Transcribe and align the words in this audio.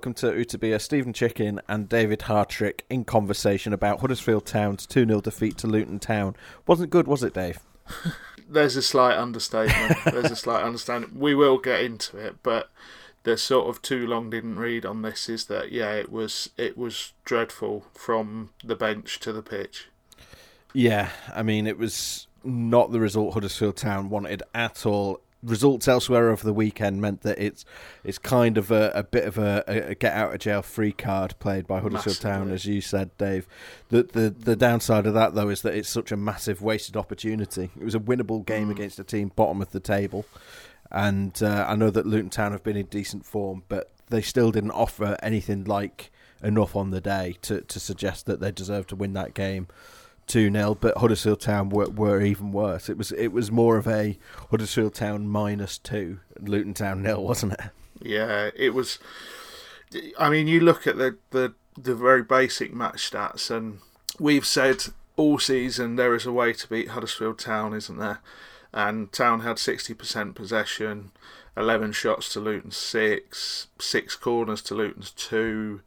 Welcome 0.00 0.14
to 0.14 0.32
Utabia. 0.32 0.80
Steven 0.80 1.12
Chicken 1.12 1.60
and 1.68 1.86
David 1.86 2.20
Hartrick 2.20 2.84
in 2.88 3.04
conversation 3.04 3.74
about 3.74 4.00
Huddersfield 4.00 4.46
Town's 4.46 4.86
2 4.86 5.04
0 5.04 5.20
defeat 5.20 5.58
to 5.58 5.66
Luton 5.66 5.98
Town. 5.98 6.34
Wasn't 6.66 6.88
good, 6.88 7.06
was 7.06 7.22
it, 7.22 7.34
Dave? 7.34 7.60
There's 8.48 8.76
a 8.76 8.82
slight 8.82 9.18
understatement. 9.18 9.98
There's 10.06 10.30
a 10.30 10.36
slight 10.36 10.62
understanding. 10.62 11.10
We 11.18 11.34
will 11.34 11.58
get 11.58 11.82
into 11.82 12.16
it, 12.16 12.36
but 12.42 12.70
the 13.24 13.36
sort 13.36 13.68
of 13.68 13.82
too 13.82 14.06
long 14.06 14.30
didn't 14.30 14.58
read 14.58 14.86
on 14.86 15.02
this 15.02 15.28
is 15.28 15.44
that 15.48 15.70
yeah, 15.70 15.90
it 15.90 16.10
was 16.10 16.48
it 16.56 16.78
was 16.78 17.12
dreadful 17.26 17.84
from 17.92 18.48
the 18.64 18.76
bench 18.76 19.20
to 19.20 19.34
the 19.34 19.42
pitch. 19.42 19.88
Yeah, 20.72 21.10
I 21.34 21.42
mean, 21.42 21.66
it 21.66 21.76
was 21.76 22.26
not 22.42 22.90
the 22.90 23.00
result 23.00 23.34
Huddersfield 23.34 23.76
Town 23.76 24.08
wanted 24.08 24.44
at 24.54 24.86
all. 24.86 25.20
Results 25.42 25.88
elsewhere 25.88 26.30
over 26.30 26.44
the 26.44 26.52
weekend 26.52 27.00
meant 27.00 27.22
that 27.22 27.38
it's 27.38 27.64
it's 28.04 28.18
kind 28.18 28.58
of 28.58 28.70
a, 28.70 28.92
a 28.94 29.02
bit 29.02 29.24
of 29.24 29.38
a, 29.38 29.64
a 29.66 29.94
get 29.94 30.12
out 30.12 30.34
of 30.34 30.38
jail 30.40 30.60
free 30.60 30.92
card 30.92 31.34
played 31.38 31.66
by 31.66 31.80
Huddersfield 31.80 32.20
Town, 32.20 32.50
as 32.50 32.66
you 32.66 32.82
said, 32.82 33.16
Dave. 33.16 33.46
The, 33.88 34.02
the 34.02 34.28
the 34.30 34.54
downside 34.54 35.06
of 35.06 35.14
that 35.14 35.34
though 35.34 35.48
is 35.48 35.62
that 35.62 35.74
it's 35.74 35.88
such 35.88 36.12
a 36.12 36.16
massive 36.16 36.60
wasted 36.60 36.94
opportunity. 36.96 37.70
It 37.80 37.84
was 37.84 37.94
a 37.94 38.00
winnable 38.00 38.44
game 38.44 38.68
Mm. 38.68 38.72
against 38.72 38.98
a 38.98 39.04
team 39.04 39.32
bottom 39.34 39.62
of 39.62 39.70
the 39.72 39.80
table, 39.80 40.26
and 40.90 41.42
uh, 41.42 41.64
I 41.66 41.74
know 41.74 41.88
that 41.90 42.04
Luton 42.06 42.28
Town 42.30 42.52
have 42.52 42.62
been 42.62 42.76
in 42.76 42.86
decent 42.86 43.24
form, 43.24 43.62
but 43.68 43.90
they 44.10 44.20
still 44.20 44.50
didn't 44.50 44.72
offer 44.72 45.16
anything 45.22 45.64
like 45.64 46.10
enough 46.42 46.74
on 46.76 46.90
the 46.90 47.00
day 47.00 47.36
to, 47.42 47.60
to 47.62 47.80
suggest 47.80 48.26
that 48.26 48.40
they 48.40 48.50
deserved 48.50 48.88
to 48.90 48.96
win 48.96 49.12
that 49.14 49.32
game. 49.34 49.68
2 50.30 50.50
0, 50.50 50.78
but 50.80 50.96
Huddersfield 50.96 51.40
Town 51.40 51.68
were, 51.70 51.90
were 51.90 52.22
even 52.22 52.52
worse. 52.52 52.88
It 52.88 52.96
was 52.96 53.12
it 53.12 53.28
was 53.28 53.50
more 53.50 53.76
of 53.76 53.86
a 53.86 54.18
Huddersfield 54.50 54.94
Town 54.94 55.26
minus 55.26 55.76
two, 55.76 56.20
Luton 56.40 56.74
Town 56.74 57.02
nil, 57.02 57.22
wasn't 57.22 57.54
it? 57.54 57.60
Yeah, 58.00 58.50
it 58.56 58.70
was. 58.70 58.98
I 60.18 60.30
mean, 60.30 60.46
you 60.46 60.60
look 60.60 60.86
at 60.86 60.96
the 60.96 61.16
the 61.30 61.54
the 61.76 61.94
very 61.94 62.22
basic 62.22 62.72
match 62.72 63.10
stats, 63.10 63.50
and 63.50 63.80
we've 64.18 64.46
said 64.46 64.84
all 65.16 65.38
season 65.38 65.96
there 65.96 66.14
is 66.14 66.26
a 66.26 66.32
way 66.32 66.52
to 66.52 66.68
beat 66.68 66.88
Huddersfield 66.88 67.38
Town, 67.38 67.74
isn't 67.74 67.98
there? 67.98 68.20
And 68.72 69.12
Town 69.12 69.40
had 69.40 69.58
sixty 69.58 69.94
percent 69.94 70.36
possession, 70.36 71.10
eleven 71.56 71.92
shots 71.92 72.32
to 72.32 72.40
Luton's 72.40 72.76
six, 72.76 73.66
six 73.80 74.14
corners 74.14 74.62
to 74.62 74.74
Luton's 74.74 75.10
two. 75.10 75.80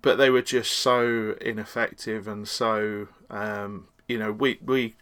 But 0.00 0.16
they 0.16 0.30
were 0.30 0.42
just 0.42 0.72
so 0.72 1.36
ineffective 1.40 2.26
and 2.28 2.46
so, 2.46 3.08
um, 3.30 3.88
you 4.08 4.18
know, 4.18 4.32
we 4.32 4.58
we 4.64 4.96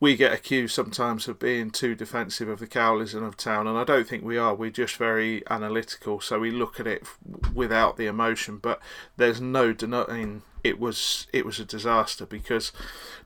we 0.00 0.16
get 0.16 0.32
accused 0.32 0.74
sometimes 0.74 1.28
of 1.28 1.38
being 1.38 1.70
too 1.70 1.94
defensive 1.94 2.48
of 2.48 2.58
the 2.58 2.66
Cowleys 2.66 3.14
and 3.14 3.24
of 3.24 3.36
Town, 3.36 3.66
and 3.66 3.78
I 3.78 3.84
don't 3.84 4.06
think 4.06 4.24
we 4.24 4.36
are. 4.36 4.54
We're 4.54 4.70
just 4.70 4.96
very 4.96 5.42
analytical, 5.48 6.20
so 6.20 6.38
we 6.38 6.50
look 6.50 6.78
at 6.78 6.86
it 6.86 7.06
without 7.54 7.96
the 7.96 8.06
emotion. 8.06 8.58
But 8.58 8.80
there's 9.16 9.40
no 9.40 9.72
denying 9.72 10.42
it 10.64 10.80
was 10.80 11.26
it 11.32 11.44
was 11.44 11.60
a 11.60 11.64
disaster 11.64 12.26
because, 12.26 12.72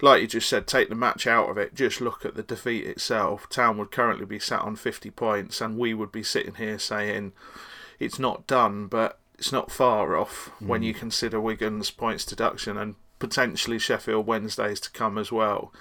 like 0.02 0.20
you 0.20 0.26
just 0.26 0.48
said, 0.48 0.66
take 0.66 0.88
the 0.88 0.94
match 0.94 1.26
out 1.26 1.48
of 1.48 1.56
it. 1.56 1.74
Just 1.74 2.00
look 2.00 2.24
at 2.24 2.34
the 2.34 2.42
defeat 2.42 2.84
itself. 2.86 3.48
Town 3.48 3.78
would 3.78 3.92
currently 3.92 4.26
be 4.26 4.40
sat 4.40 4.60
on 4.60 4.76
50 4.76 5.10
points, 5.12 5.60
and 5.60 5.78
we 5.78 5.94
would 5.94 6.12
be 6.12 6.24
sitting 6.24 6.54
here 6.54 6.78
saying 6.78 7.32
it's 7.98 8.18
not 8.18 8.46
done, 8.46 8.88
but 8.88 9.20
it's 9.38 9.52
not 9.52 9.70
far 9.70 10.16
off 10.16 10.50
when 10.58 10.82
you 10.82 10.92
consider 10.92 11.40
Wigan's 11.40 11.90
points 11.90 12.24
deduction 12.24 12.76
and 12.76 12.96
potentially 13.18 13.78
Sheffield 13.78 14.26
Wednesdays 14.26 14.80
to 14.80 14.90
come 14.90 15.16
as 15.16 15.30
well. 15.30 15.72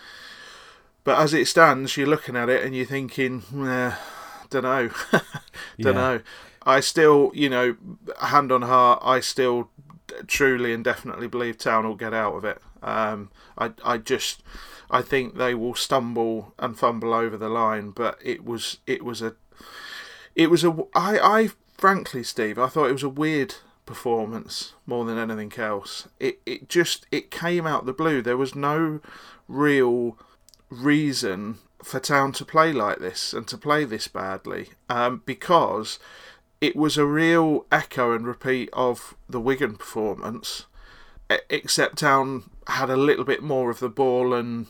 But 1.04 1.20
as 1.20 1.34
it 1.34 1.48
stands, 1.48 1.98
you're 1.98 2.08
looking 2.08 2.36
at 2.36 2.50
it 2.50 2.64
and 2.64 2.76
you're 2.76 2.86
thinking, 2.86 3.44
eh, 3.66 3.96
don't 4.50 4.64
know, 4.64 4.90
Yeah. 5.12 5.22
don't 5.80 5.96
know. 5.96 6.20
I 6.64 6.82
still, 6.82 7.32
you 7.34 7.50
know, 7.50 7.78
hand 8.22 8.52
on 8.52 8.62
heart, 8.64 9.02
I 9.04 9.22
still 9.22 9.70
truly 10.28 10.74
and 10.74 10.84
definitely 10.84 11.28
believe 11.28 11.58
Town 11.58 11.88
will 11.88 11.96
get 11.96 12.14
out 12.14 12.36
of 12.36 12.44
it. 12.46 12.62
Um, 12.84 13.32
I, 13.58 13.72
I 13.84 13.98
just, 13.98 14.44
I 14.92 15.02
think 15.02 15.36
they 15.38 15.56
will 15.56 15.76
stumble 15.76 16.54
and 16.60 16.78
fumble 16.78 17.14
over 17.14 17.38
the 17.38 17.50
line. 17.50 17.92
But 17.92 18.20
it 18.24 18.44
was, 18.44 18.80
it 18.86 19.04
was 19.04 19.22
a, 19.22 19.36
it 20.36 20.50
was 20.52 20.64
a. 20.66 20.72
I, 20.94 21.18
I 21.20 21.50
frankly, 21.78 22.24
Steve, 22.24 22.58
I 22.58 22.68
thought 22.68 22.90
it 22.90 22.94
was 22.94 23.04
a 23.04 23.10
weird 23.10 23.56
performance 23.86 24.74
more 24.86 25.06
than 25.06 25.18
anything 25.18 25.54
else. 25.62 26.08
It, 26.20 26.40
it 26.46 26.70
just, 26.70 27.06
it 27.12 27.32
came 27.32 27.66
out 27.66 27.86
the 27.86 27.94
blue. 27.94 28.22
There 28.22 28.38
was 28.38 28.56
no 28.56 29.00
real 29.48 30.18
reason 30.70 31.60
for 31.82 32.00
Town 32.00 32.32
to 32.34 32.46
play 32.46 32.74
like 32.74 33.00
this 33.00 33.34
and 33.34 33.48
to 33.48 33.58
play 33.58 33.86
this 33.86 34.08
badly 34.08 34.70
um, 34.90 35.22
because 35.26 36.00
it 36.60 36.76
was 36.76 36.98
a 36.98 37.06
real 37.06 37.66
echo 37.72 38.14
and 38.14 38.28
repeat 38.28 38.70
of 38.74 39.16
the 39.30 39.40
Wigan 39.40 39.76
performance, 39.76 40.66
except 41.50 42.00
Town 42.00 42.50
had 42.68 42.90
a 42.90 42.98
little 42.98 43.26
bit 43.26 43.42
more 43.42 43.70
of 43.70 43.80
the 43.80 43.90
ball 43.90 44.34
and. 44.34 44.68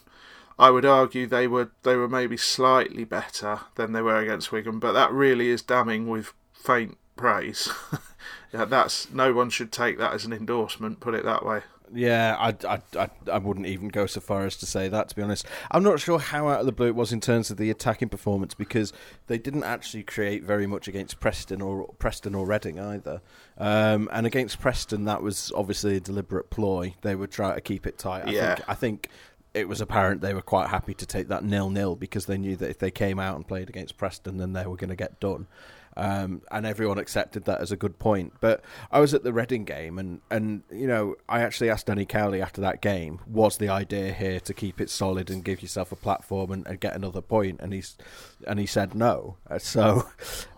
I 0.59 0.71
would 0.71 0.85
argue 0.85 1.27
they 1.27 1.45
were 1.45 1.69
they 1.83 1.95
were 1.95 2.09
maybe 2.09 2.35
slightly 2.35 3.03
better 3.03 3.59
than 3.75 3.91
they 3.91 4.01
were 4.01 4.17
against 4.17 4.51
Wigan, 4.51 4.79
but 4.79 4.93
that 4.93 5.11
really 5.11 5.49
is 5.49 5.61
damning 5.61 6.07
with 6.07 6.33
faint 6.67 6.97
praise. 7.15 7.69
yeah, 8.53 8.65
that's 8.65 9.11
no 9.11 9.33
one 9.33 9.49
should 9.49 9.71
take 9.71 9.97
that 9.97 10.13
as 10.13 10.25
an 10.25 10.33
endorsement. 10.33 10.99
Put 10.99 11.15
it 11.15 11.23
that 11.25 11.45
way. 11.45 11.61
Yeah, 11.93 12.35
I, 12.37 12.53
I, 12.67 12.81
I, 12.99 13.09
I 13.31 13.37
wouldn't 13.37 13.65
even 13.65 13.87
go 13.87 14.07
so 14.07 14.19
far 14.19 14.45
as 14.45 14.57
to 14.57 14.65
say 14.65 14.89
that, 14.89 15.07
to 15.07 15.15
be 15.15 15.21
honest. 15.21 15.45
I'm 15.71 15.83
not 15.83 16.01
sure 16.01 16.19
how 16.19 16.49
out 16.49 16.59
of 16.59 16.65
the 16.65 16.73
blue 16.73 16.87
it 16.87 16.95
was 16.95 17.13
in 17.13 17.21
terms 17.21 17.49
of 17.49 17.55
the 17.55 17.69
attacking 17.69 18.09
performance 18.09 18.53
because 18.53 18.91
they 19.27 19.37
didn't 19.37 19.63
actually 19.63 20.03
create 20.03 20.43
very 20.43 20.67
much 20.67 20.89
against 20.89 21.21
Preston 21.21 21.61
or 21.61 21.87
Preston 21.97 22.35
or 22.35 22.45
Reading 22.45 22.77
either. 22.77 23.21
Um, 23.57 24.09
and 24.11 24.25
against 24.27 24.59
Preston, 24.59 25.05
that 25.05 25.23
was 25.23 25.49
obviously 25.55 25.95
a 25.95 25.99
deliberate 26.01 26.49
ploy. 26.49 26.93
They 27.03 27.15
would 27.15 27.31
try 27.31 27.55
to 27.55 27.61
keep 27.61 27.87
it 27.87 27.97
tight. 27.97 28.27
I 28.27 28.31
Yeah. 28.31 28.55
think, 28.55 28.69
I 28.69 28.73
think 28.75 29.09
it 29.53 29.69
was 29.69 29.79
apparent 29.79 30.19
they 30.19 30.33
were 30.33 30.41
quite 30.41 30.67
happy 30.67 30.93
to 30.93 31.05
take 31.05 31.29
that 31.29 31.45
nil 31.45 31.69
nil 31.69 31.95
because 31.95 32.25
they 32.25 32.37
knew 32.37 32.57
that 32.57 32.69
if 32.69 32.79
they 32.79 32.91
came 32.91 33.17
out 33.17 33.37
and 33.37 33.47
played 33.47 33.69
against 33.69 33.97
Preston, 33.97 34.37
then 34.37 34.51
they 34.51 34.65
were 34.67 34.75
going 34.75 34.89
to 34.89 34.95
get 34.97 35.21
done. 35.21 35.47
Um, 35.97 36.43
and 36.51 36.65
everyone 36.65 36.99
accepted 36.99 37.45
that 37.45 37.59
as 37.59 37.71
a 37.71 37.75
good 37.75 37.97
point. 37.97 38.33
But 38.39 38.63
I 38.91 38.99
was 38.99 39.13
at 39.15 39.23
the 39.23 39.33
Reading 39.33 39.65
game, 39.65 39.97
and, 39.97 40.21
and 40.29 40.61
you 40.71 40.85
know, 40.85 41.15
I 41.27 41.41
actually 41.41 41.71
asked 41.71 41.87
Danny 41.87 42.05
Cowley 42.05 42.39
after 42.41 42.61
that 42.61 42.81
game, 42.81 43.19
was 43.25 43.57
the 43.57 43.69
idea 43.69 44.13
here 44.13 44.39
to 44.41 44.53
keep 44.53 44.79
it 44.79 44.89
solid 44.91 45.31
and 45.31 45.43
give 45.43 45.61
yourself 45.63 45.91
a 45.91 45.95
platform 45.95 46.51
and, 46.51 46.67
and 46.67 46.79
get 46.79 46.95
another 46.95 47.21
point? 47.21 47.59
And 47.61 47.73
he's 47.73 47.97
and 48.45 48.59
he 48.59 48.67
said 48.67 48.93
no. 48.93 49.37
Uh, 49.49 49.57
So 49.57 50.07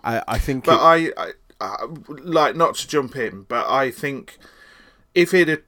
I, 0.04 0.22
I 0.28 0.38
think 0.40 0.66
But 0.66 0.76
it- 0.76 1.14
I, 1.18 1.24
I, 1.26 1.32
I 1.62 1.86
like 2.08 2.56
not 2.58 2.76
to 2.76 2.88
jump 2.88 3.16
in, 3.16 3.44
but 3.44 3.70
I 3.70 3.92
think 3.92 4.38
if 5.16 5.32
he'd 5.32 5.62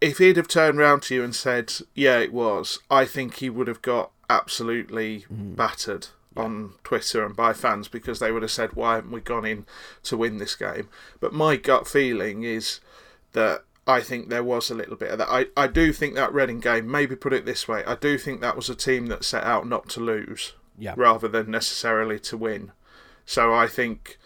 if 0.00 0.18
he'd 0.18 0.36
have 0.36 0.48
turned 0.48 0.78
round 0.78 1.02
to 1.02 1.14
you 1.16 1.24
and 1.24 1.34
said, 1.34 1.72
"Yeah, 1.94 2.18
it 2.20 2.32
was," 2.32 2.78
I 2.90 3.04
think 3.04 3.36
he 3.36 3.50
would 3.50 3.66
have 3.68 3.82
got 3.82 4.12
absolutely 4.30 5.26
battered 5.30 6.06
on 6.36 6.74
Twitter 6.84 7.24
and 7.24 7.34
by 7.34 7.52
fans 7.52 7.88
because 7.88 8.18
they 8.18 8.32
would 8.32 8.42
have 8.42 8.50
said, 8.50 8.74
"Why 8.74 8.96
haven't 8.96 9.12
we 9.12 9.20
gone 9.20 9.44
in 9.44 9.66
to 10.04 10.16
win 10.16 10.38
this 10.38 10.54
game?" 10.54 10.88
But 11.20 11.32
my 11.32 11.56
gut 11.56 11.86
feeling 11.86 12.42
is 12.42 12.80
that. 13.32 13.64
I 13.86 14.02
think 14.02 14.28
there 14.28 14.44
was 14.44 14.70
a 14.70 14.74
little 14.74 14.94
bit 14.94 15.10
of 15.10 15.18
that. 15.18 15.28
I, 15.28 15.46
I 15.56 15.66
do 15.66 15.92
think 15.92 16.14
that 16.14 16.32
Reading 16.32 16.60
game, 16.60 16.88
maybe 16.88 17.16
put 17.16 17.32
it 17.32 17.44
this 17.44 17.66
way, 17.66 17.82
I 17.84 17.96
do 17.96 18.18
think 18.18 18.40
that 18.40 18.54
was 18.54 18.70
a 18.70 18.74
team 18.76 19.06
that 19.06 19.24
set 19.24 19.42
out 19.42 19.66
not 19.66 19.88
to 19.88 20.00
lose 20.00 20.52
yeah, 20.78 20.94
rather 20.96 21.26
than 21.26 21.50
necessarily 21.50 22.20
to 22.20 22.36
win. 22.36 22.70
So 23.24 23.52
I 23.52 23.66
think 23.66 24.18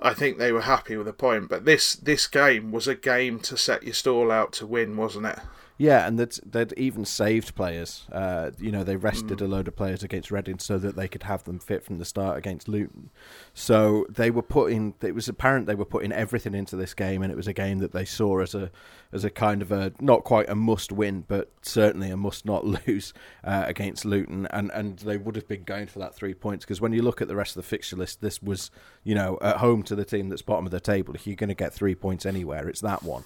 I 0.00 0.14
think 0.14 0.38
they 0.38 0.52
were 0.52 0.62
happy 0.62 0.96
with 0.96 1.06
the 1.06 1.12
point. 1.12 1.48
But 1.48 1.64
this 1.64 1.94
this 1.94 2.26
game 2.26 2.70
was 2.70 2.86
a 2.86 2.94
game 2.94 3.40
to 3.40 3.56
set 3.56 3.82
your 3.82 3.94
stall 3.94 4.30
out 4.30 4.52
to 4.54 4.66
win, 4.66 4.96
wasn't 4.96 5.26
it? 5.26 5.38
Yeah, 5.80 6.08
and 6.08 6.18
they'd, 6.18 6.32
they'd 6.44 6.72
even 6.76 7.04
saved 7.04 7.54
players. 7.54 8.04
Uh, 8.10 8.50
you 8.58 8.72
know, 8.72 8.82
they 8.82 8.96
rested 8.96 9.38
mm. 9.38 9.42
a 9.42 9.44
load 9.46 9.68
of 9.68 9.76
players 9.76 10.02
against 10.02 10.32
Reading 10.32 10.58
so 10.58 10.76
that 10.76 10.96
they 10.96 11.06
could 11.06 11.22
have 11.22 11.44
them 11.44 11.60
fit 11.60 11.84
from 11.84 11.98
the 11.98 12.04
start 12.04 12.36
against 12.36 12.66
Luton. 12.66 13.10
So 13.54 14.04
they 14.08 14.32
were 14.32 14.42
putting. 14.42 14.94
It 15.00 15.14
was 15.14 15.28
apparent 15.28 15.66
they 15.66 15.76
were 15.76 15.84
putting 15.84 16.10
everything 16.10 16.52
into 16.52 16.74
this 16.74 16.94
game, 16.94 17.22
and 17.22 17.30
it 17.30 17.36
was 17.36 17.46
a 17.46 17.52
game 17.52 17.78
that 17.78 17.92
they 17.92 18.04
saw 18.04 18.40
as 18.40 18.56
a 18.56 18.72
as 19.12 19.24
a 19.24 19.30
kind 19.30 19.62
of 19.62 19.70
a 19.70 19.92
not 20.00 20.24
quite 20.24 20.48
a 20.50 20.56
must 20.56 20.90
win, 20.90 21.24
but 21.28 21.52
certainly 21.62 22.10
a 22.10 22.16
must 22.16 22.44
not 22.44 22.64
lose 22.86 23.14
uh, 23.44 23.62
against 23.68 24.04
Luton. 24.04 24.48
And 24.50 24.72
and 24.72 24.98
they 24.98 25.16
would 25.16 25.36
have 25.36 25.46
been 25.46 25.62
going 25.62 25.86
for 25.86 26.00
that 26.00 26.12
three 26.12 26.34
points 26.34 26.64
because 26.64 26.80
when 26.80 26.92
you 26.92 27.02
look 27.02 27.22
at 27.22 27.28
the 27.28 27.36
rest 27.36 27.56
of 27.56 27.62
the 27.62 27.68
fixture 27.68 27.96
list, 27.96 28.20
this 28.20 28.42
was 28.42 28.72
you 29.04 29.14
know 29.14 29.38
at 29.40 29.58
home 29.58 29.84
to 29.84 29.94
the 29.94 30.04
team 30.04 30.28
that's 30.28 30.42
bottom 30.42 30.66
of 30.66 30.72
the 30.72 30.80
table. 30.80 31.14
If 31.14 31.24
you're 31.24 31.36
going 31.36 31.48
to 31.48 31.54
get 31.54 31.72
three 31.72 31.94
points 31.94 32.26
anywhere, 32.26 32.68
it's 32.68 32.80
that 32.80 33.04
one. 33.04 33.22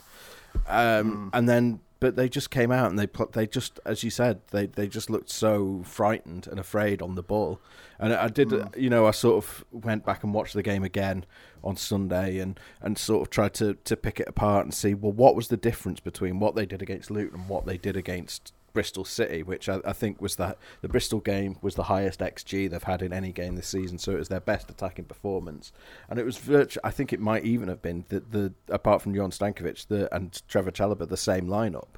Um, 0.69 1.31
mm. 1.31 1.31
And 1.33 1.49
then 1.49 1.81
but 2.03 2.17
they 2.17 2.29
just 2.29 2.51
came 2.51 2.73
out 2.73 2.91
and 2.91 2.99
they 2.99 3.07
put 3.07 3.33
they 3.33 3.47
just 3.47 3.79
as 3.87 4.03
you 4.03 4.11
said 4.11 4.41
they 4.51 4.67
they 4.67 4.89
just 4.89 5.09
looked 5.09 5.31
so 5.31 5.83
frightened 5.85 6.49
and 6.49 6.59
afraid 6.59 7.01
on 7.01 7.15
the 7.15 7.23
ball 7.23 7.61
and 8.01 8.13
i 8.13 8.27
did 8.27 8.49
mm. 8.49 8.77
you 8.77 8.91
know 8.91 9.07
i 9.07 9.13
sort 9.13 9.37
of 9.37 9.65
went 9.71 10.05
back 10.05 10.25
and 10.25 10.35
watched 10.35 10.53
the 10.53 10.65
game 10.65 10.83
again 10.83 11.25
on 11.63 11.77
sunday 11.77 12.39
and 12.39 12.59
and 12.81 12.99
sort 12.99 13.23
of 13.23 13.31
tried 13.31 13.55
to 13.55 13.75
to 13.85 13.97
pick 13.97 14.19
it 14.19 14.27
apart 14.27 14.65
and 14.65 14.75
see 14.75 14.95
well 14.95 15.13
what 15.13 15.37
was 15.37 15.47
the 15.47 15.57
difference 15.57 16.01
between 16.01 16.41
what 16.41 16.57
they 16.57 16.67
did 16.67 16.83
against 16.83 17.09
luton 17.09 17.39
and 17.39 17.49
what 17.49 17.67
they 17.67 17.79
did 17.79 17.97
against 17.97 18.53
Bristol 18.73 19.05
City, 19.05 19.43
which 19.43 19.69
I, 19.69 19.81
I, 19.85 19.93
think 19.93 20.21
was 20.21 20.37
that 20.37 20.59
the 20.81 20.89
Bristol 20.89 21.21
game 21.21 21.57
was 21.63 21.75
the 21.75 21.85
highest 21.85 22.21
xG 22.21 22.71
they've 22.71 22.83
had 22.83 23.03
in 23.03 23.13
any 23.13 23.33
game 23.33 23.57
this 23.57 23.69
season, 23.69 23.99
so 23.99 24.13
it 24.13 24.19
was 24.19 24.29
their 24.29 24.41
best 24.41 24.71
attacking 24.71 25.05
performance, 25.05 25.73
and 26.09 26.19
it 26.19 26.25
was 26.25 26.39
virtu- 26.39 26.81
I 26.85 26.91
think 26.91 27.13
it 27.13 27.21
might 27.21 27.45
even 27.45 27.69
have 27.69 27.83
been 27.83 28.05
the, 28.09 28.21
the 28.21 28.53
apart 28.69 29.03
from 29.03 29.15
Jon 29.15 29.31
Stankovic 29.31 29.87
the, 29.89 30.15
and 30.15 30.33
Trevoh 30.49 30.73
Chalobah 30.73 31.09
the 31.09 31.17
same 31.17 31.47
lineup, 31.47 31.89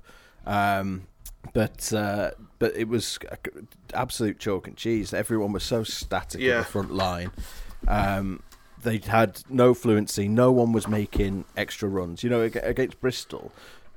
um, 0.46 1.06
but 1.52 1.92
uh, 1.92 2.32
but 2.58 2.76
it 2.76 2.88
was 2.88 3.18
absolute 3.92 4.38
chalk 4.38 4.66
and 4.66 4.76
cheese. 4.76 5.12
Everyone 5.12 5.52
was 5.52 5.64
so 5.64 5.84
static 5.84 6.40
yeah. 6.40 6.52
in 6.52 6.58
the 6.58 6.64
front 6.64 6.92
line. 6.92 7.30
Um, 7.86 8.42
they 8.82 8.98
had 8.98 9.42
no 9.48 9.74
fluency. 9.74 10.28
No 10.28 10.52
one 10.52 10.72
was 10.72 10.86
making 10.86 11.44
extra 11.56 11.88
runs. 11.88 12.22
You 12.22 12.30
know, 12.30 12.42
against 12.42 13.00
Bristol, 13.00 13.52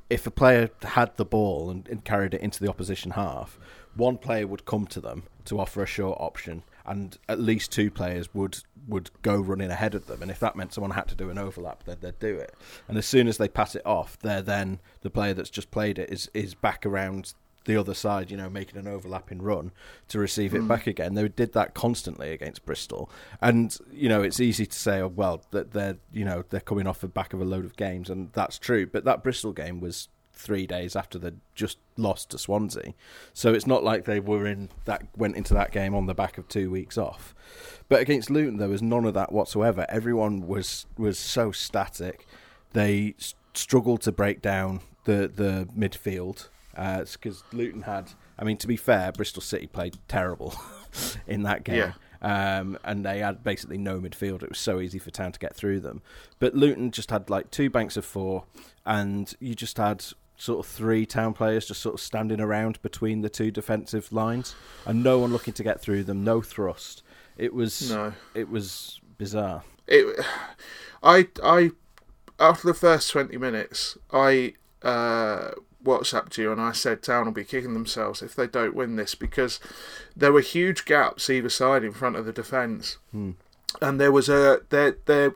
if 0.10 0.26
a 0.26 0.32
player 0.32 0.70
had 0.84 1.16
the 1.18 1.26
ball 1.26 1.70
and, 1.70 1.88
and, 1.88 2.04
carried 2.04 2.34
it 2.34 2.42
into 2.42 2.64
the 2.64 2.70
opposition 2.70 3.12
half, 3.12 3.60
one 3.96 4.18
player 4.18 4.48
would 4.48 4.66
come 4.66 4.88
to 4.88 5.02
them 5.02 5.24
to 5.46 5.60
offer 5.60 5.84
a 5.84 5.88
short 5.88 6.18
option, 6.20 6.64
and 6.86 7.18
at 7.28 7.40
least 7.40 7.72
two 7.72 7.92
players 7.92 8.34
would 8.34 8.60
would 8.88 9.12
go 9.22 9.36
running 9.36 9.70
ahead 9.70 9.96
of 9.96 10.08
them. 10.08 10.22
And 10.22 10.32
if 10.32 10.40
that 10.40 10.56
meant 10.56 10.74
someone 10.74 10.92
had 10.92 11.10
to 11.10 11.16
do 11.16 11.30
an 11.30 11.38
overlap, 11.38 11.84
then 11.84 11.98
they'd 12.00 12.20
do 12.20 12.36
it. 12.38 12.56
And 12.88 12.98
as 12.98 13.06
soon 13.06 13.28
as 13.28 13.38
they 13.38 13.50
pass 13.50 13.76
it 13.76 13.86
off, 13.86 14.18
they're 14.20 14.42
then 14.42 14.80
the 15.02 15.10
player 15.10 15.34
that's 15.34 15.50
just 15.50 15.72
played 15.72 16.00
it 16.00 16.10
is 16.10 16.30
is 16.34 16.54
back 16.54 16.86
around 16.86 17.34
the 17.68 17.78
other 17.78 17.94
side, 17.94 18.32
you 18.32 18.38
know, 18.38 18.50
making 18.50 18.80
an 18.80 18.88
overlapping 18.88 19.42
run 19.42 19.72
to 20.08 20.18
receive 20.18 20.56
it 20.56 20.62
mm. 20.62 20.68
back 20.68 20.88
again. 20.88 21.14
They 21.14 21.28
did 21.28 21.54
that 21.54 21.76
constantly 21.76 22.32
against 22.32 22.66
Bristol, 22.66 23.12
and 23.40 23.78
you 23.92 24.10
know, 24.10 24.24
it's 24.24 24.40
easy 24.40 24.66
to 24.66 24.78
say, 24.78 25.00
oh, 25.02 25.10
well, 25.10 25.44
that 25.52 25.74
they're 25.74 25.98
you 26.12 26.26
know 26.26 26.44
they're 26.50 26.60
coming 26.60 26.88
off 26.88 27.02
the 27.02 27.08
back 27.08 27.34
of 27.34 27.42
a 27.42 27.46
load 27.46 27.66
of 27.66 27.76
games, 27.76 28.10
and 28.10 28.32
that's 28.34 28.58
true. 28.58 28.88
But 28.88 29.06
that 29.06 29.22
Bristol 29.22 29.54
game 29.54 29.80
was 29.80 30.08
three 30.34 30.68
days 30.68 30.96
after 30.96 31.18
they 31.18 31.32
just 31.56 31.78
lost 31.98 32.30
to 32.32 32.38
Swansea, 32.38 32.94
so 33.34 33.54
it's 33.54 33.68
not 33.68 33.84
like 33.84 34.06
they 34.06 34.20
were 34.20 34.48
in 34.48 34.70
that 34.86 35.04
went 35.16 35.36
into 35.36 35.54
that 35.54 35.72
game 35.72 35.94
on 35.94 36.08
the 36.08 36.16
back 36.16 36.38
of 36.38 36.48
two 36.48 36.72
weeks 36.72 36.98
off. 36.98 37.36
But 37.90 38.02
against 38.02 38.32
Luton, 38.32 38.58
there 38.58 38.70
was 38.70 38.82
none 38.82 39.06
of 39.06 39.14
that 39.14 39.32
whatsoever. 39.32 39.86
Everyone 39.90 40.48
was 40.48 40.86
was 40.98 41.20
so 41.20 41.52
static. 41.52 42.26
They 42.74 43.16
struggled 43.54 44.02
to 44.04 44.12
break 44.12 44.42
down 44.42 44.80
the 45.04 45.30
the 45.34 45.68
midfield 45.78 46.48
because 46.78 47.42
uh, 47.42 47.56
Luton 47.56 47.82
had. 47.84 48.12
I 48.40 48.44
mean, 48.44 48.58
to 48.58 48.68
be 48.68 48.78
fair, 48.78 49.12
Bristol 49.12 49.42
City 49.42 49.68
played 49.68 49.98
terrible 50.08 50.54
in 51.28 51.44
that 51.44 51.64
game. 51.64 51.76
Yeah. 51.78 51.94
Um, 52.22 52.78
and 52.84 53.06
they 53.06 53.20
had 53.20 53.44
basically 53.44 53.78
no 53.78 54.00
midfield. 54.00 54.44
It 54.44 54.50
was 54.50 54.60
so 54.60 54.80
easy 54.80 55.00
for 55.00 55.12
Town 55.12 55.32
to 55.32 55.40
get 55.40 55.56
through 55.56 55.82
them. 55.82 56.02
But 56.40 56.56
Luton 56.56 56.92
just 56.92 57.12
had 57.12 57.30
like 57.30 57.52
two 57.52 57.70
banks 57.70 57.98
of 57.98 58.06
four, 58.06 58.46
and 58.86 59.34
you 59.40 59.56
just 59.56 59.78
had 59.78 60.04
sort 60.38 60.60
of 60.60 60.72
three 60.72 61.06
Town 61.06 61.34
players 61.34 61.66
just 61.66 61.82
sort 61.82 61.96
of 61.96 62.02
standing 62.02 62.40
around 62.40 62.82
between 62.82 63.22
the 63.22 63.30
two 63.30 63.52
defensive 63.52 64.12
lines, 64.12 64.56
and 64.86 65.04
no 65.04 65.20
one 65.20 65.32
looking 65.32 65.54
to 65.56 65.64
get 65.64 65.82
through 65.82 66.04
them. 66.04 66.24
No 66.24 66.42
thrust. 66.42 67.04
It 67.38 67.54
was 67.54 67.92
no. 67.92 68.14
It 68.34 68.50
was 68.50 69.00
bizarre. 69.18 69.64
It. 69.88 70.24
I 71.04 71.28
I 71.44 71.72
after 72.40 72.68
the 72.68 72.74
first 72.74 73.12
twenty 73.12 73.38
minutes, 73.38 73.98
I 74.12 74.54
uh, 74.82 75.52
WhatsApped 75.84 76.38
you 76.38 76.52
and 76.52 76.60
I 76.60 76.72
said 76.72 77.02
Town 77.02 77.26
will 77.26 77.32
be 77.32 77.44
kicking 77.44 77.74
themselves 77.74 78.22
if 78.22 78.36
they 78.36 78.48
don't 78.48 78.76
win 78.76 78.96
this 78.96 79.16
because 79.16 79.60
there 80.16 80.34
were 80.34 80.42
huge 80.42 80.86
gaps 80.86 81.30
either 81.30 81.50
side 81.50 81.84
in 81.84 81.94
front 81.94 82.16
of 82.16 82.26
the 82.26 82.34
defence. 82.34 82.98
Hmm. 83.12 83.32
And 83.82 84.00
there 84.00 84.12
was 84.12 84.30
a 84.30 84.62
their 84.70 84.98
their 85.06 85.36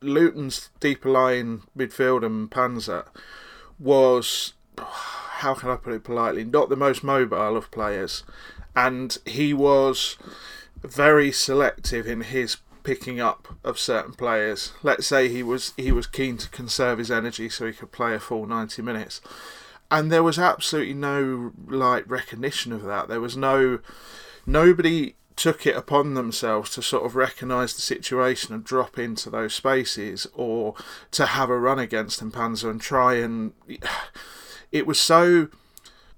Luton's 0.00 0.70
deeper 0.80 1.10
line 1.10 1.62
midfield 1.76 2.24
and 2.24 2.50
Mpanzu 2.50 3.04
was 3.78 4.52
how 4.78 5.54
can 5.54 5.70
I 5.70 5.76
put 5.76 5.92
it 5.92 6.04
politely 6.04 6.44
not 6.44 6.68
the 6.68 6.76
most 6.76 7.02
mobile 7.02 7.56
of 7.56 7.70
players, 7.70 8.24
and 8.76 9.16
he 9.26 9.52
was 9.52 10.16
very 10.82 11.32
selective 11.32 12.06
in 12.06 12.20
his 12.22 12.58
picking 12.84 13.20
up 13.20 13.56
of 13.64 13.78
certain 13.78 14.12
players. 14.12 14.72
Let's 14.82 15.06
say 15.06 15.28
he 15.28 15.42
was 15.42 15.72
he 15.76 15.92
was 15.92 16.06
keen 16.06 16.36
to 16.38 16.48
conserve 16.50 16.98
his 16.98 17.10
energy 17.10 17.48
so 17.48 17.66
he 17.66 17.72
could 17.72 17.92
play 17.92 18.14
a 18.14 18.20
full 18.20 18.46
ninety 18.46 18.82
minutes 18.82 19.20
and 19.92 20.10
there 20.10 20.22
was 20.22 20.38
absolutely 20.38 20.94
no 20.94 21.52
like 21.68 22.10
recognition 22.10 22.72
of 22.72 22.82
that. 22.82 23.08
There 23.08 23.20
was 23.20 23.36
no 23.36 23.78
nobody 24.46 25.14
took 25.36 25.66
it 25.66 25.76
upon 25.76 26.14
themselves 26.14 26.70
to 26.70 26.82
sort 26.82 27.04
of 27.04 27.14
recognise 27.14 27.74
the 27.74 27.82
situation 27.82 28.54
and 28.54 28.64
drop 28.64 28.98
into 28.98 29.28
those 29.28 29.54
spaces 29.54 30.26
or 30.34 30.74
to 31.10 31.26
have 31.26 31.50
a 31.50 31.58
run 31.58 31.78
against 31.78 32.24
Mpanzu 32.24 32.70
and 32.70 32.80
try 32.80 33.14
and 33.14 33.52
it 34.72 34.86
was 34.86 34.98
so 34.98 35.48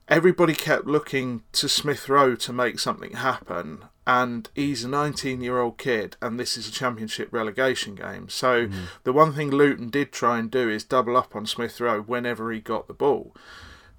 everybody 0.08 0.54
kept 0.54 0.86
looking 0.86 1.42
to 1.52 1.68
Smith 1.68 2.08
Rowe 2.08 2.36
to 2.36 2.52
make 2.52 2.78
something 2.78 3.12
happen 3.12 3.84
and 4.06 4.50
he's 4.54 4.84
a 4.84 4.88
19 4.88 5.40
year 5.40 5.58
old 5.58 5.78
kid 5.78 6.16
and 6.20 6.38
this 6.38 6.56
is 6.56 6.68
a 6.68 6.72
championship 6.72 7.28
relegation 7.32 7.94
game 7.94 8.28
so 8.28 8.66
mm. 8.66 8.74
the 9.04 9.12
one 9.12 9.32
thing 9.32 9.50
Luton 9.50 9.90
did 9.90 10.12
try 10.12 10.38
and 10.38 10.50
do 10.50 10.68
is 10.68 10.84
double 10.84 11.16
up 11.16 11.34
on 11.34 11.46
Smith 11.46 11.80
Rowe 11.80 12.02
whenever 12.02 12.52
he 12.52 12.60
got 12.60 12.86
the 12.86 12.94
ball 12.94 13.34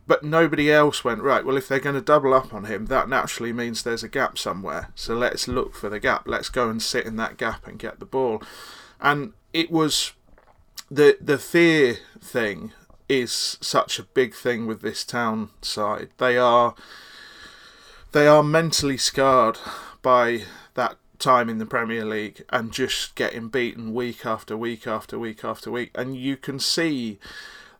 but 0.07 0.23
nobody 0.23 0.71
else 0.71 1.03
went 1.03 1.21
right 1.21 1.45
well 1.45 1.57
if 1.57 1.67
they're 1.67 1.79
going 1.79 1.95
to 1.95 2.01
double 2.01 2.33
up 2.33 2.53
on 2.53 2.65
him 2.65 2.85
that 2.87 3.09
naturally 3.09 3.51
means 3.51 3.83
there's 3.83 4.03
a 4.03 4.09
gap 4.09 4.37
somewhere. 4.37 4.89
So 4.95 5.15
let's 5.15 5.47
look 5.47 5.73
for 5.75 5.89
the 5.89 5.99
gap. 5.99 6.27
Let's 6.27 6.49
go 6.49 6.69
and 6.69 6.81
sit 6.81 7.05
in 7.05 7.15
that 7.17 7.37
gap 7.37 7.67
and 7.67 7.79
get 7.79 7.99
the 7.99 8.05
ball. 8.05 8.41
And 8.99 9.33
it 9.53 9.71
was 9.71 10.13
the 10.89 11.17
the 11.19 11.37
fear 11.37 11.97
thing 12.19 12.71
is 13.07 13.57
such 13.61 13.99
a 13.99 14.03
big 14.03 14.33
thing 14.33 14.65
with 14.65 14.81
this 14.81 15.03
town 15.03 15.49
side. 15.61 16.09
They 16.17 16.37
are 16.37 16.75
they 18.11 18.27
are 18.27 18.43
mentally 18.43 18.97
scarred 18.97 19.57
by 20.01 20.43
that 20.75 20.97
time 21.19 21.49
in 21.49 21.57
the 21.57 21.65
Premier 21.65 22.05
League 22.05 22.43
and 22.49 22.71
just 22.71 23.15
getting 23.15 23.49
beaten 23.49 23.93
week 23.93 24.25
after 24.25 24.55
week 24.55 24.87
after 24.87 25.17
week 25.17 25.43
after 25.43 25.71
week. 25.71 25.91
And 25.95 26.15
you 26.15 26.37
can 26.37 26.59
see 26.59 27.19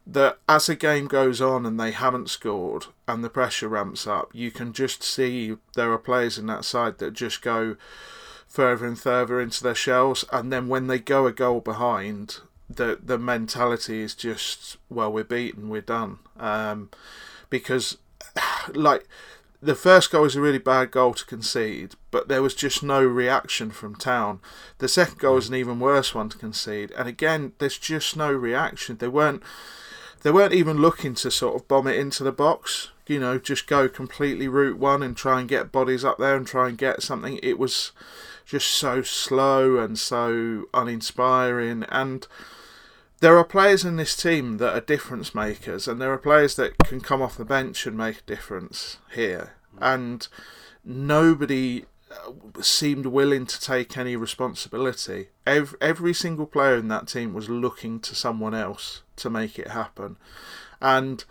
that 0.08 0.38
as 0.48 0.70
a 0.70 0.76
game 0.76 1.08
goes 1.08 1.42
on 1.42 1.66
and 1.66 1.80
they 1.80 1.92
haven't 1.92 2.30
scored 2.30 2.86
and 3.08 3.24
the 3.24 3.30
pressure 3.30 3.68
ramps 3.68 4.06
up, 4.06 4.30
you 4.34 4.52
can 4.52 4.72
just 4.74 5.04
see 5.04 5.56
there 5.76 5.92
are 5.92 5.98
players 5.98 6.38
in 6.38 6.46
that 6.48 6.66
side 6.66 7.00
that 7.00 7.14
just 7.14 7.42
go 7.42 7.76
further 8.48 8.86
and 8.86 9.00
further 9.00 9.42
into 9.42 9.64
their 9.64 9.76
shells, 9.76 10.24
and 10.32 10.52
then 10.52 10.68
when 10.68 10.88
they 10.88 11.00
go 11.00 11.28
a 11.28 11.32
goal 11.32 11.60
behind, 11.60 12.38
the 12.70 12.98
the 13.04 13.18
mentality 13.18 14.02
is 14.02 14.16
just 14.16 14.78
well, 14.90 15.12
we're 15.12 15.24
beaten, 15.24 15.70
we're 15.70 15.82
done, 15.82 16.20
um, 16.40 16.90
because 17.50 17.98
like. 18.74 19.08
The 19.62 19.74
first 19.74 20.12
goal 20.12 20.24
was 20.24 20.36
a 20.36 20.42
really 20.42 20.60
bad 20.60 20.92
goal 20.92 21.16
to 21.16 21.26
concede, 21.26 21.96
but 22.12 22.28
there 22.28 22.44
was 22.44 22.54
just 22.54 22.84
no 22.84 23.04
reaction 23.04 23.72
from 23.72 23.96
Town. 23.96 24.40
The 24.78 24.88
second 24.88 25.18
goal 25.18 25.36
was 25.36 25.50
an 25.50 25.56
even 25.56 25.80
worse 25.80 26.14
one 26.14 26.30
to 26.30 26.38
concede, 26.38 26.92
and 26.92 27.08
again, 27.08 27.54
there's 27.58 27.80
just 27.80 28.16
no 28.16 28.32
reaction. 28.32 28.98
They 28.98 29.08
weren't 29.08 29.42
they 30.26 30.32
weren't 30.32 30.54
even 30.54 30.78
looking 30.78 31.14
to 31.14 31.30
sort 31.30 31.56
of 31.56 31.68
bomb 31.68 31.86
it 31.86 32.00
into 32.00 32.24
the 32.24 32.32
box. 32.32 32.90
You 33.06 33.20
know, 33.20 33.38
just 33.38 33.68
go 33.68 33.88
completely 33.88 34.48
route 34.48 34.80
one 34.80 35.04
and 35.04 35.16
try 35.16 35.40
and 35.40 35.48
get 35.48 35.72
bodies 35.72 36.04
up 36.04 36.18
there 36.18 36.36
and 36.36 36.48
try 36.48 36.68
and 36.68 36.76
get 36.76 37.04
something. 37.04 37.40
It 37.44 37.60
was 37.60 37.92
just 38.44 38.70
so 38.70 39.04
slow 39.04 39.78
and 39.78 40.00
so 40.00 40.64
uninspiring. 40.74 41.84
And 41.90 42.26
there 43.20 43.38
are 43.38 43.44
players 43.44 43.86
in 43.86 43.98
this 43.98 44.18
team 44.18 44.58
that 44.58 44.74
are 44.74 44.82
difference 44.82 45.36
makers, 45.36 45.88
and 45.88 46.02
there 46.02 46.12
are 46.12 46.18
players 46.18 46.56
that 46.56 46.80
can 46.80 47.02
come 47.02 47.22
off 47.22 47.38
the 47.38 47.46
bench 47.46 47.86
and 47.86 47.96
make 47.96 48.18
a 48.18 48.24
difference 48.24 48.98
here. 49.14 49.54
And 49.80 50.28
nobody 50.84 51.86
seemed 52.62 53.06
willing 53.06 53.46
to 53.46 53.60
take 53.60 53.98
any 53.98 54.16
responsibility. 54.16 55.30
Every, 55.46 55.78
every 55.82 56.14
single 56.14 56.46
player 56.46 56.76
in 56.76 56.88
that 56.90 57.08
team 57.08 57.34
was 57.34 57.50
looking 57.50 58.00
to 58.02 58.16
someone 58.16 58.54
else 58.54 59.02
to 59.18 59.30
make 59.30 59.58
it 59.60 59.70
happen. 59.70 60.18
And 60.82 61.24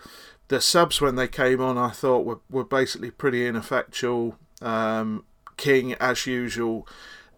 the 0.48 0.60
subs 0.60 1.00
when 1.00 1.16
they 1.16 1.28
came 1.28 1.60
on, 1.60 1.78
I 1.78 1.90
thought 1.90 2.24
were 2.24 2.40
were 2.50 2.64
basically 2.64 3.10
pretty 3.10 3.46
ineffectual. 3.46 4.36
Um, 4.60 5.24
King, 5.56 5.94
as 5.94 6.26
usual, 6.26 6.86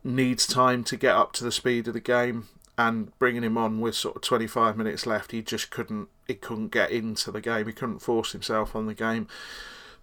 needs 0.03 0.47
time 0.47 0.85
to 0.85 0.97
get 0.97 1.15
up 1.15 1.33
to 1.33 1.45
the 1.45 1.53
speed 1.53 1.89
of 1.89 1.95
the 1.95 2.01
game, 2.01 2.49
and 2.79 3.17
bringing 3.19 3.43
him 3.43 3.59
on 3.59 3.81
with 3.81 3.95
sort 3.95 4.17
of 4.17 4.23
25 4.23 4.77
minutes 4.77 5.07
left, 5.07 5.33
he 5.33 5.43
just 5.43 5.71
couldn't 5.71 6.09
he 6.27 6.35
couldn't 6.35 6.69
get 6.69 6.91
into 6.91 7.31
the 7.31 7.41
game. 7.41 7.67
He 7.67 7.73
couldn't 7.73 8.01
force 8.01 8.33
himself 8.33 8.75
on 8.75 8.87
the 8.87 8.95
game. 8.95 9.29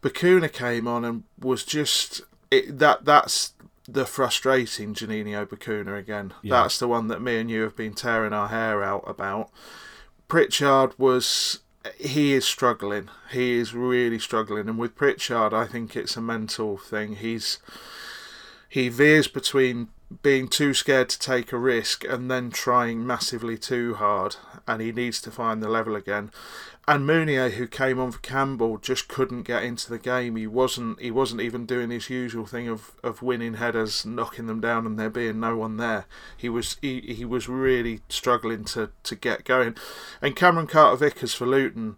Bacuna 0.01 0.51
came 0.51 0.87
on 0.87 1.05
and 1.05 1.23
was 1.39 1.63
just 1.63 2.21
it, 2.57 2.79
that. 2.79 3.05
That's 3.05 3.53
the 3.87 4.05
frustrating 4.05 4.93
Juninho 4.93 5.45
Bacuna 5.45 5.97
again. 5.97 6.33
Yeah. 6.41 6.61
That's 6.61 6.79
the 6.79 6.87
one 6.87 7.07
that 7.09 7.21
me 7.21 7.37
and 7.37 7.49
you 7.49 7.61
have 7.63 7.75
been 7.75 7.93
tearing 7.93 8.33
our 8.33 8.47
hair 8.47 8.83
out 8.83 9.03
about. 9.05 9.49
Pritchard 10.27 10.97
was 10.97 11.59
he 11.97 12.33
is 12.33 12.45
struggling. 12.45 13.09
He 13.31 13.53
is 13.53 13.73
really 13.73 14.19
struggling, 14.19 14.69
and 14.69 14.77
with 14.77 14.95
Pritchard, 14.95 15.53
I 15.53 15.65
think 15.65 15.95
it's 15.95 16.17
a 16.17 16.21
mental 16.21 16.77
thing. 16.77 17.15
He's 17.15 17.59
he 18.69 18.89
veers 18.89 19.27
between 19.27 19.89
being 20.21 20.47
too 20.47 20.73
scared 20.73 21.09
to 21.09 21.19
take 21.19 21.51
a 21.51 21.57
risk 21.57 22.03
and 22.03 22.29
then 22.29 22.51
trying 22.51 23.05
massively 23.05 23.57
too 23.57 23.95
hard, 23.95 24.37
and 24.67 24.81
he 24.81 24.91
needs 24.91 25.21
to 25.21 25.31
find 25.31 25.61
the 25.61 25.69
level 25.69 25.95
again. 25.95 26.31
And 26.85 27.07
Mounié, 27.07 27.51
who 27.51 27.65
came 27.65 27.97
on 27.97 28.11
for 28.11 28.19
Campbell, 28.19 28.77
just 28.77 29.07
couldn't 29.07 29.43
get 29.43 29.63
into 29.63 29.89
the 29.89 29.97
game. 29.97 30.35
He 30.35 30.47
wasn't. 30.47 30.99
He 30.99 31.11
wasn't 31.11 31.39
even 31.39 31.65
doing 31.65 31.91
his 31.91 32.09
usual 32.09 32.45
thing 32.45 32.67
of, 32.67 32.91
of 33.01 33.21
winning 33.21 33.53
headers, 33.53 34.05
knocking 34.05 34.47
them 34.47 34.59
down, 34.59 34.85
and 34.85 34.99
there 34.99 35.09
being 35.09 35.39
no 35.39 35.55
one 35.55 35.77
there. 35.77 36.05
He 36.35 36.49
was. 36.49 36.75
He, 36.81 36.99
he 36.99 37.23
was 37.23 37.47
really 37.47 38.01
struggling 38.09 38.65
to, 38.65 38.89
to 39.03 39.15
get 39.15 39.45
going. 39.45 39.77
And 40.21 40.35
Cameron 40.35 40.67
Carter 40.67 40.97
Vickers 40.97 41.33
for 41.33 41.45
Luton 41.45 41.95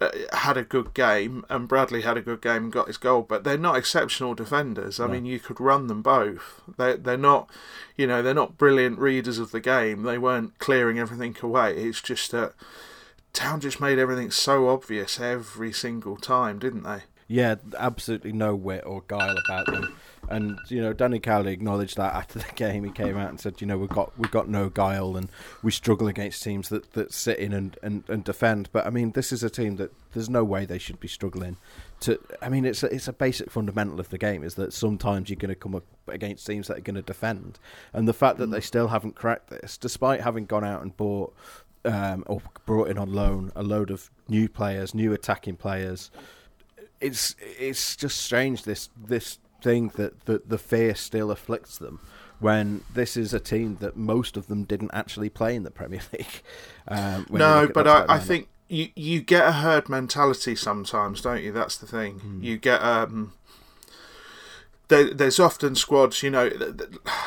uh, 0.00 0.10
had 0.32 0.56
a 0.56 0.62
good 0.62 0.94
game, 0.94 1.44
and 1.48 1.66
Bradley 1.66 2.02
had 2.02 2.16
a 2.16 2.22
good 2.22 2.40
game 2.40 2.64
and 2.64 2.72
got 2.72 2.86
his 2.86 2.96
goal. 2.96 3.22
But 3.22 3.42
they're 3.42 3.58
not 3.58 3.76
exceptional 3.76 4.34
defenders. 4.34 5.00
I 5.00 5.08
mean, 5.08 5.24
you 5.24 5.40
could 5.40 5.58
run 5.58 5.88
them 5.88 6.00
both. 6.00 6.60
They 6.76 6.94
they're 6.94 7.16
not, 7.16 7.50
you 7.96 8.06
know, 8.06 8.22
they're 8.22 8.34
not 8.34 8.56
brilliant 8.56 9.00
readers 9.00 9.40
of 9.40 9.50
the 9.50 9.60
game. 9.60 10.04
They 10.04 10.16
weren't 10.16 10.60
clearing 10.60 10.96
everything 10.96 11.34
away. 11.42 11.76
It's 11.76 12.00
just 12.00 12.30
that 12.30 12.54
Town 13.32 13.60
just 13.60 13.80
made 13.80 13.98
everything 13.98 14.30
so 14.30 14.68
obvious 14.68 15.20
every 15.20 15.72
single 15.72 16.16
time, 16.16 16.58
didn't 16.58 16.82
they? 16.82 17.02
Yeah, 17.28 17.56
absolutely 17.78 18.32
no 18.32 18.54
wit 18.54 18.84
or 18.86 19.02
guile 19.06 19.36
about 19.46 19.66
them. 19.66 19.94
And 20.30 20.58
you 20.68 20.80
know, 20.80 20.94
Danny 20.94 21.20
Cowley 21.20 21.52
acknowledged 21.52 21.96
that 21.98 22.14
after 22.14 22.38
the 22.38 22.52
game. 22.54 22.84
He 22.84 22.90
came 22.90 23.16
out 23.16 23.28
and 23.28 23.38
said, 23.38 23.60
"You 23.60 23.66
know, 23.66 23.78
we've 23.78 23.88
got 23.88 24.18
we've 24.18 24.30
got 24.30 24.48
no 24.48 24.68
guile, 24.70 25.16
and 25.16 25.28
we 25.62 25.70
struggle 25.70 26.08
against 26.08 26.42
teams 26.42 26.70
that, 26.70 26.92
that 26.92 27.12
sit 27.12 27.38
in 27.38 27.52
and, 27.52 27.78
and, 27.82 28.04
and 28.08 28.24
defend." 28.24 28.70
But 28.72 28.86
I 28.86 28.90
mean, 28.90 29.12
this 29.12 29.30
is 29.30 29.42
a 29.42 29.50
team 29.50 29.76
that 29.76 29.92
there's 30.12 30.28
no 30.30 30.42
way 30.42 30.64
they 30.64 30.78
should 30.78 31.00
be 31.00 31.08
struggling. 31.08 31.56
To 32.00 32.18
I 32.42 32.48
mean, 32.48 32.64
it's 32.64 32.82
a, 32.82 32.94
it's 32.94 33.08
a 33.08 33.12
basic 33.12 33.50
fundamental 33.50 34.00
of 34.00 34.08
the 34.08 34.18
game 34.18 34.42
is 34.42 34.54
that 34.54 34.72
sometimes 34.72 35.28
you're 35.28 35.36
going 35.36 35.48
to 35.50 35.54
come 35.54 35.74
up 35.74 35.84
against 36.08 36.46
teams 36.46 36.68
that 36.68 36.78
are 36.78 36.82
going 36.82 36.96
to 36.96 37.02
defend, 37.02 37.58
and 37.92 38.08
the 38.08 38.14
fact 38.14 38.38
that 38.38 38.48
mm. 38.48 38.52
they 38.52 38.60
still 38.60 38.88
haven't 38.88 39.16
cracked 39.16 39.50
this, 39.50 39.76
despite 39.76 40.22
having 40.22 40.46
gone 40.46 40.64
out 40.64 40.82
and 40.82 40.96
bought 40.96 41.34
um, 41.88 42.22
or 42.26 42.42
brought 42.66 42.88
in 42.88 42.98
on 42.98 43.12
loan 43.12 43.50
a 43.56 43.62
load 43.62 43.90
of 43.90 44.10
new 44.28 44.48
players, 44.48 44.94
new 44.94 45.12
attacking 45.12 45.56
players. 45.56 46.10
It's 47.00 47.34
it's 47.40 47.96
just 47.96 48.20
strange 48.20 48.64
this 48.64 48.90
this 48.96 49.38
thing 49.62 49.92
that 49.96 50.26
the, 50.26 50.42
the 50.46 50.58
fear 50.58 50.94
still 50.94 51.30
afflicts 51.30 51.78
them 51.78 52.00
when 52.38 52.82
this 52.94 53.16
is 53.16 53.34
a 53.34 53.40
team 53.40 53.78
that 53.80 53.96
most 53.96 54.36
of 54.36 54.46
them 54.46 54.62
didn't 54.64 54.90
actually 54.92 55.28
play 55.28 55.56
in 55.56 55.64
the 55.64 55.70
Premier 55.70 56.00
League. 56.12 56.42
Um, 56.86 57.26
No, 57.30 57.68
but 57.72 57.88
I, 57.88 58.04
I 58.08 58.18
think 58.18 58.48
you 58.68 58.88
you 58.94 59.20
get 59.22 59.46
a 59.46 59.52
herd 59.52 59.88
mentality 59.88 60.54
sometimes, 60.54 61.22
don't 61.22 61.42
you? 61.42 61.52
That's 61.52 61.78
the 61.78 61.86
thing. 61.86 62.18
Hmm. 62.20 62.42
You 62.42 62.58
get 62.58 62.82
um. 62.82 63.32
There, 64.88 65.12
there's 65.12 65.38
often 65.38 65.74
squads, 65.74 66.22
you 66.22 66.30
know, 66.30 66.50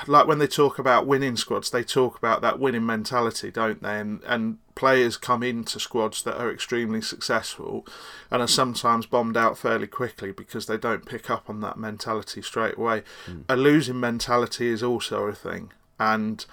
like 0.08 0.25
when 0.25 0.39
they 0.39 0.48
talk 0.48 0.80
about 0.80 1.06
winning 1.06 1.38
squads, 1.38 1.70
they 1.70 1.84
talk 1.84 2.18
about 2.18 2.41
that 2.41 2.60
winning 2.60 2.86
mentality, 2.86 3.51
don't 3.51 3.84
they? 3.84 4.00
And 4.00 4.22
and 4.25 4.58
players 4.74 5.15
come 5.15 5.44
into 5.44 5.80
squads 5.80 6.24
that 6.24 6.38
are 6.38 6.51
extremely 6.51 7.01
successful, 7.01 7.86
and 8.32 8.41
are 8.41 8.48
sometimes 8.48 9.06
bombed 9.06 9.38
out 9.38 9.60
fairly 9.60 9.86
quickly 9.86 10.32
because 10.32 10.65
they 10.65 10.77
don't 10.77 11.06
pick 11.06 11.30
up 11.30 11.50
on 11.50 11.60
that 11.62 11.77
mentality 11.77 12.41
straight 12.41 12.77
away. 12.77 13.03
Hmm. 13.27 13.41
A 13.48 13.56
losing 13.56 14.00
mentality 14.00 14.70
is 14.70 14.82
also 14.82 15.25
a 15.27 15.36
thing, 15.36 15.72
and 16.00 16.46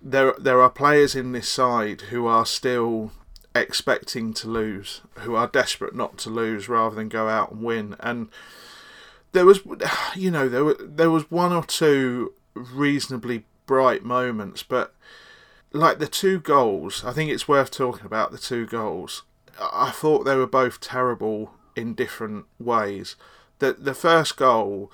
there 0.00 0.34
there 0.38 0.62
are 0.62 0.70
players 0.70 1.14
in 1.14 1.32
this 1.32 1.48
side 1.48 2.02
who 2.02 2.26
are 2.26 2.46
still 2.46 3.12
expecting 3.54 4.32
to 4.32 4.48
lose, 4.48 5.02
who 5.18 5.34
are 5.34 5.46
desperate 5.46 5.94
not 5.94 6.16
to 6.18 6.30
lose 6.30 6.68
rather 6.68 6.94
than 6.94 7.08
go 7.08 7.28
out 7.28 7.52
and 7.52 7.62
win. 7.62 7.96
And 8.00 8.28
there 9.32 9.44
was, 9.44 9.60
you 10.14 10.30
know, 10.30 10.48
there 10.48 10.64
were 10.64 10.76
there 10.80 11.10
was 11.10 11.30
one 11.30 11.52
or 11.52 11.64
two 11.64 12.32
reasonably 12.54 13.44
bright 13.66 14.04
moments, 14.04 14.62
but 14.62 14.94
like 15.72 15.98
the 15.98 16.06
two 16.06 16.40
goals, 16.40 17.04
I 17.04 17.12
think 17.12 17.30
it's 17.30 17.48
worth 17.48 17.70
talking 17.70 18.06
about 18.06 18.32
the 18.32 18.38
two 18.38 18.66
goals. 18.66 19.22
I 19.60 19.90
thought 19.90 20.24
they 20.24 20.36
were 20.36 20.46
both 20.46 20.80
terrible 20.80 21.52
in 21.76 21.94
different 21.94 22.46
ways. 22.58 23.16
The 23.58 23.74
the 23.74 23.94
first 23.94 24.36
goal, 24.36 24.90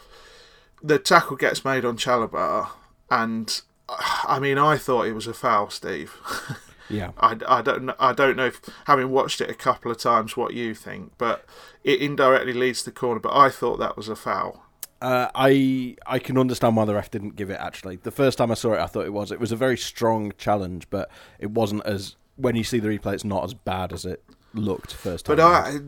the 0.82 0.98
tackle 0.98 1.36
gets 1.36 1.64
made 1.64 1.84
on 1.84 1.96
Chalobah, 1.96 2.68
and 3.10 3.60
I 3.88 4.38
mean, 4.40 4.58
I 4.58 4.76
thought 4.76 5.06
it 5.06 5.14
was 5.14 5.26
a 5.26 5.34
foul, 5.34 5.70
Steve. 5.70 6.16
yeah, 6.88 7.12
I, 7.18 7.38
I 7.48 7.62
don't 7.62 7.90
I 7.98 8.12
don't 8.12 8.36
know 8.36 8.46
if 8.46 8.60
having 8.86 9.10
watched 9.10 9.40
it 9.40 9.50
a 9.50 9.54
couple 9.54 9.90
of 9.90 9.98
times 9.98 10.36
what 10.36 10.54
you 10.54 10.74
think, 10.74 11.12
but 11.18 11.44
it 11.82 12.00
indirectly 12.00 12.52
leads 12.52 12.80
to 12.80 12.86
the 12.86 12.92
corner. 12.92 13.20
But 13.20 13.36
I 13.36 13.50
thought 13.50 13.78
that 13.78 13.96
was 13.96 14.08
a 14.08 14.16
foul. 14.16 14.64
Uh, 15.00 15.28
I 15.34 15.96
I 16.06 16.18
can 16.18 16.38
understand 16.38 16.76
why 16.76 16.84
the 16.84 16.94
ref 16.94 17.10
didn't 17.10 17.36
give 17.36 17.50
it. 17.50 17.60
Actually, 17.60 17.96
the 17.96 18.10
first 18.10 18.38
time 18.38 18.50
I 18.50 18.54
saw 18.54 18.74
it, 18.74 18.80
I 18.80 18.86
thought 18.86 19.06
it 19.06 19.12
was. 19.12 19.30
It 19.32 19.40
was 19.40 19.52
a 19.52 19.56
very 19.56 19.76
strong 19.76 20.32
challenge, 20.38 20.88
but 20.90 21.10
it 21.38 21.50
wasn't 21.50 21.84
as. 21.86 22.16
When 22.36 22.56
you 22.56 22.64
see 22.64 22.80
the 22.80 22.88
replay, 22.88 23.14
it's 23.14 23.24
not 23.24 23.44
as 23.44 23.54
bad 23.54 23.92
as 23.92 24.04
it 24.04 24.24
looked 24.54 24.92
first 24.92 25.26
time. 25.26 25.36
But 25.36 25.42
I 25.42 25.78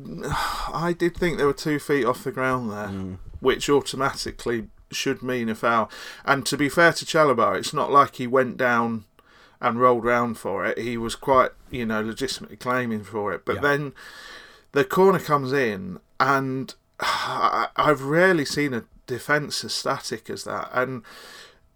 I 0.72 0.92
did 0.92 1.16
think 1.16 1.38
there 1.38 1.46
were 1.46 1.52
two 1.52 1.78
feet 1.78 2.04
off 2.04 2.24
the 2.24 2.32
ground 2.32 2.70
there, 2.70 3.18
which 3.40 3.68
automatically 3.68 4.68
should 4.90 5.22
mean 5.22 5.48
a 5.48 5.54
foul. 5.54 5.90
And 6.24 6.46
to 6.46 6.56
be 6.56 6.68
fair 6.68 6.92
to 6.92 7.04
Chalobah, 7.04 7.58
it's 7.58 7.72
not 7.72 7.90
like 7.90 8.16
he 8.16 8.26
went 8.26 8.56
down 8.56 9.04
and 9.60 9.80
rolled 9.80 10.04
round 10.04 10.38
for 10.38 10.64
it. 10.66 10.78
He 10.78 10.96
was 10.96 11.14
quite 11.16 11.50
you 11.70 11.86
know 11.86 12.00
legitimately 12.02 12.56
claiming 12.56 13.04
for 13.04 13.32
it. 13.32 13.44
But 13.44 13.56
Yeah. 13.56 13.60
then 13.62 13.92
the 14.72 14.84
corner 14.84 15.18
comes 15.18 15.52
in, 15.52 15.98
and 16.20 16.74
I- 17.00 17.68
I've 17.76 18.02
rarely 18.02 18.44
seen 18.44 18.74
a 18.74 18.84
defence 19.06 19.64
as 19.64 19.72
static 19.74 20.28
as 20.30 20.44
that. 20.44 20.68
And 20.72 21.02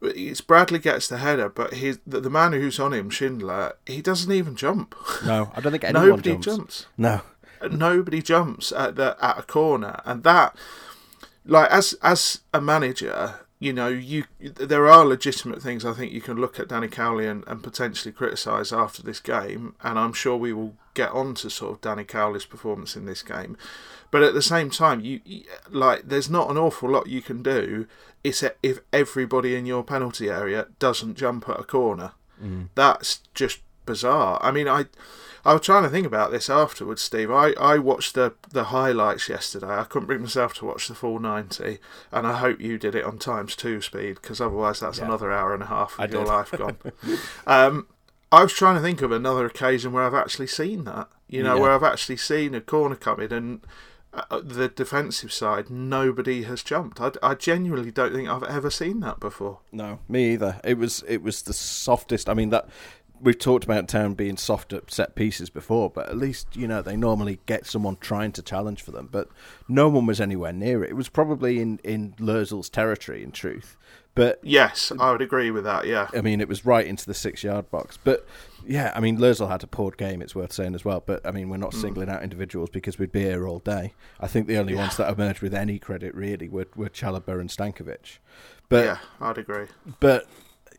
it's 0.03 0.41
Bradley 0.41 0.79
gets 0.79 1.09
the 1.09 1.19
header, 1.19 1.49
but 1.49 1.75
he's 1.75 1.99
the, 2.07 2.21
the 2.21 2.31
man 2.31 2.53
who's 2.53 2.81
on 2.81 2.93
him, 2.95 3.11
Schindler, 3.11 3.75
he 3.87 4.01
doesn't 4.01 4.33
even 4.33 4.57
jump. 4.57 4.95
no, 5.25 5.53
I 5.55 5.61
don't 5.61 5.73
think 5.73 5.85
anyone 5.91 6.09
Nobody 6.09 6.31
jumps. 6.33 6.47
jumps. 6.47 6.87
No, 6.97 7.21
Nobody 7.71 8.23
jumps 8.23 8.73
at 8.73 8.97
the 8.97 9.17
at 9.21 9.39
a 9.39 9.43
corner, 9.43 10.01
and 10.07 10.23
that, 10.25 10.57
like 11.45 11.71
as 11.71 11.95
as 12.03 12.41
a 12.55 12.61
manager, 12.63 13.41
you 13.61 13.75
know, 13.75 13.89
you 13.89 14.25
there 14.41 14.89
are 14.89 15.05
legitimate 15.05 15.63
things 15.63 15.85
I 15.85 15.93
think 15.93 16.13
you 16.13 16.23
can 16.23 16.39
look 16.39 16.59
at 16.59 16.69
Danny 16.69 16.89
Cowley 16.89 17.27
and, 17.27 17.45
and 17.47 17.63
potentially 17.63 18.11
criticise 18.11 18.73
after 18.73 19.03
this 19.03 19.21
game, 19.21 19.75
and 19.83 19.99
I'm 19.99 20.15
sure 20.15 20.35
we 20.37 20.55
will 20.55 20.75
get 20.95 21.11
on 21.11 21.35
to 21.37 21.51
sort 21.51 21.75
of 21.75 21.81
Danny 21.83 22.05
Cowley's 22.05 22.47
performance 22.47 22.97
in 22.97 23.05
this 23.05 23.23
game. 23.23 23.59
But 24.11 24.23
at 24.23 24.33
the 24.33 24.43
same 24.43 24.71
time, 24.71 25.03
you, 25.03 25.21
like 25.69 26.09
there's 26.09 26.31
not 26.31 26.51
an 26.51 26.57
awful 26.57 26.89
lot 26.89 27.07
you 27.07 27.21
can 27.21 27.43
do. 27.43 27.87
It's 28.25 28.43
if 28.63 28.81
everybody 28.95 29.55
in 29.55 29.67
your 29.67 29.85
penalty 29.85 30.31
area 30.31 30.69
doesn't 30.79 31.19
jump 31.19 31.47
at 31.49 31.61
a 31.61 31.65
corner. 31.65 32.13
Mm. 32.43 32.71
That's 32.75 33.21
just 33.35 33.61
bizarre. 33.85 34.39
I 34.43 34.51
mean, 34.51 34.69
I 34.69 34.87
I 35.45 35.53
was 35.55 35.63
trying 35.63 35.83
to 35.85 35.89
think 35.89 36.07
about 36.07 36.31
this 36.31 36.51
afterwards, 36.51 37.03
Steve. 37.03 37.31
I, 37.31 37.53
I 37.53 37.79
watched 37.79 38.15
the 38.15 38.35
the 38.51 38.65
highlights 38.65 39.29
yesterday. 39.29 39.69
I 39.79 39.85
couldn't 39.85 40.07
bring 40.07 40.21
myself 40.21 40.55
to 40.55 40.67
watch 40.67 40.89
the 40.89 40.95
full 40.95 41.19
ninety, 41.19 41.79
and 42.13 42.27
I 42.27 42.37
hope 42.39 42.61
you 42.61 42.79
did 42.79 42.95
it 42.95 43.05
on 43.05 43.19
times 43.19 43.57
two 43.57 43.81
speed 43.81 44.17
because 44.21 44.41
otherwise 44.41 44.81
that's 44.81 44.99
another 44.99 45.33
hour 45.33 45.55
and 45.55 45.63
a 45.63 45.67
half 45.67 45.95
of 45.95 46.01
I 46.01 46.05
your 46.05 46.25
did. 46.25 46.29
life 46.29 46.51
gone. 46.53 46.77
um, 47.47 47.87
I 48.33 48.43
was 48.43 48.53
trying 48.53 48.77
to 48.77 48.83
think 48.83 49.03
of 49.03 49.11
another 49.13 49.47
occasion 49.47 49.93
where 49.93 50.05
I've 50.05 50.15
actually 50.15 50.47
seen 50.47 50.85
that. 50.85 51.09
You 51.29 51.43
know, 51.43 51.55
Yeah. 51.57 51.61
where 51.63 51.71
I've 51.73 51.83
actually 51.83 52.17
seen 52.19 52.55
a 52.55 52.61
corner 52.61 52.97
come 52.97 53.21
in 53.21 53.33
and. 53.33 53.61
Uh, 54.13 54.41
the 54.43 54.67
defensive 54.67 55.33
side, 55.33 55.71
nobody 55.71 56.43
has 56.43 56.65
jumped. 56.65 57.01
I, 57.01 57.13
I 57.23 57.35
genuinely 57.37 57.93
don't 57.93 58.13
think 58.13 58.29
I've 58.29 58.43
ever 58.43 58.69
seen 58.69 58.99
that 59.03 59.21
before. 59.21 59.61
no, 59.71 60.01
me 60.09 60.33
either. 60.33 60.61
It 60.65 60.79
was 60.79 61.05
it 61.07 61.23
was 61.23 61.43
the 61.43 61.53
softest. 61.53 62.29
I 62.29 62.35
mean 62.35 62.51
that 62.51 62.69
we've 63.21 63.39
talked 63.39 63.65
about 63.65 63.89
Town 63.89 64.15
being 64.15 64.37
soft 64.37 64.73
at 64.73 64.91
set 64.91 65.15
pieces 65.15 65.51
before, 65.51 65.91
but 65.91 66.09
at 66.09 66.17
least 66.17 66.57
you 66.57 66.67
know 66.67 66.83
they 66.83 66.97
normally 66.97 67.41
get 67.47 67.67
someone 67.67 67.97
trying 68.01 68.33
to 68.33 68.43
challenge 68.43 68.83
for 68.83 68.91
them. 68.91 69.09
But 69.11 69.29
no 69.69 69.89
one 69.89 70.07
was 70.07 70.21
anywhere 70.21 70.53
near 70.53 70.83
it. 70.85 70.91
It 70.91 70.97
was 70.97 71.09
probably 71.09 71.61
in 71.61 71.79
in 71.85 72.13
Lössl's 72.19 72.69
territory, 72.69 73.23
in 73.23 73.33
truth. 73.33 73.77
But 74.15 74.41
yes, 74.43 74.91
I 74.99 75.13
would 75.13 75.23
agree 75.23 75.51
with 75.51 75.65
that. 75.65 75.87
Yeah, 75.87 76.09
I 76.13 76.21
mean 76.21 76.41
it 76.41 76.49
was 76.49 76.67
right 76.67 76.87
into 76.87 77.07
the 77.07 77.15
six 77.15 77.45
yard 77.45 77.71
box. 77.71 77.99
But 78.03 78.27
yeah, 78.67 78.93
I 78.95 79.01
mean 79.01 79.19
Lurzel 79.19 79.49
had 79.49 79.63
a 79.63 79.69
poor 79.69 79.93
game. 79.93 80.21
It's 80.21 80.35
worth 80.35 80.53
saying 80.53 80.75
as 80.75 80.85
well. 80.85 81.03
But 81.05 81.25
I 81.27 81.31
mean 81.31 81.49
we're 81.49 81.59
not 81.59 81.73
mm. 81.73 81.81
singling 81.81 82.09
out 82.09 82.23
individuals 82.23 82.71
because 82.71 82.99
we'd 82.99 83.13
be 83.13 83.23
here 83.23 83.47
all 83.47 83.61
day. 83.61 83.95
I 84.19 84.27
think 84.27 84.47
the 84.47 84.59
only 84.59 84.75
yeah. 84.75 84.81
ones 84.81 84.97
that 84.97 85.13
emerged 85.13 85.43
with 85.43 85.55
any 85.55 85.79
credit 85.79 86.15
really 86.15 86.49
were 86.49 86.67
were 86.75 86.89
Chalobah 86.89 87.41
and 87.41 87.51
Stankovic. 87.51 88.19
But 88.69 88.85
yeah, 88.85 88.99
I'd 89.21 89.39
agree. 89.39 89.67
But 90.01 90.27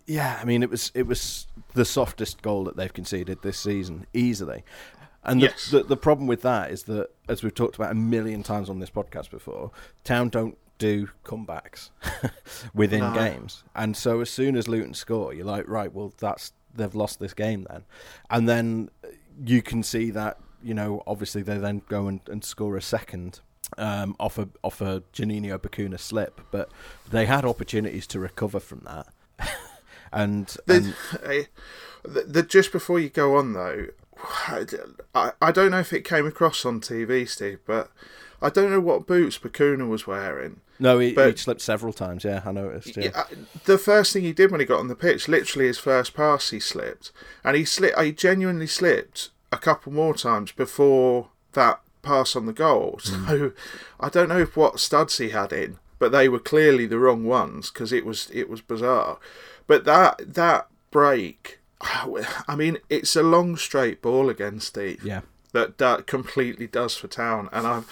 yeah, 0.05 0.39
I 0.41 0.45
mean, 0.45 0.63
it 0.63 0.69
was 0.69 0.91
it 0.93 1.07
was 1.07 1.47
the 1.73 1.85
softest 1.85 2.41
goal 2.41 2.63
that 2.65 2.75
they've 2.75 2.93
conceded 2.93 3.41
this 3.41 3.59
season, 3.59 4.05
easily. 4.13 4.63
And 5.23 5.41
the, 5.41 5.47
yes. 5.47 5.69
the, 5.69 5.83
the 5.83 5.97
problem 5.97 6.27
with 6.27 6.41
that 6.41 6.71
is 6.71 6.83
that, 6.83 7.09
as 7.27 7.43
we've 7.43 7.53
talked 7.53 7.75
about 7.75 7.91
a 7.91 7.95
million 7.95 8.41
times 8.41 8.69
on 8.69 8.79
this 8.79 8.89
podcast 8.89 9.29
before, 9.29 9.71
Town 10.03 10.29
don't 10.29 10.57
do 10.79 11.09
comebacks 11.23 11.91
within 12.73 13.01
no. 13.01 13.13
games, 13.13 13.63
and 13.75 13.95
so 13.95 14.21
as 14.21 14.29
soon 14.29 14.55
as 14.55 14.67
Luton 14.67 14.93
score, 14.93 15.33
you're 15.33 15.45
like, 15.45 15.67
right, 15.67 15.93
well, 15.93 16.13
that's 16.19 16.53
they've 16.73 16.95
lost 16.95 17.19
this 17.19 17.33
game 17.33 17.67
then, 17.69 17.83
and 18.29 18.49
then 18.49 18.89
you 19.45 19.61
can 19.61 19.83
see 19.83 20.09
that 20.11 20.37
you 20.63 20.73
know 20.73 21.01
obviously 21.07 21.41
they 21.41 21.57
then 21.57 21.81
go 21.87 22.07
and, 22.07 22.21
and 22.27 22.43
score 22.43 22.77
a 22.77 22.81
second 22.81 23.39
um, 23.77 24.15
off 24.19 24.37
a 24.37 24.49
off 24.63 24.81
a 24.81 25.03
Juninho 25.13 25.57
Bacuna 25.57 25.99
slip, 25.99 26.41
but 26.51 26.71
they 27.09 27.25
had 27.25 27.45
opportunities 27.45 28.07
to 28.07 28.19
recover 28.19 28.59
from 28.59 28.81
that. 28.85 29.07
And, 30.11 30.55
and... 30.67 30.95
The, 31.11 31.47
the, 32.03 32.21
the, 32.21 32.43
just 32.43 32.71
before 32.71 32.99
you 32.99 33.09
go 33.09 33.35
on 33.35 33.53
though, 33.53 33.87
I, 35.13 35.31
I 35.41 35.51
don't 35.51 35.71
know 35.71 35.79
if 35.79 35.93
it 35.93 36.05
came 36.05 36.25
across 36.25 36.65
on 36.65 36.81
TV, 36.81 37.27
Steve, 37.27 37.59
but 37.65 37.89
I 38.41 38.49
don't 38.49 38.71
know 38.71 38.79
what 38.79 39.07
boots 39.07 39.37
Bacuna 39.37 39.87
was 39.87 40.07
wearing. 40.07 40.61
No, 40.79 40.97
he, 40.97 41.13
but, 41.13 41.31
he 41.31 41.37
slipped 41.37 41.61
several 41.61 41.93
times. 41.93 42.23
Yeah, 42.23 42.41
I 42.43 42.51
noticed. 42.51 42.97
Yeah. 42.97 43.11
yeah. 43.13 43.23
the 43.65 43.77
first 43.77 44.13
thing 44.13 44.23
he 44.23 44.33
did 44.33 44.49
when 44.49 44.59
he 44.59 44.65
got 44.65 44.79
on 44.79 44.87
the 44.87 44.95
pitch, 44.95 45.27
literally 45.27 45.67
his 45.67 45.77
first 45.77 46.15
pass, 46.15 46.49
he 46.49 46.59
slipped, 46.59 47.11
and 47.43 47.55
he 47.55 47.65
slipped. 47.65 47.99
He 47.99 48.11
genuinely 48.11 48.67
slipped 48.67 49.29
a 49.51 49.57
couple 49.57 49.91
more 49.91 50.15
times 50.15 50.51
before 50.51 51.29
that 51.53 51.81
pass 52.01 52.35
on 52.35 52.47
the 52.47 52.53
goal. 52.53 52.99
Mm. 53.03 53.27
So 53.27 53.51
I 53.99 54.09
don't 54.09 54.29
know 54.29 54.39
if 54.39 54.57
what 54.57 54.79
studs 54.79 55.19
he 55.19 55.29
had 55.29 55.53
in, 55.53 55.77
but 55.99 56.11
they 56.11 56.27
were 56.27 56.39
clearly 56.39 56.87
the 56.87 56.97
wrong 56.97 57.25
ones 57.25 57.69
because 57.69 57.93
it 57.93 58.05
was 58.05 58.29
it 58.33 58.49
was 58.49 58.61
bizarre. 58.61 59.19
But 59.71 59.85
that 59.85 60.33
that 60.33 60.67
break, 60.91 61.59
I 61.79 62.57
mean, 62.57 62.79
it's 62.89 63.15
a 63.15 63.23
long 63.23 63.55
straight 63.55 64.01
ball 64.01 64.29
again, 64.29 64.59
Steve. 64.59 65.01
Yeah. 65.01 65.21
That 65.53 65.77
that 65.77 66.07
completely 66.07 66.67
does 66.67 66.97
for 66.97 67.07
Town, 67.07 67.47
and 67.53 67.65
I've 67.65 67.85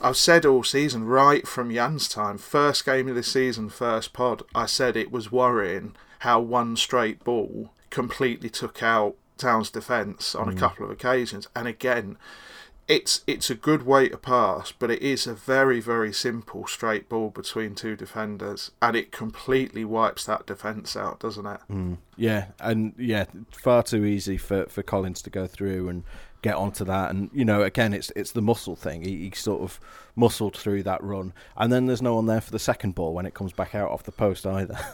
I've 0.00 0.16
said 0.16 0.46
all 0.46 0.62
season, 0.62 1.06
right 1.06 1.44
from 1.44 1.74
Jan's 1.74 2.08
time, 2.08 2.38
first 2.38 2.86
game 2.86 3.08
of 3.08 3.16
the 3.16 3.24
season, 3.24 3.68
first 3.68 4.12
pod, 4.12 4.44
I 4.54 4.66
said 4.66 4.96
it 4.96 5.10
was 5.10 5.32
worrying 5.32 5.96
how 6.20 6.38
one 6.38 6.76
straight 6.76 7.24
ball 7.24 7.72
completely 7.90 8.48
took 8.48 8.80
out 8.80 9.16
Town's 9.38 9.70
defence 9.70 10.36
on 10.36 10.46
mm. 10.46 10.56
a 10.56 10.56
couple 10.56 10.84
of 10.84 10.92
occasions, 10.92 11.48
and 11.56 11.66
again 11.66 12.16
it's 12.88 13.22
it's 13.26 13.50
a 13.50 13.54
good 13.54 13.84
way 13.84 14.08
to 14.08 14.16
pass, 14.16 14.72
but 14.72 14.90
it 14.90 15.02
is 15.02 15.26
a 15.26 15.34
very 15.34 15.78
very 15.78 16.12
simple 16.12 16.66
straight 16.66 17.08
ball 17.08 17.28
between 17.28 17.74
two 17.74 17.94
defenders, 17.94 18.70
and 18.80 18.96
it 18.96 19.12
completely 19.12 19.84
wipes 19.84 20.24
that 20.24 20.46
defence 20.46 20.96
out, 20.96 21.20
doesn't 21.20 21.46
it? 21.46 21.60
Mm. 21.70 21.98
Yeah, 22.16 22.46
and 22.58 22.94
yeah, 22.98 23.26
far 23.52 23.82
too 23.82 24.04
easy 24.04 24.38
for, 24.38 24.66
for 24.66 24.82
Collins 24.82 25.22
to 25.22 25.30
go 25.30 25.46
through 25.46 25.90
and 25.90 26.02
get 26.40 26.54
onto 26.54 26.84
that, 26.86 27.10
and 27.10 27.28
you 27.32 27.44
know, 27.44 27.62
again, 27.62 27.92
it's 27.92 28.10
it's 28.16 28.32
the 28.32 28.42
muscle 28.42 28.76
thing. 28.76 29.02
He, 29.02 29.28
he 29.28 29.32
sort 29.34 29.60
of 29.60 29.78
muscled 30.16 30.56
through 30.56 30.82
that 30.84 31.02
run, 31.04 31.34
and 31.58 31.70
then 31.70 31.86
there's 31.86 32.02
no 32.02 32.14
one 32.14 32.26
there 32.26 32.40
for 32.40 32.50
the 32.50 32.58
second 32.58 32.94
ball 32.94 33.12
when 33.12 33.26
it 33.26 33.34
comes 33.34 33.52
back 33.52 33.74
out 33.74 33.90
off 33.90 34.02
the 34.02 34.12
post 34.12 34.46
either. 34.46 34.78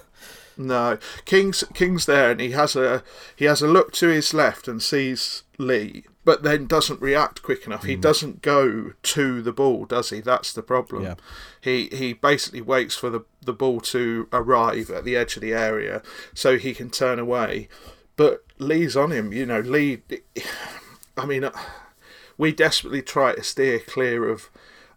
No, 0.57 0.99
King's 1.25 1.65
King's 1.75 2.07
there, 2.07 2.31
and 2.31 2.41
he 2.41 2.53
has 2.53 2.77
a 2.77 3.03
he 3.35 3.47
has 3.47 3.61
a 3.61 3.67
look 3.67 3.93
to 3.95 4.07
his 4.09 4.33
left 4.33 4.69
and 4.69 4.81
sees 4.81 5.43
Lee, 5.59 6.05
but 6.25 6.43
then 6.43 6.67
doesn't 6.67 7.01
react 7.01 7.43
quick 7.43 7.67
enough. 7.67 7.83
Mm. 7.83 7.89
He 7.89 7.97
doesn't 7.97 8.43
go 8.43 8.93
to 9.03 9.43
the 9.43 9.53
ball, 9.53 9.85
does 9.85 10.11
he? 10.11 10.21
That's 10.21 10.53
the 10.53 10.63
problem. 10.63 11.03
Yeah. 11.03 11.15
He 11.61 11.89
he 11.93 12.13
basically 12.13 12.63
waits 12.63 12.97
for 12.97 13.11
the 13.11 13.25
the 13.43 13.53
ball 13.53 13.81
to 13.81 14.29
arrive 14.33 14.91
at 14.91 15.05
the 15.05 15.17
edge 15.17 15.37
of 15.37 15.43
the 15.43 15.53
area 15.53 16.03
so 16.33 16.57
he 16.57 16.75
can 16.75 16.91
turn 16.91 17.19
away. 17.19 17.69
But 18.17 18.45
Lee's 18.59 18.97
on 18.97 19.11
him. 19.11 19.33
You 19.33 19.47
know, 19.47 19.61
Lee. 19.61 20.03
I 21.17 21.27
mean, 21.27 21.49
we 22.37 22.53
desperately 22.53 23.03
try 23.03 23.35
to 23.35 23.43
steer 23.43 23.79
clear 23.79 24.29
of 24.29 24.51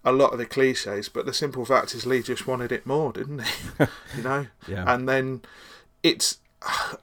a 0.03 0.11
lot 0.11 0.31
of 0.31 0.39
the 0.39 0.45
cliches, 0.45 1.09
but 1.09 1.25
the 1.25 1.33
simple 1.33 1.65
fact 1.65 1.93
is 1.93 2.05
Lee 2.05 2.23
just 2.23 2.47
wanted 2.47 2.71
it 2.71 2.85
more, 2.85 3.11
didn't 3.11 3.43
he? 3.43 3.85
you 4.17 4.23
know, 4.23 4.47
yeah. 4.67 4.85
And 4.87 5.07
then 5.07 5.41
it's 6.01 6.39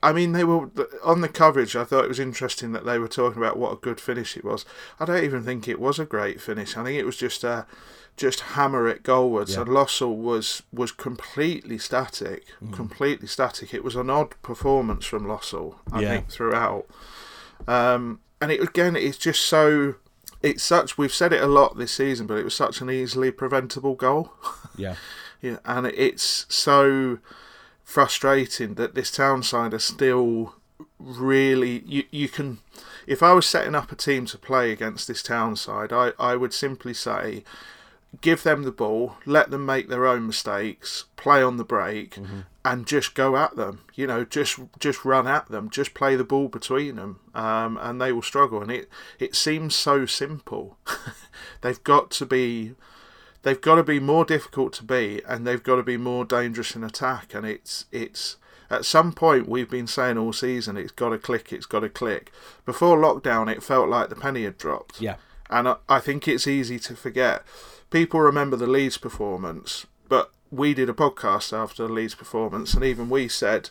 I 0.03 0.11
mean, 0.11 0.33
they 0.33 0.43
were 0.43 0.69
on 1.03 1.21
the 1.21 1.29
coverage. 1.29 1.75
I 1.75 1.85
thought 1.85 2.03
it 2.03 2.09
was 2.09 2.19
interesting 2.19 2.73
that 2.73 2.85
they 2.85 2.99
were 2.99 3.07
talking 3.07 3.41
about 3.41 3.57
what 3.57 3.73
a 3.73 3.77
good 3.77 4.01
finish 4.01 4.35
it 4.35 4.43
was. 4.43 4.65
I 4.99 5.05
don't 5.05 5.23
even 5.23 5.43
think 5.43 5.67
it 5.67 5.79
was 5.79 5.97
a 5.97 6.05
great 6.05 6.41
finish. 6.41 6.75
I 6.75 6.83
think 6.83 6.99
it 6.99 7.05
was 7.05 7.17
just 7.17 7.43
a 7.43 7.65
just 8.17 8.41
hammer 8.41 8.87
it 8.87 9.03
goalwards. 9.03 9.53
Yeah. 9.53 9.61
And 9.61 9.69
Lössl 9.69 10.15
was 10.15 10.63
was 10.73 10.91
completely 10.91 11.77
static, 11.77 12.45
mm. 12.61 12.73
completely 12.73 13.27
static. 13.27 13.73
It 13.73 13.83
was 13.83 13.95
an 13.95 14.09
odd 14.09 14.39
performance 14.41 15.05
from 15.05 15.25
Lössl. 15.25 15.75
I 15.91 16.01
yeah. 16.01 16.09
think 16.09 16.29
throughout. 16.29 16.85
Um, 17.67 18.19
and 18.41 18.51
it 18.51 18.61
again, 18.61 18.95
it's 18.95 19.17
just 19.17 19.45
so. 19.45 19.95
It's 20.41 20.63
such. 20.63 20.97
We've 20.97 21.13
said 21.13 21.33
it 21.33 21.41
a 21.41 21.47
lot 21.47 21.77
this 21.77 21.93
season, 21.93 22.27
but 22.27 22.37
it 22.37 22.43
was 22.43 22.53
such 22.53 22.81
an 22.81 22.89
easily 22.89 23.31
preventable 23.31 23.95
goal. 23.95 24.33
Yeah. 24.77 24.95
yeah, 25.41 25.57
and 25.65 25.87
it's 25.87 26.45
so 26.49 27.19
frustrating 27.85 28.73
that 28.73 28.95
this 28.95 29.11
town 29.11 29.43
side 29.43 29.73
are 29.73 29.79
still 29.79 30.55
really 30.99 31.83
you 31.85 32.03
you 32.09 32.27
can 32.27 32.57
if 33.05 33.21
I 33.21 33.31
was 33.33 33.45
setting 33.45 33.75
up 33.75 33.91
a 33.91 33.95
team 33.95 34.25
to 34.25 34.37
play 34.39 34.71
against 34.71 35.07
this 35.07 35.21
town 35.21 35.55
side 35.55 35.93
I, 35.93 36.11
I 36.19 36.35
would 36.35 36.51
simply 36.51 36.95
say 36.95 37.43
give 38.21 38.41
them 38.41 38.63
the 38.63 38.71
ball 38.71 39.17
let 39.25 39.51
them 39.51 39.67
make 39.67 39.87
their 39.87 40.07
own 40.07 40.25
mistakes 40.25 41.05
play 41.15 41.43
on 41.43 41.57
the 41.57 41.63
break 41.63 42.15
mm-hmm. 42.15 42.39
and 42.65 42.87
just 42.87 43.13
go 43.13 43.37
at 43.37 43.55
them 43.55 43.81
you 43.93 44.07
know 44.07 44.25
just 44.25 44.59
just 44.79 45.05
run 45.05 45.27
at 45.27 45.47
them 45.49 45.69
just 45.69 45.93
play 45.93 46.15
the 46.15 46.23
ball 46.23 46.47
between 46.47 46.95
them 46.95 47.19
um, 47.35 47.77
and 47.81 48.01
they 48.01 48.11
will 48.11 48.23
struggle 48.23 48.63
and 48.63 48.71
it 48.71 48.89
it 49.19 49.35
seems 49.35 49.75
so 49.75 50.07
simple 50.07 50.77
they've 51.61 51.83
got 51.83 52.09
to 52.09 52.25
be 52.25 52.73
they've 53.45 53.61
got 53.61 53.75
to 53.75 53.83
be 53.83 53.99
more 53.99 54.25
difficult 54.25 54.73
to 54.73 54.83
beat 54.83 55.23
and 55.27 55.45
they've 55.45 55.63
got 55.63 55.75
to 55.75 55.83
be 55.83 55.97
more 55.97 56.25
dangerous 56.25 56.75
in 56.75 56.83
attack 56.83 57.33
and 57.33 57.45
it's 57.45 57.85
it's 57.91 58.37
at 58.71 58.83
some 58.83 59.13
point 59.13 59.47
we've 59.47 59.69
been 59.69 59.85
saying 59.85 60.17
all 60.17 60.33
season 60.33 60.75
it's 60.75 60.91
got 60.91 61.09
to 61.09 61.17
click 61.19 61.53
it's 61.53 61.67
got 61.67 61.81
to 61.81 61.89
click. 61.89 62.33
Before 62.65 62.97
lockdown 62.97 63.49
it 63.49 63.63
felt 63.63 63.87
like 63.87 64.09
the 64.09 64.15
penny 64.15 64.43
had 64.43 64.57
dropped. 64.57 64.99
Yeah. 64.99 65.15
And 65.49 65.69
I, 65.69 65.75
I 65.87 65.99
think 65.99 66.27
it's 66.27 66.47
easy 66.47 66.79
to 66.79 66.95
forget. 66.95 67.43
People 67.91 68.19
remember 68.19 68.57
the 68.57 68.67
Leeds 68.67 68.97
performance 68.97 69.85
but 70.09 70.31
we 70.51 70.73
did 70.73 70.89
a 70.89 70.93
podcast 70.93 71.53
after 71.53 71.87
the 71.87 71.93
Leeds 71.93 72.15
performance 72.15 72.73
and 72.73 72.83
even 72.83 73.11
we 73.11 73.27
said 73.27 73.69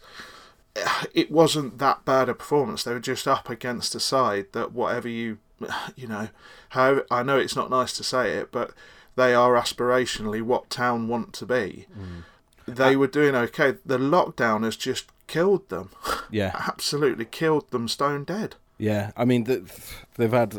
it 1.13 1.33
wasn't 1.33 1.79
that 1.79 2.05
bad 2.05 2.29
a 2.29 2.35
performance. 2.35 2.85
They 2.85 2.93
were 2.93 3.01
just 3.01 3.27
up 3.27 3.51
against 3.51 3.97
a 3.97 4.01
side 4.01 4.47
that 4.53 4.71
whatever 4.71 5.09
you 5.09 5.39
you 5.97 6.07
know 6.07 6.29
how 6.69 7.03
I 7.11 7.25
know 7.25 7.39
it's 7.39 7.57
not 7.57 7.71
nice 7.71 7.93
to 7.95 8.05
say 8.05 8.35
it 8.35 8.53
but 8.53 8.71
they 9.17 9.35
are 9.35 9.55
aspirationally 9.55 10.43
what 10.43 10.71
town 10.71 11.09
want 11.09 11.33
to 11.35 11.47
be. 11.47 11.87
Mm. 11.97 12.25
They 12.67 12.95
uh, 12.95 12.99
were 12.99 13.07
doing 13.07 13.35
okay. 13.35 13.77
The 13.85 13.99
lockdown 13.99 14.65
has 14.65 14.77
just 14.77 15.07
killed 15.27 15.69
them. 15.69 15.91
Yeah, 16.31 16.53
absolutely 16.67 17.27
killed 17.27 17.71
them 17.71 17.87
stone 17.87 18.25
dead. 18.25 18.57
Yeah, 18.77 19.13
I 19.17 19.25
mean 19.25 19.45
they've 19.45 20.33
had 20.33 20.59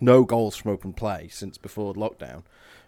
no 0.00 0.24
goals 0.24 0.56
from 0.56 0.72
open 0.72 0.94
play 0.94 1.28
since 1.30 1.58
before 1.58 1.94
lockdown. 1.94 2.42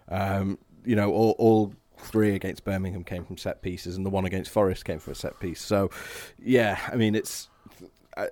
Um, 0.09 0.57
you 0.83 0.97
know, 0.97 1.13
all, 1.13 1.35
all 1.37 1.73
three 1.97 2.35
against 2.35 2.65
Birmingham 2.65 3.05
came 3.05 3.23
from 3.23 3.37
set 3.37 3.61
pieces, 3.61 3.95
and 3.95 4.05
the 4.05 4.09
one 4.09 4.25
against 4.25 4.51
Forest 4.51 4.83
came 4.83 4.99
from 4.99 5.13
a 5.13 5.15
set 5.15 5.39
piece. 5.39 5.61
So, 5.61 5.91
yeah, 6.43 6.79
I 6.91 6.95
mean 6.95 7.15
it's 7.15 7.47
I, 8.17 8.27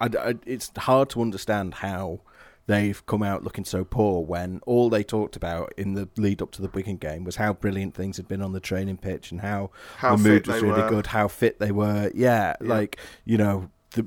I, 0.00 0.08
I, 0.18 0.34
it's 0.44 0.70
hard 0.76 1.08
to 1.10 1.22
understand 1.22 1.74
how 1.74 2.20
they've 2.68 3.04
come 3.06 3.22
out 3.22 3.42
looking 3.42 3.64
so 3.64 3.82
poor 3.82 4.22
when 4.22 4.60
all 4.66 4.90
they 4.90 5.02
talked 5.02 5.36
about 5.36 5.72
in 5.78 5.94
the 5.94 6.06
lead 6.18 6.42
up 6.42 6.50
to 6.50 6.60
the 6.60 6.68
Wigan 6.68 6.98
game 6.98 7.24
was 7.24 7.36
how 7.36 7.54
brilliant 7.54 7.94
things 7.94 8.18
had 8.18 8.28
been 8.28 8.42
on 8.42 8.52
the 8.52 8.60
training 8.60 8.98
pitch 8.98 9.32
and 9.32 9.40
how, 9.40 9.70
how 9.96 10.14
the 10.14 10.22
mood 10.22 10.46
was 10.46 10.62
really 10.62 10.82
were. 10.82 10.88
good, 10.88 11.06
how 11.06 11.28
fit 11.28 11.58
they 11.58 11.72
were. 11.72 12.12
Yeah, 12.14 12.54
yeah. 12.60 12.68
like 12.68 12.98
you 13.24 13.38
know, 13.38 13.70
the, 13.92 14.06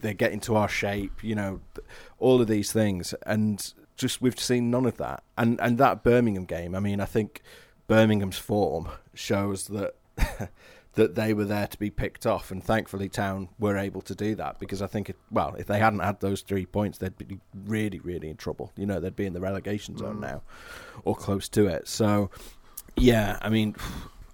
they're 0.00 0.14
getting 0.14 0.40
to 0.40 0.56
our 0.56 0.68
shape. 0.68 1.22
You 1.22 1.34
know, 1.34 1.60
all 2.18 2.40
of 2.40 2.48
these 2.48 2.72
things, 2.72 3.14
and 3.26 3.74
just 3.94 4.22
we've 4.22 4.40
seen 4.40 4.70
none 4.70 4.86
of 4.86 4.96
that. 4.96 5.22
And 5.36 5.60
and 5.60 5.76
that 5.76 6.02
Birmingham 6.02 6.46
game, 6.46 6.74
I 6.74 6.80
mean, 6.80 7.00
I 7.00 7.04
think 7.04 7.42
Birmingham's 7.86 8.38
form 8.38 8.88
shows 9.14 9.66
that. 9.68 9.94
that 10.98 11.14
they 11.14 11.32
were 11.32 11.44
there 11.44 11.68
to 11.68 11.78
be 11.78 11.90
picked 11.90 12.26
off, 12.26 12.50
and 12.50 12.62
thankfully 12.62 13.08
Town 13.08 13.48
were 13.60 13.78
able 13.78 14.00
to 14.02 14.16
do 14.16 14.34
that 14.34 14.58
because 14.58 14.82
I 14.82 14.88
think, 14.88 15.08
it, 15.08 15.16
well, 15.30 15.54
if 15.56 15.68
they 15.68 15.78
hadn't 15.78 16.00
had 16.00 16.18
those 16.18 16.42
three 16.42 16.66
points, 16.66 16.98
they'd 16.98 17.16
be 17.16 17.38
really, 17.54 18.00
really 18.00 18.28
in 18.28 18.36
trouble. 18.36 18.72
You 18.76 18.84
know, 18.84 18.98
they'd 18.98 19.14
be 19.14 19.24
in 19.24 19.32
the 19.32 19.40
relegation 19.40 19.96
zone 19.96 20.16
mm. 20.16 20.22
now, 20.22 20.42
or 21.04 21.14
close 21.14 21.48
to 21.50 21.68
it. 21.68 21.86
So, 21.86 22.30
yeah, 22.96 23.38
I 23.40 23.48
mean, 23.48 23.76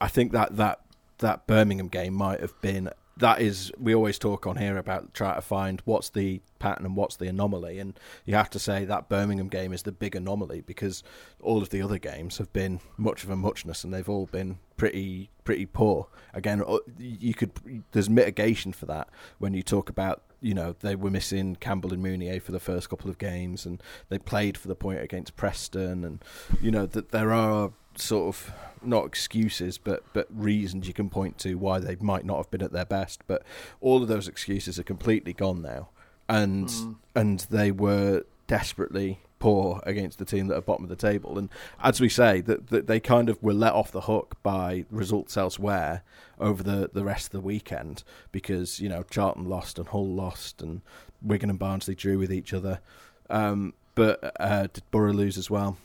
I 0.01 0.09
think 0.09 0.33
that 0.33 0.57
that 0.57 0.81
that 1.19 1.47
Birmingham 1.47 1.89
game 1.89 2.15
might 2.15 2.41
have 2.41 2.59
been 2.63 2.89
that 3.17 3.41
is 3.41 3.73
we 3.79 3.95
always 3.95 4.19
talk 4.19 4.47
on 4.47 4.57
here 4.57 4.77
about 4.77 5.15
trying 5.15 5.37
to 5.37 5.41
find 5.41 5.81
what's 5.85 6.11
the 6.11 6.41
pattern 6.59 6.85
and 6.85 6.97
what's 6.97 7.17
the 7.17 7.29
anomaly 7.29 7.79
and 7.79 7.99
you 8.25 8.35
have 8.35 8.51
to 8.51 8.59
say 8.59 8.85
that 8.85 9.09
Birmingham 9.09 9.49
game 9.49 9.73
is 9.73 9.83
the 9.83 9.93
big 9.93 10.17
anomaly 10.17 10.63
because 10.63 11.03
all 11.41 11.63
of 11.63 11.71
the 11.71 11.81
other 11.81 11.99
games 11.99 12.39
have 12.39 12.53
been 12.53 12.81
much 12.97 13.23
of 13.23 13.31
a 13.31 13.37
muchness 13.37 13.85
and 13.85 13.93
they've 13.93 14.09
all 14.09 14.27
been 14.27 14.59
pretty 14.77 15.31
pretty 15.45 15.67
poor. 15.67 16.09
Again 16.33 16.63
uh, 16.67 16.79
you 16.99 17.35
could 17.35 17.53
there's 17.93 18.11
mitigation 18.11 18.73
for 18.73 18.87
that 18.87 19.09
when 19.39 19.55
you 19.55 19.63
talk 19.63 19.89
about 19.89 20.23
you 20.41 20.55
know 20.55 20.75
they 20.81 20.97
were 20.97 21.11
missing 21.11 21.57
Campbell 21.57 21.93
and 21.93 22.05
Mounié 22.05 22.43
for 22.43 22.53
the 22.53 22.61
first 22.61 22.91
couple 22.91 23.11
of 23.11 23.19
games 23.19 23.65
and 23.65 23.83
they 24.09 24.19
played 24.19 24.59
for 24.59 24.69
the 24.69 24.75
point 24.75 25.01
against 25.01 25.37
Preston 25.37 26.05
and 26.05 26.25
you 26.61 26.71
know 26.71 26.87
that 26.87 27.11
there 27.13 27.33
are 27.33 27.73
sort 27.97 28.35
of 28.35 28.53
not 28.83 29.07
excuses, 29.07 29.79
but 29.79 30.03
but 30.13 30.27
reasons 30.31 30.87
you 30.87 30.95
can 30.95 31.11
point 31.11 31.39
to 31.39 31.55
why 31.55 31.79
they 31.79 31.97
might 32.01 32.25
not 32.25 32.37
have 32.37 32.51
been 32.51 32.63
at 32.63 32.73
their 32.73 32.85
best. 32.85 33.23
But 33.27 33.43
all 33.81 34.03
of 34.03 34.09
those 34.09 34.29
excuses 34.29 34.79
are 34.79 34.85
completely 34.85 35.33
gone 35.33 35.63
now, 35.63 35.89
and 36.29 36.69
mm. 36.69 36.97
and 37.15 37.41
they 37.51 37.71
were 37.71 38.25
desperately 38.47 39.21
poor 39.39 39.83
against 39.85 40.19
the 40.19 40.25
team 40.25 40.47
that 40.47 40.57
are 40.57 40.63
bottom 40.63 40.85
of 40.85 40.89
the 40.89 40.97
table. 40.97 41.39
And 41.39 41.51
as 41.83 42.01
we 42.01 42.09
say, 42.09 42.41
that, 42.43 42.69
that 42.69 42.87
they 42.87 42.99
kind 42.99 43.29
of 43.29 43.43
were 43.43 43.53
let 43.53 43.75
off 43.75 43.93
the 43.93 44.03
hook 44.03 44.37
by 44.43 44.87
results 44.91 45.37
elsewhere 45.37 46.03
over 46.39 46.63
the, 46.63 46.89
the 46.93 47.05
rest 47.05 47.27
of 47.27 47.33
the 47.33 47.41
weekend 47.41 48.05
because 48.33 48.81
you 48.81 48.89
know 48.89 49.03
Charlton 49.03 49.45
lost 49.45 49.79
and 49.79 49.89
Hull 49.89 50.09
lost 50.09 50.63
and 50.63 50.81
Wigan 51.21 51.51
and 51.51 51.59
Barnsley 51.59 51.95
drew 51.95 52.19
with 52.19 52.33
each 52.33 52.53
other. 52.53 52.81
Um, 53.29 53.75
but 53.95 54.35
uh, 54.41 54.69
did 54.73 54.83
Borough 54.91 55.13
lose 55.13 55.39
as 55.39 55.51
well? 55.51 55.77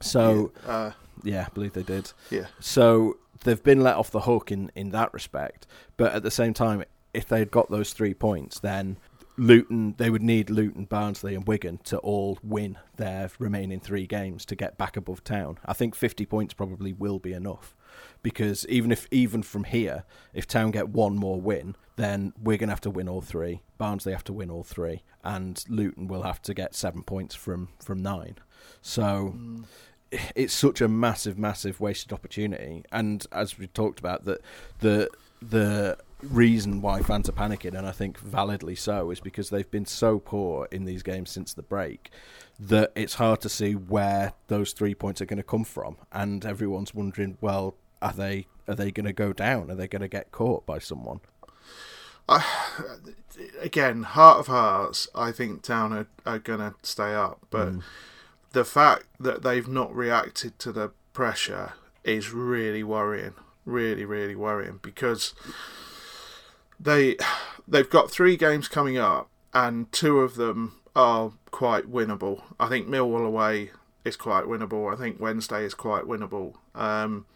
So. 0.00 0.52
Yeah, 0.64 0.72
uh 0.72 0.92
yeah, 1.22 1.46
I 1.46 1.50
believe 1.52 1.72
they 1.72 1.82
did. 1.82 2.12
Yeah. 2.30 2.46
So 2.60 3.18
they've 3.44 3.62
been 3.62 3.80
let 3.80 3.96
off 3.96 4.10
the 4.10 4.20
hook 4.20 4.50
in, 4.50 4.70
in 4.74 4.90
that 4.90 5.12
respect. 5.12 5.66
But 5.96 6.12
at 6.12 6.22
the 6.22 6.30
same 6.30 6.54
time, 6.54 6.84
if 7.12 7.28
they 7.28 7.38
had 7.38 7.50
got 7.50 7.70
those 7.70 7.92
three 7.92 8.14
points, 8.14 8.60
then 8.60 8.98
Luton, 9.36 9.94
they 9.96 10.10
would 10.10 10.22
need 10.22 10.50
Luton, 10.50 10.84
Barnsley, 10.84 11.34
and 11.34 11.46
Wigan 11.46 11.78
to 11.84 11.98
all 11.98 12.38
win 12.42 12.78
their 12.96 13.30
remaining 13.38 13.80
three 13.80 14.06
games 14.06 14.44
to 14.46 14.54
get 14.54 14.76
back 14.76 14.96
above 14.96 15.24
town. 15.24 15.58
I 15.64 15.72
think 15.72 15.94
50 15.94 16.26
points 16.26 16.54
probably 16.54 16.92
will 16.92 17.18
be 17.18 17.32
enough 17.32 17.74
because 18.22 18.66
even 18.68 18.92
if 18.92 19.06
even 19.10 19.42
from 19.42 19.64
here, 19.64 20.04
if 20.34 20.46
Town 20.46 20.70
get 20.70 20.90
one 20.90 21.16
more 21.16 21.40
win, 21.40 21.76
then 21.96 22.32
we're 22.40 22.56
going 22.56 22.68
to 22.68 22.72
have 22.72 22.80
to 22.82 22.90
win 22.90 23.08
all 23.08 23.20
three. 23.20 23.62
Barnsley 23.78 24.12
have 24.12 24.24
to 24.24 24.32
win 24.32 24.50
all 24.50 24.62
three, 24.62 25.02
and 25.24 25.64
Luton 25.68 26.06
will 26.06 26.22
have 26.22 26.42
to 26.42 26.54
get 26.54 26.74
seven 26.74 27.02
points 27.02 27.34
from 27.34 27.68
from 27.82 28.02
nine. 28.02 28.36
So. 28.82 29.34
Mm 29.36 29.64
it's 30.34 30.54
such 30.54 30.80
a 30.80 30.88
massive, 30.88 31.38
massive 31.38 31.80
wasted 31.80 32.12
opportunity. 32.12 32.84
And 32.90 33.24
as 33.32 33.58
we 33.58 33.66
talked 33.68 33.98
about, 33.98 34.24
that 34.24 34.40
the 34.80 35.08
the 35.42 35.96
reason 36.22 36.82
why 36.82 37.00
fans 37.00 37.28
are 37.28 37.32
panicking, 37.32 37.74
and 37.74 37.86
I 37.86 37.92
think 37.92 38.18
validly 38.18 38.74
so, 38.74 39.10
is 39.10 39.20
because 39.20 39.50
they've 39.50 39.70
been 39.70 39.86
so 39.86 40.18
poor 40.18 40.68
in 40.70 40.84
these 40.84 41.02
games 41.02 41.30
since 41.30 41.54
the 41.54 41.62
break 41.62 42.10
that 42.58 42.92
it's 42.94 43.14
hard 43.14 43.40
to 43.40 43.48
see 43.48 43.72
where 43.72 44.34
those 44.48 44.72
three 44.72 44.94
points 44.94 45.22
are 45.22 45.26
going 45.26 45.38
to 45.38 45.42
come 45.42 45.64
from. 45.64 45.96
And 46.12 46.44
everyone's 46.44 46.94
wondering, 46.94 47.38
well, 47.40 47.74
are 48.02 48.12
they 48.12 48.46
are 48.68 48.74
they 48.74 48.90
going 48.90 49.06
to 49.06 49.12
go 49.12 49.32
down? 49.32 49.70
Are 49.70 49.74
they 49.74 49.88
going 49.88 50.02
to 50.02 50.08
get 50.08 50.32
caught 50.32 50.66
by 50.66 50.78
someone? 50.78 51.20
Again, 53.60 54.02
heart 54.02 54.40
of 54.40 54.46
hearts, 54.48 55.08
I 55.14 55.32
think 55.32 55.62
Town 55.62 55.92
are, 55.92 56.06
are 56.26 56.38
going 56.38 56.60
to 56.60 56.74
stay 56.82 57.14
up, 57.14 57.46
but. 57.50 57.68
Mm 57.68 57.82
the 58.52 58.64
fact 58.64 59.04
that 59.18 59.42
they've 59.42 59.68
not 59.68 59.94
reacted 59.94 60.58
to 60.60 60.72
the 60.72 60.90
pressure 61.12 61.72
is 62.04 62.32
really 62.32 62.82
worrying. 62.82 63.34
Really, 63.64 64.04
really 64.04 64.34
worrying 64.34 64.80
because 64.82 65.34
they 66.78 67.16
they've 67.68 67.90
got 67.90 68.10
three 68.10 68.36
games 68.36 68.68
coming 68.68 68.96
up 68.96 69.28
and 69.52 69.90
two 69.92 70.20
of 70.20 70.36
them 70.36 70.80
are 70.96 71.32
quite 71.50 71.90
winnable. 71.90 72.42
I 72.58 72.68
think 72.68 72.88
Millwall 72.88 73.26
away 73.26 73.70
is 74.04 74.16
quite 74.16 74.44
winnable. 74.44 74.92
I 74.92 74.96
think 74.96 75.20
Wednesday 75.20 75.64
is 75.64 75.74
quite 75.74 76.04
winnable. 76.04 76.54
Um, 76.74 77.26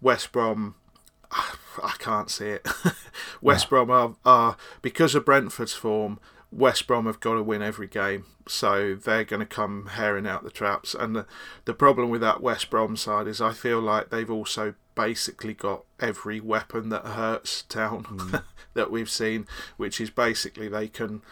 West 0.00 0.32
Brom, 0.32 0.76
I 1.30 1.94
can't 1.98 2.30
see 2.30 2.46
it. 2.46 2.66
West 3.42 3.66
yeah. 3.66 3.68
Brom 3.68 3.90
are, 3.90 4.14
are 4.24 4.56
because 4.82 5.14
of 5.14 5.24
Brentford's 5.24 5.74
form 5.74 6.20
West 6.52 6.86
Brom 6.86 7.06
have 7.06 7.20
got 7.20 7.34
to 7.34 7.42
win 7.42 7.62
every 7.62 7.88
game, 7.88 8.26
so 8.46 8.94
they're 8.94 9.24
going 9.24 9.40
to 9.40 9.46
come 9.46 9.86
herring 9.86 10.26
out 10.26 10.44
the 10.44 10.50
traps. 10.50 10.94
And 10.94 11.16
the, 11.16 11.26
the 11.64 11.74
problem 11.74 12.10
with 12.10 12.20
that 12.20 12.42
West 12.42 12.68
Brom 12.68 12.96
side 12.96 13.26
is 13.26 13.40
I 13.40 13.52
feel 13.52 13.80
like 13.80 14.10
they've 14.10 14.30
also 14.30 14.74
basically 14.94 15.54
got 15.54 15.84
every 15.98 16.40
weapon 16.40 16.90
that 16.90 17.06
hurts 17.06 17.62
Town 17.62 18.04
mm. 18.04 18.42
that 18.74 18.90
we've 18.90 19.10
seen, 19.10 19.46
which 19.78 20.00
is 20.00 20.10
basically 20.10 20.68
they 20.68 20.88
can 20.88 21.22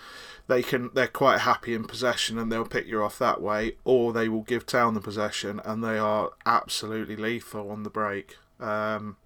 they 0.48 0.62
can 0.62 0.90
they're 0.94 1.06
quite 1.06 1.40
happy 1.40 1.74
in 1.74 1.84
possession 1.84 2.38
and 2.38 2.50
they'll 2.50 2.64
pick 2.64 2.86
you 2.86 3.02
off 3.02 3.18
that 3.18 3.42
way, 3.42 3.76
or 3.84 4.12
they 4.12 4.28
will 4.28 4.42
give 4.42 4.64
Town 4.64 4.94
the 4.94 5.00
possession 5.00 5.60
and 5.64 5.84
they 5.84 5.98
are 5.98 6.30
absolutely 6.46 7.16
lethal 7.16 7.70
on 7.70 7.82
the 7.82 7.90
break. 7.90 8.38
Um, 8.58 9.16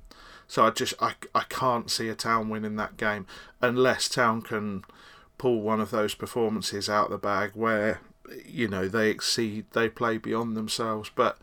so 0.49 0.65
I 0.65 0.71
just 0.71 0.95
I, 1.01 1.15
I 1.35 1.45
can't 1.49 1.89
see 1.89 2.09
a 2.09 2.15
Town 2.17 2.49
winning 2.49 2.77
that 2.77 2.97
game 2.97 3.27
unless 3.63 4.09
Town 4.09 4.43
can 4.43 4.83
pull 5.39 5.61
one 5.61 5.81
of 5.81 5.91
those 5.91 6.15
performances 6.15 6.89
out 6.89 7.07
of 7.07 7.13
the 7.13 7.19
bag 7.19 7.53
where 7.55 8.01
you 8.45 8.69
know 8.69 8.89
they 8.89 9.11
exceed, 9.11 9.67
they 9.73 9.89
play 9.89 10.19
beyond 10.19 10.57
themselves. 10.57 11.11
But 11.15 11.39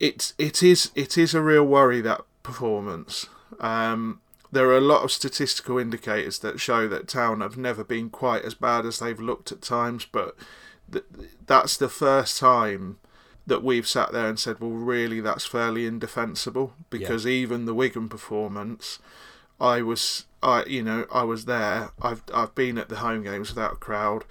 it's 0.00 0.34
it 0.38 0.62
is 0.62 0.90
it 0.94 1.16
is 1.16 1.34
a 1.34 1.40
real 1.40 1.64
worry 1.64 2.00
that 2.00 2.22
performance. 2.42 3.26
Um, 3.60 4.20
there 4.50 4.68
are 4.68 4.76
a 4.76 4.82
lot 4.82 5.02
of 5.02 5.10
statistical 5.10 5.78
indicators 5.78 6.40
that 6.40 6.60
show 6.60 6.86
that 6.88 7.08
Town 7.08 7.40
have 7.40 7.56
never 7.56 7.82
been 7.82 8.10
quite 8.10 8.44
as 8.44 8.54
bad 8.54 8.84
as 8.84 8.98
they've 8.98 9.18
looked 9.18 9.50
at 9.50 9.62
times, 9.62 10.04
but 10.04 10.36
th- 10.90 11.04
that's 11.46 11.78
the 11.78 11.88
first 11.88 12.38
time 12.38 12.98
that 13.46 13.64
we've 13.64 13.88
sat 13.88 14.12
there 14.12 14.28
and 14.28 14.38
said, 14.38 14.60
well, 14.60 14.70
really, 14.70 15.20
that's 15.20 15.46
fairly 15.46 15.86
indefensible 15.86 16.74
because 16.90 17.24
yeah. 17.24 17.32
even 17.32 17.64
the 17.64 17.74
Wigan 17.74 18.08
performance, 18.08 18.98
I 19.60 19.82
was 19.82 20.26
I 20.42 20.64
you 20.64 20.82
know 20.82 21.06
I 21.10 21.22
was 21.22 21.44
there. 21.44 21.90
I've 22.00 22.22
I've 22.32 22.54
been 22.54 22.78
at 22.78 22.88
the 22.88 22.96
home 22.96 23.22
games 23.22 23.50
without 23.50 23.74
a 23.74 23.76
crowd. 23.76 24.24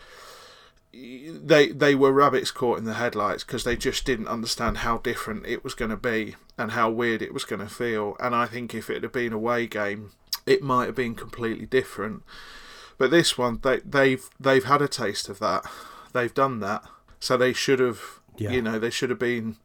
They 0.93 1.69
they 1.69 1.95
were 1.95 2.11
rabbits 2.11 2.51
caught 2.51 2.77
in 2.77 2.85
the 2.85 2.95
headlights 2.95 3.43
because 3.43 3.63
they 3.63 3.77
just 3.77 4.05
didn't 4.05 4.27
understand 4.27 4.79
how 4.79 4.97
different 4.97 5.45
it 5.45 5.63
was 5.63 5.73
going 5.73 5.91
to 5.91 5.97
be 5.97 6.35
and 6.57 6.71
how 6.71 6.89
weird 6.89 7.21
it 7.21 7.33
was 7.33 7.45
going 7.45 7.61
to 7.61 7.73
feel. 7.73 8.17
And 8.19 8.35
I 8.35 8.45
think 8.45 8.75
if 8.75 8.89
it 8.89 9.01
had 9.01 9.11
been 9.11 9.33
a 9.33 9.37
away 9.37 9.67
game, 9.67 10.11
it 10.45 10.61
might 10.61 10.85
have 10.85 10.95
been 10.95 11.15
completely 11.15 11.65
different. 11.65 12.23
But 12.97 13.09
this 13.09 13.37
one, 13.37 13.59
they 13.63 13.79
they've 13.79 14.29
they've 14.39 14.63
had 14.63 14.81
a 14.81 14.87
taste 14.87 15.29
of 15.29 15.39
that. 15.39 15.65
They've 16.13 16.33
done 16.33 16.59
that, 16.59 16.83
so 17.19 17.37
they 17.37 17.53
should 17.53 17.79
have. 17.79 18.01
Yeah. 18.37 18.51
You 18.51 18.61
know, 18.61 18.79
they 18.79 18.89
should 18.89 19.09
have 19.09 19.19
been. 19.19 19.57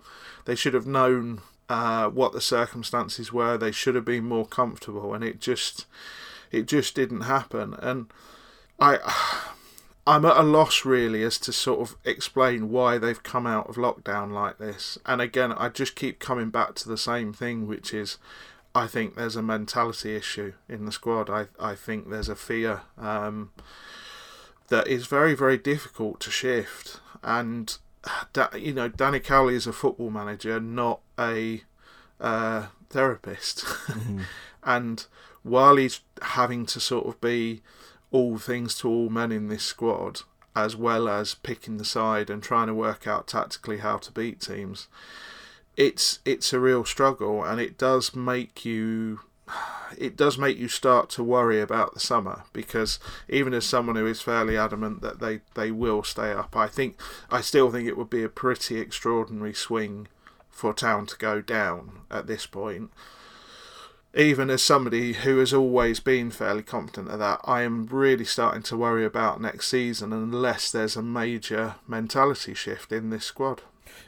They 0.45 0.55
should 0.55 0.75
have 0.75 0.87
known 0.87 1.41
uh, 1.69 2.09
what 2.09 2.33
the 2.33 2.41
circumstances 2.41 3.33
were. 3.33 3.59
They 3.59 3.73
should 3.73 3.95
have 3.95 4.05
been 4.05 4.25
more 4.25 4.47
comfortable, 4.47 5.13
and 5.13 5.25
it 5.25 5.41
just 5.41 5.87
it 6.51 6.67
just 6.67 6.95
didn't 6.95 7.23
happen. 7.23 7.75
And 7.75 8.07
I. 8.79 8.99
I'm 10.09 10.25
at 10.25 10.37
a 10.37 10.43
loss 10.43 10.85
really 10.85 11.25
as 11.25 11.37
to 11.39 11.53
sort 11.53 11.81
of 11.81 11.97
explain 12.05 12.71
why 12.71 12.97
they've 12.97 13.21
come 13.21 13.45
out 13.45 13.69
of 13.69 13.75
lockdown 13.75 14.31
like 14.31 14.59
this. 14.59 14.99
And 15.05 15.21
again, 15.21 15.51
I 15.51 15.69
just 15.69 15.97
keep 15.97 16.21
coming 16.21 16.51
back 16.51 16.77
to 16.77 16.89
the 16.89 16.97
same 16.97 17.33
thing, 17.33 17.67
which 17.67 17.93
is 17.93 18.17
I 18.73 18.87
think 18.87 19.17
there's 19.17 19.37
a 19.37 19.43
mentality 19.43 20.15
issue 20.15 20.53
in 20.69 20.85
the 20.85 20.93
squad. 20.93 21.31
I 21.31 21.47
I 21.59 21.75
think 21.75 22.09
there's 22.09 22.29
a 22.29 22.37
fear 22.37 22.83
um, 22.99 23.51
that 24.69 24.87
is 24.87 25.07
very 25.07 25.35
very 25.35 25.57
difficult 25.57 26.21
to 26.21 26.31
shift. 26.31 27.01
And 27.23 27.77
you 28.55 28.75
know, 28.75 28.89
Danny 28.89 29.19
Cowley 29.19 29.55
is 29.55 29.67
a 29.67 29.73
football 29.73 30.11
manager, 30.11 30.61
not 30.61 31.01
a 31.19 31.63
uh, 32.21 32.67
therapist. 32.91 33.65
Mm-hmm. 33.87 34.21
and 34.65 35.07
while 35.47 35.77
he's 35.77 36.01
having 36.23 36.67
to 36.67 36.81
sort 36.81 37.07
of 37.07 37.21
be 37.21 37.63
all 38.11 38.37
things 38.37 38.77
to 38.79 38.89
all 38.89 39.09
men 39.09 39.31
in 39.31 39.49
this 39.49 39.63
squad, 39.63 40.23
as 40.55 40.75
well 40.75 41.09
as 41.09 41.35
picking 41.35 41.77
the 41.77 41.85
side 41.85 42.29
and 42.29 42.43
trying 42.43 42.67
to 42.67 42.75
work 42.75 43.07
out 43.07 43.29
tactically 43.29 43.79
how 43.79 43.97
to 43.99 44.11
beat 44.11 44.41
teams, 44.41 44.89
it's 45.77 46.19
it's 46.25 46.53
a 46.53 46.59
real 46.59 46.85
struggle, 46.85 47.45
and 47.45 47.61
it 47.61 47.79
does 47.79 48.15
make 48.15 48.65
you 48.65 49.21
it 49.97 50.17
does 50.17 50.37
make 50.37 50.59
you 50.59 50.67
start 50.67 51.09
to 51.11 51.23
worry 51.23 51.61
about 51.61 51.95
the 51.95 52.01
summer 52.01 52.43
because 52.53 52.99
even 53.29 53.55
as 53.55 53.65
someone 53.65 53.95
who 53.95 54.07
is 54.07 54.21
fairly 54.21 54.57
adamant 54.57 55.01
that 55.03 55.21
they, 55.21 55.41
they 55.55 55.71
will 55.71 56.03
stay 56.03 56.33
up, 56.33 56.57
I 56.57 56.67
think 56.67 57.01
I 57.31 57.41
still 57.41 57.71
think 57.71 57.87
it 57.87 57.97
would 57.97 58.11
be 58.11 58.25
a 58.25 58.29
pretty 58.29 58.81
extraordinary 58.81 59.55
swing 59.55 60.09
for 60.51 60.75
town 60.75 61.07
to 61.07 61.17
go 61.17 61.41
down 61.41 62.01
at 62.11 62.27
this 62.27 62.47
point 62.47 62.91
even 64.17 64.49
as 64.49 64.63
somebody 64.63 65.13
who 65.13 65.39
has 65.39 65.53
always 65.53 66.01
been 66.01 66.31
fairly 66.31 66.63
confident 66.63 67.11
of 67.11 67.19
that, 67.19 67.41
I 67.45 67.63
am 67.63 67.87
really 67.87 68.25
starting 68.25 68.63
to 68.65 68.77
worry 68.77 69.05
about 69.05 69.41
next 69.41 69.69
season 69.69 70.13
unless 70.13 70.73
there's 70.73 70.97
a 70.97 71.03
major 71.03 71.75
mentality 71.87 72.55
shift 72.55 72.93
in 72.93 73.11
this 73.11 73.27
squad. 73.27 73.63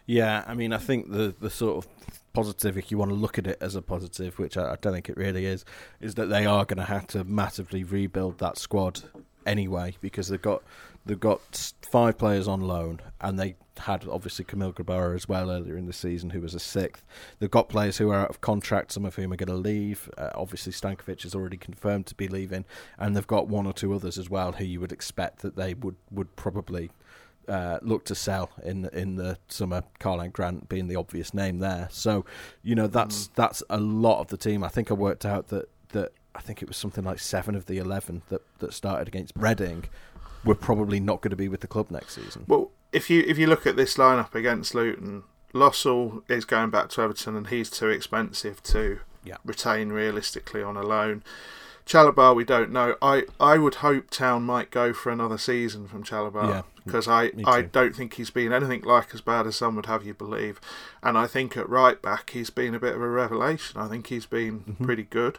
Yeah, 0.07 0.45
I 0.47 0.55
mean, 0.55 0.73
I 0.73 0.79
think 0.79 1.13
the 1.13 1.35
the 1.39 1.51
sort 1.51 1.85
of 1.85 1.91
positive, 2.33 2.79
if 2.79 2.91
you 2.91 2.97
want 2.97 3.11
to 3.11 3.15
look 3.15 3.39
at 3.39 3.47
it 3.47 3.59
as 3.61 3.75
a 3.75 3.83
positive, 3.83 4.39
which 4.39 4.57
I, 4.57 4.73
I 4.73 4.77
don't 4.81 4.95
think 4.95 5.09
it 5.09 5.17
really 5.17 5.45
is, 5.45 5.65
is 6.01 6.15
that 6.15 6.27
they 6.27 6.47
are 6.47 6.65
going 6.65 6.79
to 6.79 6.85
have 6.85 7.07
to 7.09 7.25
massively 7.25 7.85
rebuild 7.85 8.39
that 8.39 8.59
squad 8.59 9.03
anyway 9.45 9.95
because 10.01 10.29
they've 10.29 10.41
got 10.41 10.63
they've 11.05 11.21
got 11.21 11.73
five 11.91 12.19
players 12.19 12.47
on 12.49 12.61
loan 12.61 13.01
and 13.21 13.39
they 13.39 13.57
had 13.81 14.07
obviously 14.09 14.45
Kamil 14.45 14.73
Grabara 14.73 15.15
as 15.15 15.29
well 15.29 15.51
earlier 15.51 15.77
in 15.77 15.87
the 15.87 15.93
season, 15.93 16.31
who 16.31 16.41
was 16.41 16.55
a 16.55 16.61
sixth. 16.61 17.05
They've 17.39 17.51
got 17.51 17.69
players 17.69 17.99
who 17.99 18.11
are 18.11 18.21
out 18.21 18.31
of 18.31 18.41
contract, 18.41 18.93
some 18.93 19.05
of 19.05 19.15
whom 19.15 19.33
are 19.33 19.37
going 19.37 19.49
to 19.49 19.55
leave. 19.55 20.11
Uh, 20.19 20.31
obviously, 20.35 20.73
Stankovic 20.73 21.25
is 21.25 21.35
already 21.35 21.57
confirmed 21.57 22.07
to 22.07 22.15
be 22.15 22.29
leaving, 22.29 22.65
and 22.99 23.17
they've 23.17 23.27
got 23.27 23.49
one 23.49 23.67
or 23.67 23.73
two 23.73 23.93
others 23.95 24.19
as 24.19 24.29
well 24.29 24.53
who 24.53 24.65
you 24.65 24.81
would 24.81 24.93
expect 24.93 25.41
that 25.41 25.57
they 25.57 25.75
would 25.75 25.97
would 26.11 26.35
probably. 26.37 26.91
Uh, 27.49 27.79
look 27.81 28.05
to 28.05 28.15
sell 28.15 28.51
in 28.63 28.85
in 28.93 29.17
the 29.17 29.39
summer. 29.49 29.83
Karlan 29.99 30.31
Grant 30.31 30.69
being 30.69 30.87
the 30.87 30.97
obvious 30.97 31.33
name 31.33 31.61
there, 31.61 31.89
so 31.91 32.27
you 32.63 32.75
know 32.75 32.87
that's 32.87 33.29
mm. 33.29 33.31
that's 33.37 33.63
a 33.71 33.79
lot 33.79 34.21
of 34.21 34.27
the 34.27 34.37
team. 34.37 34.63
I 34.63 34.69
think 34.69 34.91
I 34.91 34.95
worked 34.95 35.25
out 35.25 35.49
that 35.49 35.71
that 35.93 36.13
I 36.35 36.43
think 36.43 36.61
it 36.61 36.69
was 36.69 36.77
something 36.77 37.05
like 37.05 37.19
seven 37.19 37.55
of 37.55 37.65
the 37.65 37.79
eleven 37.79 38.21
that 38.29 38.43
that 38.59 38.75
started 38.75 39.09
against 39.09 39.33
Reading 39.35 39.85
were 40.45 40.55
probably 40.55 41.01
not 41.01 41.21
going 41.21 41.31
to 41.31 41.37
be 41.37 41.49
with 41.49 41.61
the 41.61 41.67
club 41.67 41.91
next 41.91 42.15
season. 42.15 42.45
Well, 42.47 42.68
if 42.93 43.11
you 43.11 43.25
if 43.27 43.39
you 43.39 43.47
look 43.47 43.67
at 43.67 43.77
this 43.77 43.97
lineup 43.97 44.35
against 44.35 44.75
Luton, 44.75 45.25
Lössl 45.53 46.23
is 46.29 46.45
going 46.45 46.71
back 46.71 46.89
to 46.91 47.03
Everton, 47.03 47.37
and 47.37 47.49
he's 47.49 47.71
too 47.71 47.89
expensive 47.89 48.63
to 48.65 49.01
yeah. 49.25 49.37
retain 49.45 49.91
realistically 49.91 50.63
on 50.63 50.77
a 50.77 50.83
loan. 50.83 51.23
Chalobah, 51.89 52.37
we 52.37 52.45
don't 52.45 52.71
know. 52.71 52.97
I, 53.01 53.23
I 53.41 53.57
would 53.57 53.77
hope 53.77 54.11
Town 54.11 54.43
might 54.43 54.71
go 54.71 54.93
for 54.93 55.11
another 55.11 55.39
season 55.39 55.89
from 55.89 56.03
because 56.03 57.07
yeah, 57.07 57.13
I, 57.15 57.31
I 57.47 57.63
don't 57.63 57.97
think 57.97 58.15
he's 58.15 58.29
been 58.29 58.53
anything 58.53 58.83
like 58.83 59.15
as 59.15 59.23
bad 59.23 59.47
as 59.47 59.57
some 59.57 59.75
would 59.77 59.87
have 59.87 60.05
you 60.05 60.13
believe. 60.13 60.61
And 61.03 61.17
I 61.17 61.27
think 61.27 61.57
at 61.57 61.67
right 61.67 62.01
back 62.01 62.31
he's 62.31 62.51
been 62.51 62.75
a 62.75 62.79
bit 62.79 62.95
of 62.95 63.01
a 63.01 63.09
revelation. 63.09 63.81
I 63.81 63.89
think 63.89 64.09
he's 64.09 64.27
been 64.27 64.61
mm-hmm. 64.61 64.85
pretty 64.85 65.05
good. 65.05 65.39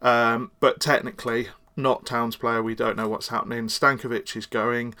Um, 0.00 0.52
but 0.60 0.78
technically, 0.78 1.48
not 1.76 2.06
Town's 2.06 2.36
player. 2.36 2.62
We 2.62 2.76
don't 2.76 2.96
know 2.96 3.08
what's 3.08 3.28
happening. 3.28 3.66
Stankovic 3.66 4.36
is 4.36 4.46
going. 4.46 4.94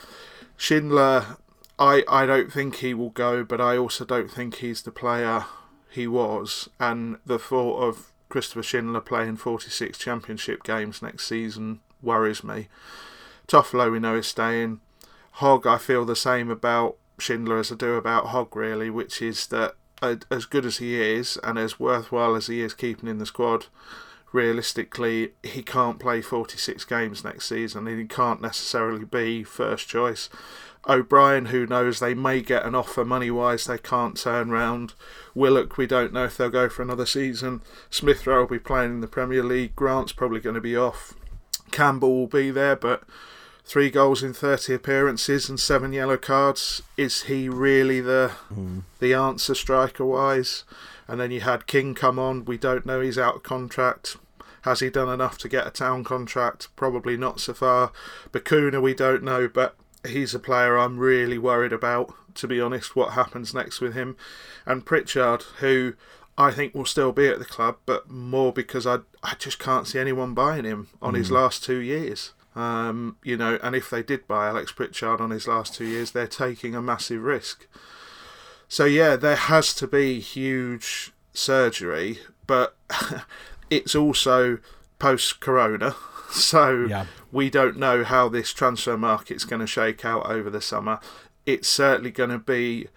Schindler, 0.56 1.36
I, 1.78 2.04
I 2.08 2.26
don't 2.26 2.52
think 2.52 2.76
he 2.76 2.94
will 2.94 3.10
go, 3.10 3.44
but 3.44 3.60
I 3.60 3.76
also 3.76 4.04
don't 4.04 4.30
think 4.30 4.56
he's 4.56 4.82
the 4.82 4.92
player 4.92 5.46
he 5.90 6.06
was. 6.06 6.68
And 6.78 7.18
the 7.26 7.38
thought 7.38 7.80
of 7.80 8.12
Christopher 8.28 8.62
Schindler 8.62 9.00
playing 9.00 9.36
46 9.36 9.98
championship 9.98 10.62
games 10.62 11.02
next 11.02 11.26
season 11.26 11.80
worries 12.02 12.44
me. 12.44 12.68
Toffolo, 13.48 13.90
we 13.90 13.98
know, 13.98 14.16
is 14.16 14.26
staying. 14.26 14.80
Hogg, 15.32 15.66
I 15.66 15.78
feel 15.78 16.04
the 16.04 16.16
same 16.16 16.50
about 16.50 16.96
Schindler 17.18 17.58
as 17.58 17.72
I 17.72 17.74
do 17.74 17.94
about 17.94 18.26
Hogg, 18.26 18.54
really, 18.56 18.90
which 18.90 19.20
is 19.20 19.46
that 19.48 19.74
as 20.02 20.44
good 20.44 20.66
as 20.66 20.78
he 20.78 21.00
is 21.00 21.38
and 21.42 21.58
as 21.58 21.80
worthwhile 21.80 22.34
as 22.34 22.46
he 22.46 22.60
is 22.60 22.74
keeping 22.74 23.08
in 23.08 23.18
the 23.18 23.26
squad, 23.26 23.66
realistically, 24.32 25.32
he 25.42 25.62
can't 25.62 25.98
play 25.98 26.20
46 26.20 26.84
games 26.84 27.24
next 27.24 27.48
season 27.48 27.86
and 27.86 27.98
he 27.98 28.06
can't 28.06 28.42
necessarily 28.42 29.04
be 29.04 29.44
first 29.44 29.88
choice. 29.88 30.28
O'Brien, 30.88 31.46
who 31.46 31.66
knows 31.66 31.98
they 31.98 32.14
may 32.14 32.42
get 32.42 32.64
an 32.64 32.74
offer 32.74 33.04
money 33.04 33.30
wise, 33.30 33.64
they 33.64 33.78
can't 33.78 34.16
turn 34.16 34.50
round. 34.50 34.94
Willock, 35.34 35.76
we 35.76 35.86
don't 35.86 36.12
know 36.12 36.24
if 36.24 36.36
they'll 36.36 36.50
go 36.50 36.68
for 36.68 36.82
another 36.82 37.06
season. 37.06 37.62
Smith 37.90 38.26
Rowe 38.26 38.40
will 38.40 38.46
be 38.46 38.58
playing 38.58 38.92
in 38.92 39.00
the 39.00 39.06
Premier 39.06 39.42
League. 39.42 39.74
Grant's 39.74 40.12
probably 40.12 40.40
going 40.40 40.54
to 40.54 40.60
be 40.60 40.76
off. 40.76 41.14
Campbell 41.70 42.14
will 42.14 42.26
be 42.26 42.50
there, 42.50 42.76
but 42.76 43.02
three 43.64 43.90
goals 43.90 44.22
in 44.22 44.32
30 44.32 44.74
appearances 44.74 45.48
and 45.48 45.58
seven 45.58 45.92
yellow 45.92 46.16
cards. 46.16 46.82
Is 46.96 47.22
he 47.22 47.48
really 47.48 48.00
the 48.00 48.32
mm. 48.52 48.82
the 49.00 49.14
answer 49.14 49.54
striker 49.54 50.04
wise? 50.04 50.64
And 51.08 51.20
then 51.20 51.30
you 51.30 51.40
had 51.40 51.66
King 51.66 51.94
come 51.94 52.18
on. 52.18 52.44
We 52.44 52.56
don't 52.56 52.86
know 52.86 53.00
he's 53.00 53.18
out 53.18 53.36
of 53.36 53.42
contract. 53.42 54.16
Has 54.62 54.80
he 54.80 54.88
done 54.88 55.10
enough 55.10 55.36
to 55.38 55.48
get 55.48 55.66
a 55.66 55.70
town 55.70 56.04
contract? 56.04 56.68
Probably 56.74 57.18
not 57.18 57.40
so 57.40 57.52
far. 57.52 57.92
Bacuna, 58.32 58.80
we 58.80 58.94
don't 58.94 59.22
know, 59.22 59.46
but 59.46 59.76
he's 60.06 60.34
a 60.34 60.38
player 60.38 60.76
I'm 60.76 60.98
really 60.98 61.38
worried 61.38 61.72
about, 61.72 62.14
to 62.36 62.46
be 62.46 62.60
honest, 62.60 62.96
what 62.96 63.12
happens 63.12 63.54
next 63.54 63.80
with 63.80 63.94
him. 63.94 64.16
And 64.66 64.84
Pritchard, 64.84 65.42
who 65.60 65.94
I 66.36 66.50
think 66.50 66.74
will 66.74 66.84
still 66.84 67.12
be 67.12 67.28
at 67.28 67.38
the 67.38 67.44
club, 67.44 67.76
but 67.86 68.10
more 68.10 68.52
because 68.52 68.86
I, 68.86 68.98
I 69.22 69.34
just 69.38 69.58
can't 69.58 69.86
see 69.86 69.98
anyone 69.98 70.34
buying 70.34 70.64
him 70.64 70.88
on 71.00 71.14
mm. 71.14 71.18
his 71.18 71.30
last 71.30 71.62
two 71.64 71.78
years. 71.78 72.32
Um, 72.56 73.16
you 73.22 73.36
know, 73.36 73.58
and 73.62 73.74
if 73.74 73.90
they 73.90 74.02
did 74.02 74.28
buy 74.28 74.48
Alex 74.48 74.72
Pritchard 74.72 75.20
on 75.20 75.30
his 75.30 75.48
last 75.48 75.74
two 75.74 75.84
years, 75.84 76.12
they're 76.12 76.26
taking 76.26 76.74
a 76.74 76.82
massive 76.82 77.22
risk. 77.22 77.66
So 78.68 78.84
yeah, 78.84 79.16
there 79.16 79.36
has 79.36 79.74
to 79.74 79.86
be 79.86 80.20
huge 80.20 81.12
surgery, 81.32 82.20
but 82.46 82.76
it's 83.70 83.94
also 83.94 84.58
post 84.98 85.40
Corona. 85.40 85.94
So 86.44 86.86
yeah. 86.88 87.06
we 87.32 87.48
don't 87.48 87.78
know 87.78 88.04
how 88.04 88.28
this 88.28 88.52
transfer 88.52 88.96
market's 88.96 89.44
going 89.44 89.60
to 89.60 89.66
shake 89.66 90.04
out 90.04 90.26
over 90.26 90.50
the 90.50 90.60
summer. 90.60 91.00
It's 91.46 91.68
certainly 91.68 92.10
going 92.10 92.30
to 92.30 92.38
be 92.38 92.88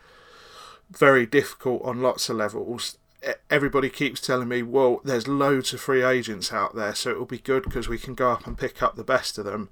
very 0.90 1.26
difficult 1.26 1.82
on 1.84 2.02
lots 2.02 2.30
of 2.30 2.38
levels. 2.38 2.98
Everybody 3.50 3.90
keeps 3.90 4.22
telling 4.22 4.48
me, 4.48 4.64
well, 4.64 5.02
there's 5.04 5.28
loads 5.28 5.74
of 5.74 5.82
free 5.82 6.04
agents 6.04 6.54
out 6.54 6.76
there, 6.76 6.96
so 6.96 7.12
it'll 7.12 7.26
be 7.26 7.40
good 7.40 7.64
because 7.64 7.88
we 7.88 7.98
can 7.98 8.16
go 8.16 8.32
up 8.32 8.48
and 8.48 8.58
pick 8.58 8.82
up 8.82 8.96
the 8.96 9.04
best 9.04 9.38
of 9.38 9.46
them. 9.46 9.70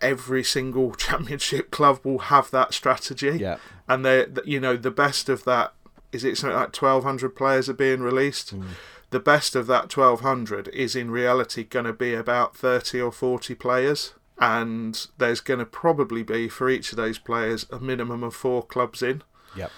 Every 0.00 0.44
single 0.44 0.94
championship 0.96 1.70
club 1.70 2.00
will 2.04 2.18
have 2.18 2.50
that 2.50 2.74
strategy, 2.74 3.38
yeah. 3.38 3.58
and 3.88 4.04
they, 4.04 4.26
you 4.44 4.60
know, 4.60 4.76
the 4.76 4.90
best 4.90 5.28
of 5.28 5.44
that 5.44 5.72
is 6.12 6.24
it 6.24 6.38
something 6.38 6.56
like 6.56 6.80
1,200 6.80 7.30
players 7.30 7.68
are 7.68 7.74
being 7.74 8.00
released. 8.00 8.54
Mm 8.56 8.66
the 9.10 9.20
best 9.20 9.54
of 9.54 9.66
that 9.68 9.94
1200 9.96 10.68
is 10.68 10.96
in 10.96 11.10
reality 11.10 11.64
going 11.64 11.84
to 11.84 11.92
be 11.92 12.14
about 12.14 12.56
30 12.56 13.00
or 13.00 13.12
40 13.12 13.54
players. 13.54 14.14
And 14.38 15.06
there's 15.16 15.40
going 15.40 15.60
to 15.60 15.66
probably 15.66 16.22
be 16.22 16.48
for 16.48 16.68
each 16.68 16.92
of 16.92 16.96
those 16.96 17.18
players 17.18 17.66
a 17.70 17.78
minimum 17.78 18.22
of 18.22 18.34
four 18.34 18.62
clubs 18.62 19.02
in. 19.02 19.22
Yep. 19.56 19.70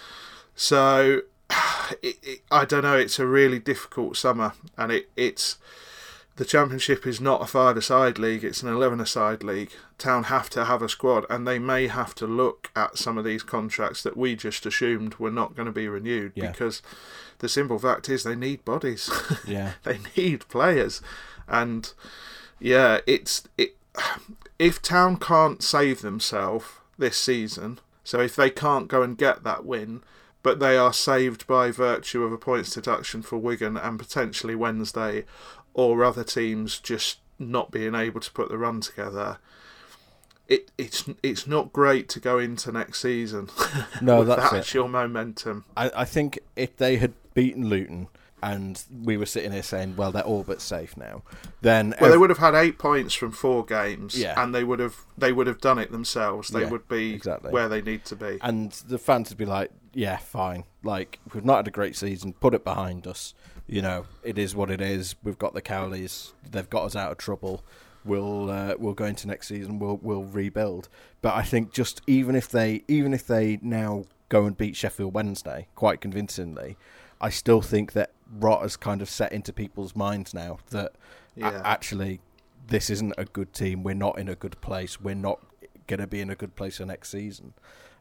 So 0.56 1.22
it, 2.02 2.18
it, 2.22 2.40
i 2.50 2.64
don't 2.64 2.82
know 2.82 2.96
it's 2.96 3.18
a 3.18 3.26
really 3.26 3.58
difficult 3.58 4.16
summer. 4.16 4.54
And 4.76 4.90
it, 4.90 5.10
it's 5.16 5.58
the 6.38 6.44
championship 6.44 7.04
is 7.04 7.20
not 7.20 7.42
a 7.42 7.46
five-a-side 7.46 8.16
league; 8.16 8.44
it's 8.44 8.62
an 8.62 8.68
eleven-a-side 8.68 9.42
league. 9.42 9.72
Town 9.98 10.24
have 10.24 10.48
to 10.50 10.66
have 10.66 10.82
a 10.82 10.88
squad, 10.88 11.26
and 11.28 11.46
they 11.46 11.58
may 11.58 11.88
have 11.88 12.14
to 12.14 12.28
look 12.28 12.70
at 12.76 12.96
some 12.96 13.18
of 13.18 13.24
these 13.24 13.42
contracts 13.42 14.04
that 14.04 14.16
we 14.16 14.36
just 14.36 14.64
assumed 14.64 15.16
were 15.16 15.32
not 15.32 15.56
going 15.56 15.66
to 15.66 15.72
be 15.72 15.88
renewed 15.88 16.32
yeah. 16.36 16.52
because 16.52 16.80
the 17.40 17.48
simple 17.48 17.80
fact 17.80 18.08
is 18.08 18.22
they 18.22 18.36
need 18.36 18.64
bodies. 18.64 19.10
Yeah, 19.46 19.72
they 19.82 19.98
need 20.16 20.48
players, 20.48 21.02
and 21.48 21.92
yeah, 22.60 23.00
it's 23.06 23.48
it. 23.58 23.76
If 24.60 24.80
Town 24.80 25.16
can't 25.16 25.60
save 25.60 26.02
themselves 26.02 26.66
this 26.96 27.18
season, 27.18 27.80
so 28.04 28.20
if 28.20 28.36
they 28.36 28.50
can't 28.50 28.86
go 28.86 29.02
and 29.02 29.18
get 29.18 29.42
that 29.42 29.64
win, 29.64 30.02
but 30.42 30.60
they 30.60 30.76
are 30.76 30.92
saved 30.92 31.46
by 31.46 31.70
virtue 31.70 32.22
of 32.22 32.32
a 32.32 32.38
points 32.38 32.74
deduction 32.74 33.22
for 33.22 33.38
Wigan 33.38 33.76
and 33.76 33.98
potentially 33.98 34.54
Wednesday 34.54 35.24
or 35.78 36.02
other 36.02 36.24
teams 36.24 36.80
just 36.80 37.20
not 37.38 37.70
being 37.70 37.94
able 37.94 38.20
to 38.20 38.32
put 38.32 38.48
the 38.48 38.58
run 38.58 38.80
together. 38.80 39.38
It, 40.48 40.72
it's 40.76 41.08
it's 41.22 41.46
not 41.46 41.72
great 41.72 42.08
to 42.10 42.20
go 42.20 42.38
into 42.38 42.72
next 42.72 43.00
season. 43.00 43.48
No, 44.02 44.24
that's 44.24 44.50
that 44.50 44.74
your 44.74 44.88
momentum. 44.88 45.64
I, 45.76 45.90
I 45.94 46.04
think 46.04 46.40
if 46.56 46.76
they 46.76 46.96
had 46.96 47.12
beaten 47.32 47.68
Luton 47.68 48.08
and 48.42 48.82
we 49.02 49.16
were 49.16 49.26
sitting 49.26 49.52
here 49.52 49.62
saying, 49.62 49.96
well, 49.96 50.12
they're 50.12 50.22
all 50.22 50.44
but 50.44 50.60
safe 50.60 50.96
now, 50.96 51.22
then 51.60 51.94
well, 52.00 52.06
ev- 52.06 52.12
they 52.12 52.18
would 52.18 52.30
have 52.30 52.38
had 52.38 52.54
eight 52.54 52.78
points 52.78 53.14
from 53.14 53.30
four 53.30 53.64
games, 53.64 54.18
yeah. 54.18 54.40
and 54.40 54.52
they 54.54 54.64
would 54.64 54.80
have 54.80 54.96
they 55.16 55.32
would 55.32 55.46
have 55.46 55.60
done 55.60 55.78
it 55.78 55.92
themselves. 55.92 56.48
They 56.48 56.62
yeah, 56.62 56.70
would 56.70 56.88
be 56.88 57.14
exactly. 57.14 57.52
where 57.52 57.68
they 57.68 57.82
need 57.82 58.04
to 58.06 58.16
be, 58.16 58.38
and 58.40 58.72
the 58.72 58.98
fans 58.98 59.28
would 59.28 59.38
be 59.38 59.46
like, 59.46 59.70
yeah, 59.94 60.16
fine. 60.16 60.64
Like 60.82 61.20
we've 61.32 61.44
not 61.44 61.58
had 61.58 61.68
a 61.68 61.72
great 61.72 61.94
season, 61.94 62.32
put 62.32 62.52
it 62.54 62.64
behind 62.64 63.06
us 63.06 63.34
you 63.68 63.82
know, 63.82 64.06
it 64.24 64.38
is 64.38 64.56
what 64.56 64.70
it 64.70 64.80
is. 64.80 65.14
We've 65.22 65.38
got 65.38 65.54
the 65.54 65.62
Cowleys; 65.62 66.32
they've 66.50 66.68
got 66.68 66.84
us 66.84 66.96
out 66.96 67.12
of 67.12 67.18
trouble. 67.18 67.62
We'll 68.04 68.50
uh, 68.50 68.74
we'll 68.78 68.94
go 68.94 69.04
into 69.04 69.28
next 69.28 69.48
season. 69.48 69.78
We'll 69.78 69.98
we'll 70.02 70.24
rebuild. 70.24 70.88
But 71.20 71.34
I 71.34 71.42
think 71.42 71.72
just 71.72 72.00
even 72.06 72.34
if 72.34 72.48
they 72.48 72.82
even 72.88 73.12
if 73.12 73.26
they 73.26 73.58
now 73.62 74.04
go 74.30 74.46
and 74.46 74.56
beat 74.56 74.74
Sheffield 74.74 75.14
Wednesday 75.14 75.68
quite 75.74 76.00
convincingly, 76.00 76.76
I 77.20 77.28
still 77.28 77.60
think 77.60 77.92
that 77.92 78.12
rot 78.38 78.62
has 78.62 78.76
kind 78.76 79.02
of 79.02 79.08
set 79.08 79.32
into 79.32 79.52
people's 79.52 79.94
minds 79.94 80.32
now 80.32 80.58
that 80.70 80.92
yeah. 81.36 81.60
a- 81.60 81.66
actually 81.66 82.20
this 82.68 82.88
isn't 82.90 83.14
a 83.18 83.26
good 83.26 83.52
team. 83.52 83.82
We're 83.82 83.94
not 83.94 84.18
in 84.18 84.28
a 84.28 84.34
good 84.34 84.60
place. 84.60 85.00
We're 85.00 85.14
not 85.14 85.40
going 85.86 86.00
to 86.00 86.06
be 86.06 86.20
in 86.20 86.30
a 86.30 86.34
good 86.34 86.54
place 86.54 86.78
for 86.78 86.86
next 86.86 87.10
season. 87.10 87.54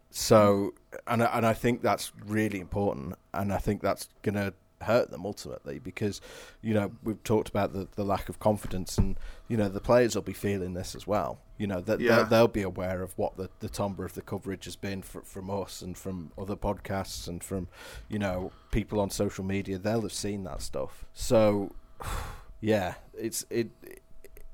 So, 0.10 0.73
and 1.06 1.21
and 1.21 1.45
I 1.45 1.53
think 1.53 1.82
that's 1.82 2.13
really 2.25 2.62
important, 2.62 3.15
and 3.34 3.51
I 3.51 3.58
think 3.58 3.82
that's 3.82 4.08
going 4.21 4.36
to 4.36 4.53
hurt 4.82 5.10
them 5.10 5.26
ultimately 5.26 5.80
because 5.80 6.22
you 6.62 6.74
know 6.74 6.92
we've 7.04 7.24
talked 7.24 7.50
about 7.50 7.74
the, 7.74 7.88
the 7.96 8.04
lack 8.04 8.30
of 8.30 8.40
confidence 8.40 8.98
and 8.98 9.18
you 9.48 9.58
know 9.58 9.68
the 9.70 9.80
players 9.82 10.13
will 10.16 10.22
be 10.22 10.34
feeling 10.34 10.74
this 10.74 10.94
as 10.96 11.08
well. 11.08 11.40
You 11.58 11.66
know 11.68 11.82
that 11.82 12.00
Yeah. 12.00 12.18
they'll, 12.18 12.26
they'll 12.26 12.48
be 12.48 12.62
aware 12.62 13.02
of 13.02 13.18
what 13.18 13.38
the, 13.38 13.50
the 13.60 13.70
timbre 13.70 14.06
of 14.06 14.13
the 14.13 14.22
coverage 14.22 14.66
has 14.66 14.76
been 14.76 15.02
fr- 15.02 15.22
from 15.22 15.50
us 15.50 15.82
and 15.82 15.98
from 15.98 16.32
other 16.38 16.56
podcasts 16.56 17.28
and 17.28 17.44
from 17.44 17.68
you 18.08 18.20
know 18.20 18.52
people 18.72 19.00
on 19.00 19.10
social 19.10 19.44
media. 19.44 19.78
They'll 19.78 20.02
have 20.02 20.13
seen 20.13 20.44
that 20.44 20.62
stuff. 20.62 21.06
So 21.13 21.74
yeah 22.62 22.96
it's 23.13 23.46
it 23.50 23.70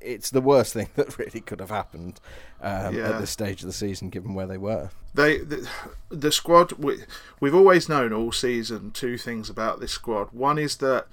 it's 0.03 0.29
the 0.29 0.41
worst 0.41 0.73
thing 0.73 0.89
that 0.95 1.17
really 1.17 1.39
could 1.41 1.59
have 1.59 1.69
happened 1.69 2.19
um, 2.61 2.95
Yeah. 2.95 3.11
at 3.11 3.19
this 3.21 3.31
stage 3.31 3.61
of 3.61 3.67
the 3.67 3.73
season 3.73 4.09
given 4.09 4.33
where 4.33 4.47
they 4.47 4.57
were 4.57 4.89
They 5.13 5.37
the, 5.39 5.67
the 6.09 6.31
squad 6.31 6.73
we, 6.73 6.99
we've 7.39 7.55
always 7.55 7.87
known 7.89 8.13
all 8.13 8.31
season 8.31 8.91
two 8.91 9.17
things 9.17 9.49
about 9.49 9.79
this 9.79 9.91
squad. 9.91 10.29
One 10.31 10.57
is 10.59 10.77
that 10.77 11.07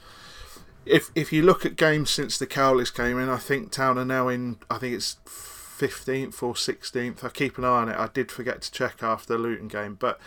if 0.86 1.10
if 1.14 1.32
you 1.32 1.42
look 1.42 1.66
at 1.66 1.76
games 1.76 2.10
since 2.10 2.38
the 2.38 2.46
Cowleys 2.46 2.92
came 2.94 3.18
in, 3.18 3.28
I 3.28 3.36
think 3.36 3.70
Town 3.70 3.98
are 3.98 4.04
now 4.04 4.28
in. 4.28 4.56
I 4.70 4.78
think 4.78 4.94
it's 4.94 5.18
fifteenth 5.26 6.42
or 6.42 6.56
sixteenth. 6.56 7.22
I 7.22 7.28
keep 7.28 7.58
an 7.58 7.64
eye 7.64 7.68
on 7.82 7.88
it. 7.90 7.96
I 7.98 8.08
did 8.12 8.32
forget 8.32 8.62
to 8.62 8.72
check 8.72 9.02
after 9.02 9.34
the 9.34 9.38
Luton 9.38 9.68
game, 9.68 9.94
but 10.00 10.18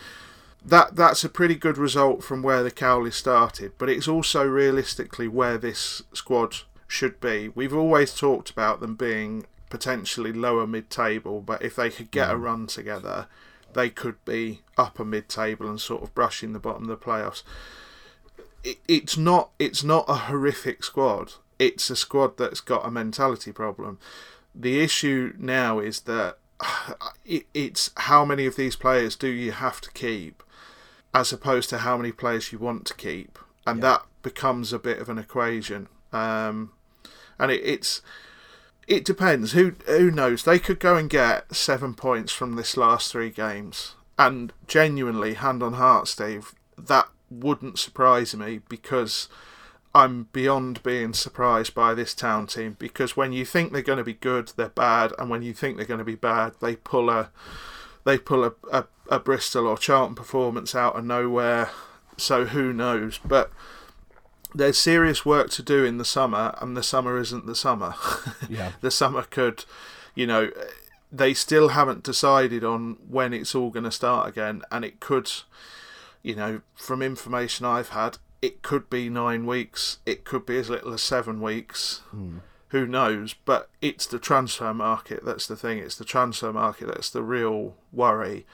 that 0.64 0.94
that's 0.94 1.24
a 1.24 1.28
pretty 1.28 1.56
good 1.56 1.76
result 1.76 2.22
from 2.22 2.40
where 2.42 2.62
the 2.62 2.70
Cowleys 2.70 3.14
started. 3.14 3.72
But 3.78 3.88
it's 3.90 4.06
also 4.08 4.44
realistically 4.46 5.26
where 5.28 5.58
this 5.58 6.02
squad 6.12 6.58
should 6.94 7.20
be. 7.20 7.48
We've 7.48 7.74
always 7.74 8.14
talked 8.14 8.50
about 8.50 8.80
them 8.80 8.94
being 8.94 9.46
potentially 9.68 10.32
lower 10.32 10.66
mid-table, 10.66 11.40
but 11.40 11.60
if 11.60 11.74
they 11.74 11.90
could 11.90 12.12
get 12.12 12.30
a 12.30 12.36
run 12.36 12.68
together, 12.68 13.26
they 13.74 13.90
could 13.90 14.24
be 14.24 14.60
upper 14.78 15.04
mid-table 15.04 15.68
and 15.68 15.80
sort 15.80 16.04
of 16.04 16.14
brushing 16.14 16.52
the 16.52 16.60
bottom 16.60 16.84
of 16.84 16.88
the 16.88 16.96
playoffs. 16.96 17.42
It, 18.62 18.78
it's 18.86 19.16
not 19.16 19.50
it's 19.58 19.82
not 19.82 20.04
a 20.08 20.14
horrific 20.14 20.84
squad. 20.84 21.34
It's 21.58 21.90
a 21.90 21.96
squad 21.96 22.38
that's 22.38 22.60
got 22.60 22.86
a 22.86 22.90
mentality 22.90 23.50
problem. 23.50 23.98
The 24.54 24.80
issue 24.80 25.34
now 25.36 25.80
is 25.80 26.02
that 26.02 26.38
it, 27.24 27.46
it's 27.52 27.90
how 27.96 28.24
many 28.24 28.46
of 28.46 28.54
these 28.54 28.76
players 28.76 29.16
do 29.16 29.28
you 29.28 29.50
have 29.50 29.80
to 29.80 29.90
keep, 29.90 30.44
as 31.12 31.32
opposed 31.32 31.68
to 31.70 31.78
how 31.78 31.96
many 31.96 32.12
players 32.12 32.52
you 32.52 32.60
want 32.60 32.86
to 32.86 32.94
keep, 32.94 33.36
and 33.66 33.82
that 33.82 34.04
becomes 34.22 34.72
a 34.72 34.78
bit 34.78 35.00
of 35.00 35.08
an 35.08 35.18
equation. 35.18 35.88
Um, 36.12 36.70
and 37.38 37.50
it, 37.50 37.60
it's 37.64 38.02
it 38.86 39.04
depends. 39.04 39.52
Who 39.52 39.74
who 39.86 40.10
knows? 40.10 40.44
They 40.44 40.58
could 40.58 40.80
go 40.80 40.96
and 40.96 41.08
get 41.08 41.54
seven 41.54 41.94
points 41.94 42.32
from 42.32 42.56
this 42.56 42.76
last 42.76 43.10
three 43.10 43.30
games, 43.30 43.94
and 44.18 44.52
genuinely, 44.66 45.34
hand 45.34 45.62
on 45.62 45.74
heart, 45.74 46.08
Steve, 46.08 46.54
that 46.76 47.08
wouldn't 47.30 47.78
surprise 47.78 48.34
me 48.34 48.60
because 48.68 49.28
I'm 49.94 50.28
beyond 50.32 50.82
being 50.82 51.12
surprised 51.12 51.74
by 51.74 51.94
this 51.94 52.14
town 52.14 52.46
team. 52.46 52.76
Because 52.78 53.16
when 53.16 53.32
you 53.32 53.44
think 53.44 53.72
they're 53.72 53.82
going 53.82 53.98
to 53.98 54.04
be 54.04 54.14
good, 54.14 54.52
they're 54.56 54.68
bad, 54.68 55.12
and 55.18 55.30
when 55.30 55.42
you 55.42 55.54
think 55.54 55.76
they're 55.76 55.86
going 55.86 55.98
to 55.98 56.04
be 56.04 56.16
bad, 56.16 56.54
they 56.60 56.76
pull 56.76 57.08
a 57.10 57.30
they 58.04 58.18
pull 58.18 58.44
a, 58.44 58.52
a, 58.70 58.84
a 59.08 59.18
Bristol 59.18 59.66
or 59.66 59.78
Charlton 59.78 60.14
performance 60.14 60.74
out 60.74 60.96
of 60.96 61.04
nowhere. 61.04 61.70
So 62.16 62.46
who 62.46 62.72
knows? 62.72 63.18
But 63.24 63.50
there's 64.54 64.78
serious 64.78 65.26
work 65.26 65.50
to 65.50 65.62
do 65.62 65.84
in 65.84 65.98
the 65.98 66.04
summer, 66.04 66.54
and 66.60 66.76
the 66.76 66.82
summer 66.82 67.18
isn't 67.18 67.46
the 67.46 67.56
summer. 67.56 67.94
Yeah. 68.48 68.72
the 68.82 68.90
summer 68.90 69.22
could, 69.22 69.64
you 70.14 70.26
know, 70.26 70.50
they 71.10 71.34
still 71.34 71.68
haven't 71.68 72.02
decided 72.04 72.62
on 72.62 72.98
when 73.08 73.32
it's 73.32 73.54
all 73.54 73.70
going 73.70 73.84
to 73.84 73.90
start 73.90 74.28
again, 74.28 74.62
and 74.70 74.84
it 74.84 75.00
could, 75.00 75.30
you 76.22 76.34
know, 76.36 76.60
from 76.74 77.02
information 77.02 77.66
I've 77.66 77.90
had, 77.90 78.18
it 78.42 78.62
could 78.62 78.90
be 78.90 79.08
nine 79.08 79.46
weeks, 79.46 79.98
it 80.04 80.24
could 80.24 80.44
be 80.44 80.58
as 80.58 80.68
little 80.70 80.92
as 80.92 81.02
seven 81.02 81.40
weeks. 81.40 82.02
Hmm. 82.10 82.38
Who 82.68 82.86
knows? 82.86 83.34
But 83.34 83.70
it's 83.80 84.04
the 84.04 84.18
transfer 84.18 84.74
market 84.74 85.24
that's 85.24 85.46
the 85.46 85.54
thing. 85.56 85.78
It's 85.78 85.96
the 85.96 86.04
transfer 86.04 86.52
market 86.52 86.88
that's 86.88 87.08
the 87.10 87.22
real 87.22 87.74
worry, 87.92 88.46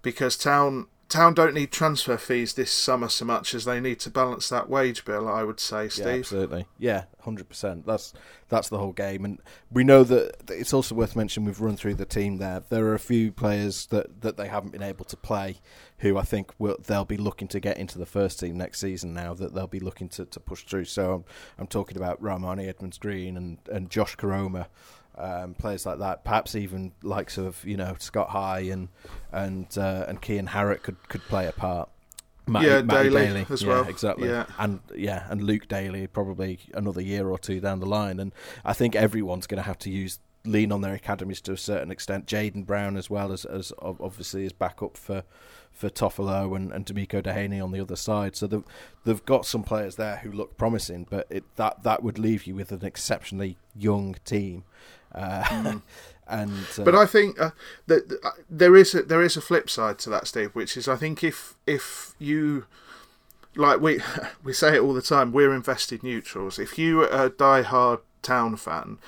because 0.00 0.36
town 0.36 0.86
town 1.12 1.34
don't 1.34 1.54
need 1.54 1.70
transfer 1.70 2.16
fees 2.16 2.54
this 2.54 2.72
summer 2.72 3.08
so 3.08 3.24
much 3.24 3.54
as 3.54 3.64
they 3.64 3.80
need 3.80 4.00
to 4.00 4.10
balance 4.10 4.48
that 4.48 4.68
wage 4.68 5.04
bill. 5.04 5.28
I 5.28 5.44
would 5.44 5.60
say, 5.60 5.84
Yeah, 5.84 5.88
Steve. 5.90 6.06
absolutely. 6.20 6.66
Yeah, 6.78 7.04
hundred 7.20 7.48
percent. 7.48 7.86
That's 7.86 8.12
that's 8.48 8.68
the 8.68 8.78
whole 8.78 8.92
game, 8.92 9.24
and 9.24 9.38
we 9.70 9.84
know 9.84 10.04
that 10.04 10.50
it's 10.50 10.72
also 10.72 10.94
worth 10.94 11.14
mentioning. 11.14 11.46
We've 11.46 11.60
run 11.60 11.76
through 11.76 11.94
the 11.94 12.04
team 12.04 12.38
there. 12.38 12.62
There 12.68 12.86
are 12.86 12.94
a 12.94 12.98
few 12.98 13.30
players 13.32 13.86
that, 13.86 14.20
that 14.22 14.36
they 14.36 14.48
haven't 14.48 14.72
been 14.72 14.82
able 14.82 15.04
to 15.06 15.16
play, 15.16 15.56
who 15.98 16.18
I 16.18 16.22
think 16.22 16.52
will 16.58 16.76
they'll 16.86 17.04
be 17.04 17.16
looking 17.16 17.48
to 17.48 17.60
get 17.60 17.76
into 17.78 17.98
the 17.98 18.06
first 18.06 18.40
team 18.40 18.56
next 18.56 18.80
season. 18.80 19.14
Now 19.14 19.34
that 19.34 19.54
they'll 19.54 19.66
be 19.66 19.80
looking 19.80 20.08
to, 20.10 20.24
to 20.26 20.40
push 20.40 20.64
through. 20.64 20.86
So 20.86 21.12
I'm 21.14 21.24
I'm 21.58 21.66
talking 21.66 21.96
about 21.96 22.22
Rarmani 22.22 22.68
Edmonds 22.68 22.98
Green 22.98 23.36
and 23.36 23.58
and 23.70 23.90
Josh 23.90 24.16
Koroma. 24.16 24.66
Um, 25.16 25.54
players 25.54 25.84
like 25.84 25.98
that, 25.98 26.24
perhaps 26.24 26.54
even 26.54 26.92
likes 27.02 27.36
of 27.36 27.62
you 27.64 27.76
know 27.76 27.94
Scott 27.98 28.30
High 28.30 28.60
and 28.60 28.88
and 29.30 29.66
uh, 29.76 30.06
and 30.08 30.20
Kian 30.22 30.48
Harratt 30.48 30.82
could, 30.82 31.08
could 31.08 31.22
play 31.22 31.46
a 31.46 31.52
part. 31.52 31.90
Yeah, 32.48 32.82
Matty 32.82 33.10
Daly 33.10 33.26
Daly 33.26 33.46
as 33.50 33.62
yeah, 33.62 33.68
well. 33.68 33.88
exactly. 33.88 34.28
Yeah. 34.28 34.46
And 34.58 34.80
yeah, 34.96 35.26
and 35.30 35.42
Luke 35.42 35.68
Daly 35.68 36.06
probably 36.06 36.60
another 36.74 37.00
year 37.00 37.28
or 37.28 37.38
two 37.38 37.60
down 37.60 37.80
the 37.80 37.86
line. 37.86 38.18
And 38.18 38.32
I 38.64 38.72
think 38.72 38.96
everyone's 38.96 39.46
going 39.46 39.62
to 39.62 39.66
have 39.66 39.78
to 39.80 39.90
use 39.90 40.18
lean 40.44 40.72
on 40.72 40.80
their 40.80 40.94
academies 40.94 41.40
to 41.42 41.52
a 41.52 41.56
certain 41.56 41.90
extent. 41.90 42.26
Jaden 42.26 42.66
Brown 42.66 42.96
as 42.96 43.08
well 43.08 43.32
as 43.32 43.44
as 43.44 43.72
obviously 43.80 44.44
is 44.44 44.52
backup 44.52 44.96
for 44.96 45.24
for 45.70 45.88
Toffolo 45.88 46.54
and, 46.54 46.70
and 46.72 46.84
Demeaco 46.84 47.22
Duhaney 47.22 47.62
on 47.62 47.72
the 47.72 47.80
other 47.80 47.96
side. 47.96 48.36
So 48.36 48.46
they've 48.46 48.64
they've 49.04 49.24
got 49.24 49.46
some 49.46 49.62
players 49.62 49.96
there 49.96 50.16
who 50.16 50.30
look 50.30 50.56
promising, 50.56 51.06
but 51.08 51.26
it, 51.30 51.44
that 51.56 51.82
that 51.84 52.02
would 52.02 52.18
leave 52.18 52.46
you 52.46 52.54
with 52.54 52.72
an 52.72 52.84
exceptionally 52.84 53.56
young 53.74 54.16
team. 54.24 54.64
Uh, 55.14 55.78
and 56.28 56.66
uh, 56.78 56.84
But 56.84 56.94
I 56.94 57.06
think 57.06 57.40
uh, 57.40 57.50
that 57.86 58.08
that, 58.08 58.24
uh, 58.24 58.30
there 58.48 58.76
is 58.76 58.94
a, 58.94 59.02
there 59.02 59.22
is 59.22 59.36
a 59.36 59.40
flip 59.40 59.68
side 59.68 59.98
to 60.00 60.10
that, 60.10 60.26
Steve, 60.26 60.50
which 60.54 60.76
is 60.76 60.88
I 60.88 60.96
think 60.96 61.22
if 61.22 61.54
if 61.66 62.14
you 62.18 62.66
like 63.54 63.80
we 63.80 64.00
we 64.44 64.52
say 64.52 64.76
it 64.76 64.80
all 64.80 64.94
the 64.94 65.02
time, 65.02 65.32
we're 65.32 65.54
invested 65.54 66.02
neutrals. 66.02 66.58
If 66.58 66.78
you 66.78 67.02
are 67.02 67.26
a 67.26 67.28
die-hard 67.28 68.00
town 68.22 68.56
fan 68.56 68.98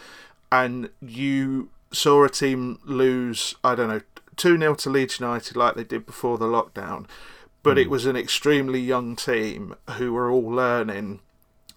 and 0.50 0.90
you 1.00 1.70
saw 1.92 2.24
a 2.24 2.28
team 2.28 2.78
lose, 2.84 3.54
I 3.62 3.74
don't 3.74 3.88
know, 3.88 4.00
two 4.36 4.58
0 4.58 4.74
to 4.74 4.90
Leeds 4.90 5.20
United 5.20 5.56
like 5.56 5.76
they 5.76 5.84
did 5.84 6.06
before 6.06 6.38
the 6.38 6.46
lockdown, 6.46 7.06
but 7.62 7.78
it 7.78 7.88
was 7.88 8.04
an 8.04 8.16
extremely 8.16 8.80
young 8.80 9.16
team 9.16 9.74
who 9.92 10.12
were 10.12 10.30
all 10.30 10.50
learning, 10.50 11.20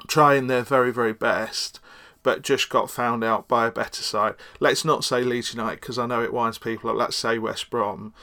trying 0.07 0.47
their 0.47 0.63
very 0.63 0.91
very 0.91 1.13
best 1.13 1.79
but 2.27 2.41
just 2.41 2.67
got 2.67 2.91
found 2.91 3.23
out 3.23 3.47
by 3.47 3.67
a 3.67 3.71
better 3.71 4.03
side. 4.03 4.35
Let's 4.59 4.83
not 4.83 5.05
say 5.05 5.23
Leeds 5.23 5.53
United 5.53 5.79
because 5.79 5.97
I 5.97 6.07
know 6.07 6.21
it 6.21 6.33
winds 6.33 6.57
people 6.57 6.89
up. 6.89 6.97
Let's 6.97 7.15
say 7.15 7.39
West 7.39 7.69
Brom. 7.69 8.13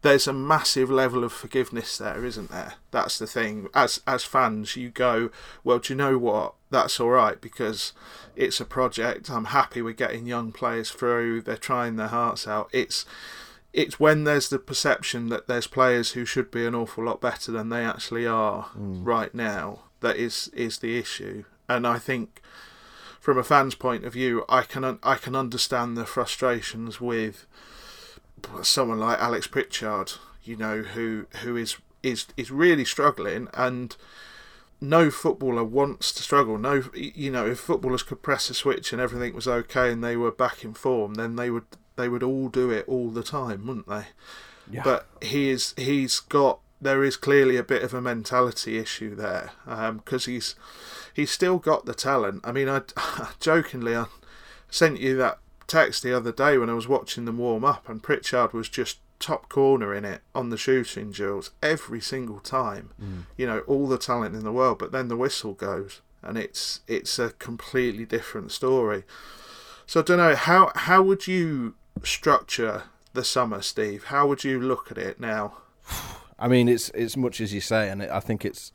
There's 0.00 0.26
a 0.26 0.32
massive 0.32 0.90
level 0.90 1.22
of 1.22 1.32
forgiveness 1.32 1.96
there, 1.96 2.24
isn't 2.24 2.50
there? 2.50 2.74
That's 2.90 3.20
the 3.20 3.26
thing. 3.28 3.68
As 3.72 4.00
as 4.04 4.24
fans, 4.24 4.74
you 4.74 4.90
go, 4.90 5.30
well, 5.62 5.78
do 5.78 5.92
you 5.92 5.96
know 5.96 6.18
what? 6.18 6.54
That's 6.70 6.98
all 6.98 7.10
right 7.10 7.40
because 7.40 7.92
it's 8.34 8.58
a 8.60 8.64
project. 8.64 9.30
I'm 9.30 9.44
happy 9.44 9.80
we're 9.80 9.92
getting 9.92 10.26
young 10.26 10.50
players 10.50 10.90
through. 10.90 11.42
They're 11.42 11.56
trying 11.56 11.94
their 11.94 12.08
hearts 12.08 12.48
out. 12.48 12.68
It's 12.72 13.06
it's 13.72 14.00
when 14.00 14.24
there's 14.24 14.48
the 14.48 14.58
perception 14.58 15.28
that 15.28 15.46
there's 15.46 15.68
players 15.68 16.14
who 16.14 16.24
should 16.24 16.50
be 16.50 16.66
an 16.66 16.74
awful 16.74 17.04
lot 17.04 17.20
better 17.20 17.52
than 17.52 17.68
they 17.68 17.84
actually 17.84 18.26
are 18.26 18.62
hmm. 18.62 19.04
right 19.04 19.32
now 19.32 19.84
that 20.00 20.16
is 20.16 20.48
is 20.48 20.78
the 20.78 20.98
issue. 20.98 21.44
And 21.68 21.86
I 21.86 22.00
think 22.00 22.42
from 23.22 23.38
a 23.38 23.44
fan's 23.44 23.76
point 23.76 24.04
of 24.04 24.14
view, 24.14 24.44
I 24.48 24.62
can 24.62 24.82
un- 24.82 24.98
I 25.04 25.14
can 25.14 25.36
understand 25.36 25.96
the 25.96 26.04
frustrations 26.04 27.00
with 27.00 27.46
someone 28.62 28.98
like 28.98 29.20
Alex 29.20 29.46
Pritchard, 29.46 30.14
you 30.42 30.56
know, 30.56 30.82
who 30.82 31.26
who 31.42 31.56
is 31.56 31.76
is 32.02 32.26
is 32.36 32.50
really 32.50 32.84
struggling 32.84 33.46
and 33.54 33.96
no 34.80 35.08
footballer 35.08 35.62
wants 35.62 36.10
to 36.14 36.22
struggle. 36.24 36.58
No, 36.58 36.82
you 36.94 37.30
know, 37.30 37.46
if 37.46 37.60
footballers 37.60 38.02
could 38.02 38.22
press 38.22 38.50
a 38.50 38.54
switch 38.54 38.92
and 38.92 39.00
everything 39.00 39.36
was 39.36 39.46
okay 39.46 39.92
and 39.92 40.02
they 40.02 40.16
were 40.16 40.32
back 40.32 40.64
in 40.64 40.74
form, 40.74 41.14
then 41.14 41.36
they 41.36 41.48
would 41.48 41.66
they 41.94 42.08
would 42.08 42.24
all 42.24 42.48
do 42.48 42.70
it 42.70 42.88
all 42.88 43.10
the 43.10 43.22
time, 43.22 43.68
wouldn't 43.68 43.88
they? 43.88 44.06
Yeah. 44.68 44.82
But 44.82 45.06
he 45.20 45.48
is 45.48 45.74
he's 45.76 46.18
got 46.18 46.58
there 46.80 47.04
is 47.04 47.16
clearly 47.16 47.56
a 47.56 47.62
bit 47.62 47.84
of 47.84 47.94
a 47.94 48.00
mentality 48.00 48.78
issue 48.78 49.14
there 49.14 49.52
um, 49.64 49.98
because 49.98 50.24
he's 50.24 50.56
he's 51.14 51.30
still 51.30 51.58
got 51.58 51.86
the 51.86 51.94
talent. 51.94 52.40
I 52.44 52.52
mean, 52.52 52.68
I 52.68 52.82
jokingly 53.40 53.96
I 53.96 54.06
sent 54.70 55.00
you 55.00 55.16
that 55.16 55.38
text 55.66 56.02
the 56.02 56.16
other 56.16 56.32
day 56.32 56.58
when 56.58 56.70
I 56.70 56.74
was 56.74 56.88
watching 56.88 57.24
them 57.24 57.38
warm 57.38 57.64
up, 57.64 57.88
and 57.88 58.02
Pritchard 58.02 58.52
was 58.52 58.68
just 58.68 58.98
top 59.18 59.48
corner 59.48 59.94
in 59.94 60.04
it 60.04 60.20
on 60.34 60.50
the 60.50 60.58
shooting 60.58 61.12
drills 61.12 61.52
every 61.62 62.00
single 62.00 62.40
time. 62.40 62.90
Mm. 63.00 63.24
You 63.36 63.46
know, 63.46 63.60
all 63.60 63.86
the 63.86 63.98
talent 63.98 64.34
in 64.34 64.42
the 64.42 64.52
world, 64.52 64.78
but 64.78 64.92
then 64.92 65.08
the 65.08 65.16
whistle 65.16 65.54
goes, 65.54 66.00
and 66.22 66.36
it's 66.36 66.80
it's 66.86 67.18
a 67.18 67.30
completely 67.30 68.04
different 68.04 68.50
story. 68.50 69.04
So 69.86 70.00
I 70.00 70.02
don't 70.02 70.18
know 70.18 70.34
how 70.34 70.72
how 70.74 71.02
would 71.02 71.26
you 71.26 71.74
structure 72.02 72.84
the 73.12 73.24
summer, 73.24 73.62
Steve? 73.62 74.04
How 74.04 74.26
would 74.26 74.44
you 74.44 74.60
look 74.60 74.90
at 74.90 74.98
it 74.98 75.20
now? 75.20 75.58
I 76.38 76.48
mean, 76.48 76.68
it's 76.68 76.90
it's 76.90 77.16
much 77.16 77.40
as 77.40 77.54
you 77.54 77.60
say, 77.60 77.88
and 77.88 78.02
it, 78.02 78.10
I 78.10 78.20
think 78.20 78.44
it's 78.44 78.72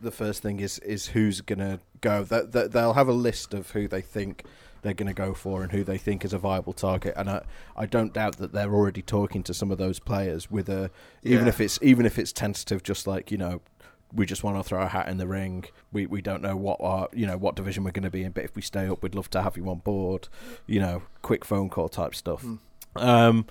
the 0.00 0.10
first 0.10 0.42
thing 0.42 0.60
is 0.60 0.78
is 0.80 1.08
who's 1.08 1.40
going 1.40 1.58
to 1.58 1.80
go. 2.00 2.24
That 2.24 2.72
they'll 2.72 2.94
have 2.94 3.08
a 3.08 3.12
list 3.12 3.54
of 3.54 3.70
who 3.70 3.88
they 3.88 4.00
think 4.00 4.44
they're 4.82 4.94
going 4.94 5.08
to 5.08 5.14
go 5.14 5.34
for 5.34 5.62
and 5.62 5.72
who 5.72 5.84
they 5.84 5.98
think 5.98 6.24
is 6.24 6.32
a 6.32 6.38
viable 6.38 6.72
target. 6.72 7.14
And 7.16 7.28
I, 7.28 7.42
I 7.76 7.86
don't 7.86 8.14
doubt 8.14 8.38
that 8.38 8.52
they're 8.52 8.72
already 8.72 9.02
talking 9.02 9.42
to 9.44 9.54
some 9.54 9.70
of 9.70 9.78
those 9.78 9.98
players 9.98 10.50
with 10.50 10.68
a 10.68 10.90
even 11.22 11.48
if 11.48 11.60
it's 11.60 11.78
even 11.82 12.06
if 12.06 12.18
it's 12.18 12.32
tentative, 12.32 12.82
just 12.82 13.06
like 13.06 13.30
you 13.30 13.38
know. 13.38 13.60
We 14.12 14.26
just 14.26 14.42
want 14.42 14.56
to 14.56 14.64
throw 14.64 14.80
our 14.80 14.88
hat 14.88 15.06
in 15.06 15.18
the 15.18 15.26
ring. 15.28 15.66
We 15.92 16.06
we 16.06 16.20
don't 16.20 16.42
know 16.42 16.56
what 16.56 16.78
our 16.80 17.08
you 17.12 17.28
know 17.28 17.36
what 17.36 17.54
division 17.54 17.84
we're 17.84 17.92
going 17.92 18.02
to 18.02 18.10
be 18.10 18.24
in, 18.24 18.32
but 18.32 18.42
if 18.42 18.56
we 18.56 18.62
stay 18.62 18.88
up, 18.88 19.04
we'd 19.04 19.14
love 19.14 19.30
to 19.30 19.42
have 19.42 19.56
you 19.56 19.70
on 19.70 19.78
board. 19.78 20.26
You 20.66 20.80
know, 20.80 21.02
quick 21.22 21.44
phone 21.44 21.68
call 21.68 21.88
type 21.88 22.16
stuff. 22.16 22.44
Um, 22.96 23.46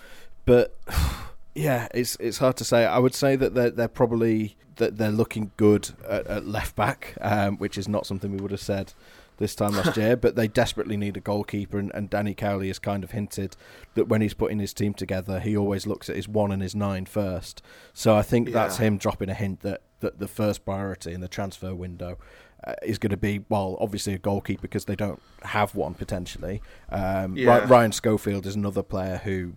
but 0.45 0.77
yeah, 1.55 1.87
it's 1.93 2.17
it's 2.19 2.39
hard 2.39 2.57
to 2.57 2.65
say. 2.65 2.85
I 2.85 2.99
would 2.99 3.15
say 3.15 3.37
that 3.37 3.53
they're 3.53 3.69
they're 3.69 3.87
probably 3.87 4.57
that 4.80 4.97
they're 4.97 5.11
looking 5.11 5.51
good 5.55 5.91
at, 6.07 6.27
at 6.27 6.45
left 6.47 6.75
back, 6.75 7.15
um, 7.21 7.57
which 7.57 7.77
is 7.77 7.88
not 7.88 8.05
something 8.05 8.32
we 8.32 8.39
would 8.41 8.51
have 8.51 8.59
said 8.59 8.93
this 9.38 9.55
time 9.55 9.73
last 9.75 9.95
year. 10.03 10.15
But 10.17 10.36
they 10.36 10.47
desperately 10.47 10.97
need 10.97 11.15
a 11.15 11.21
goalkeeper, 11.21 11.77
and, 11.77 11.91
and 11.93 12.09
Danny 12.09 12.34
Cowley 12.34 12.67
has 12.67 12.80
kind 12.80 13.03
of 13.03 13.11
hinted 13.11 13.55
that 13.93 14.07
when 14.09 14.21
he's 14.21 14.34
putting 14.34 14.59
his 14.59 14.73
team 14.73 14.93
together, 14.93 15.39
he 15.39 15.55
always 15.55 15.86
looks 15.88 16.09
at 16.09 16.15
his 16.15 16.27
one 16.27 16.51
and 16.51 16.61
his 16.61 16.75
nine 16.75 17.05
first. 17.05 17.61
So 17.93 18.15
I 18.15 18.21
think 18.23 18.51
that's 18.51 18.77
him 18.77 18.97
dropping 18.97 19.30
a 19.30 19.34
hint 19.36 19.61
that 19.61 19.82
that 20.01 20.17
the 20.19 20.27
first 20.27 20.65
priority 20.65 21.13
in 21.13 21.21
the 21.21 21.27
transfer 21.27 21.75
window. 21.75 22.17
Uh, 22.61 22.73
is 22.84 22.97
going 22.97 23.09
to 23.09 23.15
be 23.15 23.45
well, 23.47 23.77
obviously 23.80 24.13
a 24.13 24.17
goalkeeper 24.17 24.63
because 24.63 24.84
they 24.84 24.95
don't 24.95 25.21
have 25.43 25.75
one 25.75 25.93
potentially. 25.93 26.61
Um, 26.89 27.38
Yeah. 27.38 27.65
Ryan 27.69 27.93
Schofield 27.93 28.45
is 28.45 28.53
another 28.53 28.84
player 28.84 29.21
who 29.23 29.53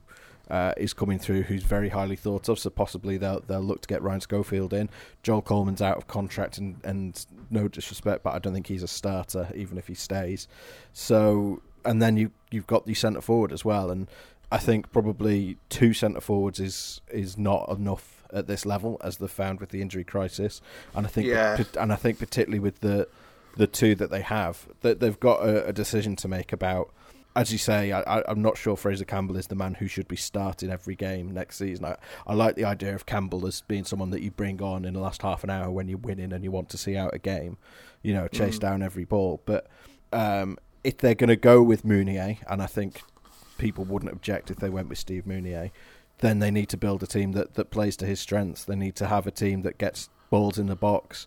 uh, 0.52 0.74
is 0.76 0.92
coming 0.92 1.18
through 1.18 1.42
who's 1.44 1.62
very 1.64 1.88
highly 1.88 2.14
thought 2.14 2.48
of. 2.48 2.58
So 2.58 2.68
possibly 2.70 3.16
they'll 3.16 3.40
they'll 3.40 3.60
look 3.60 3.80
to 3.80 3.88
get 3.88 4.02
Ryan 4.02 4.20
Schofield 4.20 4.72
in. 4.72 4.90
Joel 5.22 5.42
Coleman's 5.42 5.80
out 5.82 5.96
of 5.96 6.06
contract, 6.06 6.58
and, 6.58 6.76
and 6.84 7.24
no 7.50 7.66
disrespect, 7.68 8.22
but 8.22 8.34
I 8.34 8.38
don't 8.38 8.52
think 8.52 8.66
he's 8.66 8.82
a 8.82 8.88
starter 8.88 9.48
even 9.54 9.78
if 9.78 9.88
he 9.88 9.94
stays. 9.94 10.46
So 10.92 11.62
and 11.84 12.00
then 12.02 12.16
you 12.16 12.30
you've 12.50 12.66
got 12.66 12.86
the 12.86 12.94
centre 12.94 13.22
forward 13.22 13.50
as 13.50 13.64
well, 13.64 13.90
and 13.90 14.08
I 14.52 14.58
think 14.58 14.92
probably 14.92 15.56
two 15.70 15.94
centre 15.94 16.20
forwards 16.20 16.60
is 16.60 17.00
is 17.10 17.38
not 17.38 17.68
enough 17.70 18.22
at 18.32 18.46
this 18.46 18.64
level 18.66 18.98
as 19.02 19.16
they've 19.16 19.30
found 19.30 19.58
with 19.60 19.70
the 19.70 19.80
injury 19.82 20.04
crisis, 20.04 20.60
and 20.94 21.06
I 21.06 21.08
think 21.08 21.28
Yeah. 21.28 21.62
and 21.80 21.92
I 21.92 21.96
think 21.96 22.18
particularly 22.18 22.60
with 22.60 22.80
the 22.80 23.08
the 23.56 23.66
two 23.66 23.94
that 23.94 24.10
they 24.10 24.22
have 24.22 24.66
that 24.82 25.00
they've 25.00 25.18
got 25.20 25.40
a, 25.40 25.66
a 25.66 25.72
decision 25.72 26.16
to 26.16 26.28
make 26.28 26.52
about 26.52 26.90
as 27.34 27.50
you 27.50 27.58
say, 27.58 27.92
I, 27.92 28.22
I'm 28.28 28.42
not 28.42 28.58
sure 28.58 28.76
Fraser 28.76 29.04
Campbell 29.04 29.36
is 29.36 29.46
the 29.46 29.54
man 29.54 29.74
who 29.74 29.86
should 29.86 30.08
be 30.08 30.16
starting 30.16 30.70
every 30.70 30.94
game 30.94 31.32
next 31.32 31.56
season. 31.56 31.84
I, 31.84 31.96
I 32.26 32.34
like 32.34 32.56
the 32.56 32.64
idea 32.64 32.94
of 32.94 33.06
Campbell 33.06 33.46
as 33.46 33.62
being 33.62 33.84
someone 33.84 34.10
that 34.10 34.22
you 34.22 34.30
bring 34.30 34.60
on 34.62 34.84
in 34.84 34.94
the 34.94 35.00
last 35.00 35.22
half 35.22 35.42
an 35.42 35.50
hour 35.50 35.70
when 35.70 35.88
you're 35.88 35.98
winning 35.98 36.32
and 36.32 36.44
you 36.44 36.50
want 36.50 36.68
to 36.70 36.78
see 36.78 36.96
out 36.96 37.14
a 37.14 37.18
game, 37.18 37.56
you 38.02 38.12
know, 38.12 38.28
chase 38.28 38.58
down 38.58 38.82
every 38.82 39.04
ball. 39.04 39.40
But 39.46 39.66
um, 40.12 40.58
if 40.84 40.98
they're 40.98 41.14
going 41.14 41.28
to 41.28 41.36
go 41.36 41.62
with 41.62 41.84
Mounié, 41.84 42.38
and 42.48 42.62
I 42.62 42.66
think 42.66 43.02
people 43.56 43.84
wouldn't 43.84 44.12
object 44.12 44.50
if 44.50 44.58
they 44.58 44.68
went 44.68 44.88
with 44.88 44.98
Steve 44.98 45.24
Mounié, 45.24 45.70
then 46.18 46.38
they 46.38 46.50
need 46.50 46.68
to 46.68 46.76
build 46.76 47.02
a 47.02 47.06
team 47.06 47.32
that, 47.32 47.54
that 47.54 47.70
plays 47.70 47.96
to 47.96 48.06
his 48.06 48.20
strengths. 48.20 48.64
They 48.64 48.76
need 48.76 48.94
to 48.96 49.06
have 49.06 49.26
a 49.26 49.30
team 49.30 49.62
that 49.62 49.78
gets 49.78 50.10
balls 50.30 50.58
in 50.58 50.66
the 50.66 50.76
box. 50.76 51.26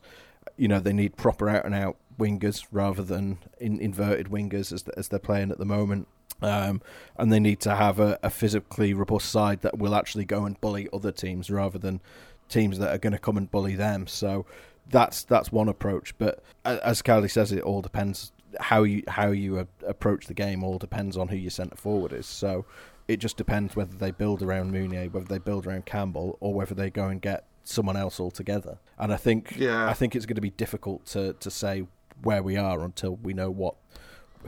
You 0.56 0.68
know, 0.68 0.80
they 0.80 0.94
need 0.94 1.18
proper 1.18 1.50
out 1.50 1.66
and 1.66 1.74
out 1.74 1.98
wingers 2.20 2.66
rather 2.72 3.04
than 3.04 3.40
in, 3.60 3.80
inverted 3.80 4.28
wingers 4.28 4.72
as, 4.72 4.84
as 4.98 5.08
they're 5.08 5.20
playing 5.20 5.52
at 5.52 5.58
the 5.58 5.66
moment. 5.66 6.08
Um, 6.42 6.82
and 7.18 7.32
they 7.32 7.40
need 7.40 7.62
to 7.62 7.76
have 7.76 8.00
a, 8.00 8.20
a 8.22 8.30
physically 8.30 8.94
robust 8.94 9.30
side 9.30 9.62
that 9.62 9.78
will 9.78 9.96
actually 9.96 10.26
go 10.26 10.46
and 10.46 10.60
bully 10.60 10.90
other 10.92 11.12
teams 11.12 11.50
rather 11.50 11.80
than 11.80 12.02
teams 12.50 12.78
that 12.80 12.94
are 12.94 12.98
going 12.98 13.14
to 13.14 13.20
come 13.20 13.38
and 13.38 13.50
bully 13.50 13.76
them. 13.76 14.06
So 14.06 14.46
that's 14.90 15.24
that's 15.24 15.52
one 15.52 15.70
approach. 15.70 16.14
But 16.18 16.44
as 16.66 17.02
Cowley 17.02 17.30
says, 17.30 17.52
it 17.52 17.64
all 17.64 17.82
depends 17.82 18.34
how 18.60 18.84
you 18.84 19.04
how 19.08 19.32
you 19.32 19.66
approach 19.88 20.28
the 20.28 20.34
game. 20.34 20.64
All 20.64 20.78
depends 20.78 21.16
on 21.16 21.30
who 21.30 21.38
your 21.38 21.52
centre 21.52 21.78
forward 21.78 22.12
is. 22.12 22.26
So 22.26 22.66
it 23.08 23.18
just 23.18 23.38
depends 23.38 23.76
whether 23.76 23.96
they 23.96 24.12
build 24.12 24.42
around 24.42 24.74
Mounié, 24.74 25.12
whether 25.12 25.28
they 25.28 25.38
build 25.38 25.66
around 25.66 25.86
Campbell, 25.86 26.38
or 26.42 26.54
whether 26.54 26.76
they 26.76 26.90
go 26.90 27.08
and 27.08 27.22
get 27.22 27.46
someone 27.64 27.96
else 27.98 28.20
altogether. 28.20 28.78
And 29.00 29.14
I 29.14 29.18
think 29.18 29.56
Yeah. 29.58 29.88
I 29.90 29.94
think 29.94 30.16
it's 30.16 30.26
going 30.26 30.36
to 30.36 30.42
be 30.42 30.52
difficult 30.52 31.06
to, 31.08 31.34
to 31.34 31.50
say 31.50 31.88
where 32.22 32.44
we 32.44 32.58
are 32.58 32.84
until 32.84 33.16
we 33.16 33.34
know 33.34 33.50
what 33.50 33.76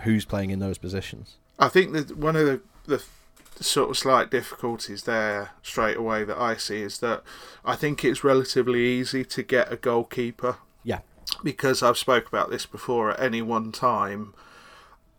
who's 0.02 0.26
playing 0.26 0.52
in 0.52 0.60
those 0.60 0.78
positions. 0.78 1.38
I 1.60 1.70
think 1.70 1.94
that 1.94 2.18
one 2.18 2.36
of 2.36 2.46
the, 2.46 2.62
the 2.86 3.04
sort 3.64 3.90
of 3.90 3.98
slight 3.98 4.30
difficulties 4.30 5.04
there 5.04 5.52
straight 5.64 5.98
away 5.98 6.24
that 6.24 6.38
I 6.38 6.58
see 6.58 6.82
is 6.82 7.00
that 7.00 7.24
I 7.66 7.76
think 7.76 8.06
it's 8.06 8.24
relatively 8.24 8.84
easy 8.84 9.26
to 9.26 9.44
get 9.44 9.72
a 9.72 9.76
goalkeeper 9.76 10.58
Yeah, 10.84 11.00
because 11.44 11.82
I've 11.82 11.98
spoke 11.98 12.28
about 12.28 12.50
this 12.52 12.66
before. 12.66 13.12
At 13.12 13.20
any 13.20 13.42
one 13.42 13.72
time, 13.72 14.34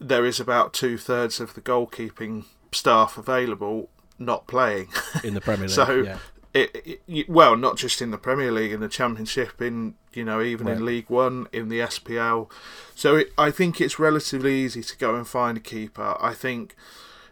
there 0.01 0.25
is 0.25 0.39
about 0.39 0.73
two 0.73 0.97
thirds 0.97 1.41
of 1.41 1.55
the 1.55 1.61
goalkeeping 1.61 2.45
staff 2.73 3.19
available 3.19 3.91
not 4.19 4.47
playing. 4.47 4.89
in 5.25 5.35
the 5.35 5.41
Premier 5.41 5.63
League. 5.67 5.71
So, 5.71 6.03
yeah. 6.03 6.19
It, 6.55 7.01
it, 7.07 7.29
well, 7.29 7.57
not 7.57 7.77
just 7.77 8.01
in 8.01 8.11
the 8.11 8.19
Premier 8.19 8.51
League, 8.51 8.73
in 8.73 8.81
the 8.81 8.89
Championship, 8.89 9.61
in 9.61 9.95
you 10.13 10.25
know 10.25 10.41
even 10.41 10.67
Right. 10.67 10.77
in 10.77 10.85
League 10.85 11.11
One, 11.11 11.47
in 11.53 11.69
the 11.69 11.81
SPL. 11.81 12.51
So 12.95 13.17
it, 13.17 13.33
I 13.37 13.51
think 13.51 13.81
it's 13.81 13.99
relatively 13.99 14.55
easy 14.55 14.83
to 14.83 14.97
go 14.97 15.15
and 15.15 15.27
find 15.27 15.59
a 15.59 15.61
keeper. 15.61 16.17
I 16.21 16.33
think 16.33 16.75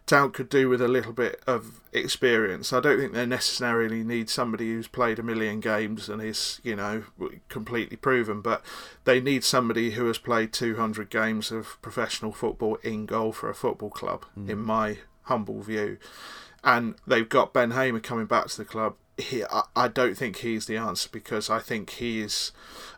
Town 0.04 0.30
could 0.30 0.48
do 0.48 0.68
with 0.68 0.82
a 0.82 0.88
little 0.88 1.12
bit 1.12 1.40
of 1.46 1.80
experience. 1.92 2.72
I 2.72 2.80
don't 2.80 2.98
think 2.98 3.14
they 3.14 3.26
necessarily 3.26 4.04
need 4.04 4.28
somebody 4.28 4.66
who's 4.66 4.86
played 4.86 5.18
a 5.18 5.22
million 5.22 5.60
games 5.60 6.08
and 6.08 6.20
is 6.22 6.60
you 6.62 6.76
know 6.76 7.04
completely 7.48 7.96
proven, 7.96 8.42
but 8.42 8.62
they 9.04 9.20
need 9.20 9.44
somebody 9.44 9.92
who 9.92 10.06
has 10.06 10.18
played 10.18 10.52
200 10.52 11.08
games 11.08 11.50
of 11.50 11.80
professional 11.80 12.32
football 12.32 12.76
in 12.82 13.06
goal 13.06 13.32
for 13.32 13.48
a 13.48 13.54
football 13.54 13.90
club. 13.90 14.26
In 14.36 14.58
hmm. 14.58 14.66
my 14.66 14.98
humble 15.22 15.60
view 15.60 15.98
and 16.66 16.96
they've 17.06 17.28
got 17.28 17.52
Ben 17.52 17.70
Hamer 17.70 18.00
coming 18.00 18.26
back 18.26 18.48
to 18.48 18.56
the 18.58 18.64
club. 18.64 18.96
He, 19.18 19.44
I, 19.44 19.62
I 19.74 19.88
don't 19.88 20.16
think 20.16 20.38
he's 20.38 20.66
the 20.66 20.76
answer 20.76 21.08
because 21.10 21.48
I 21.48 21.58
think 21.58 21.90
he's 21.90 22.52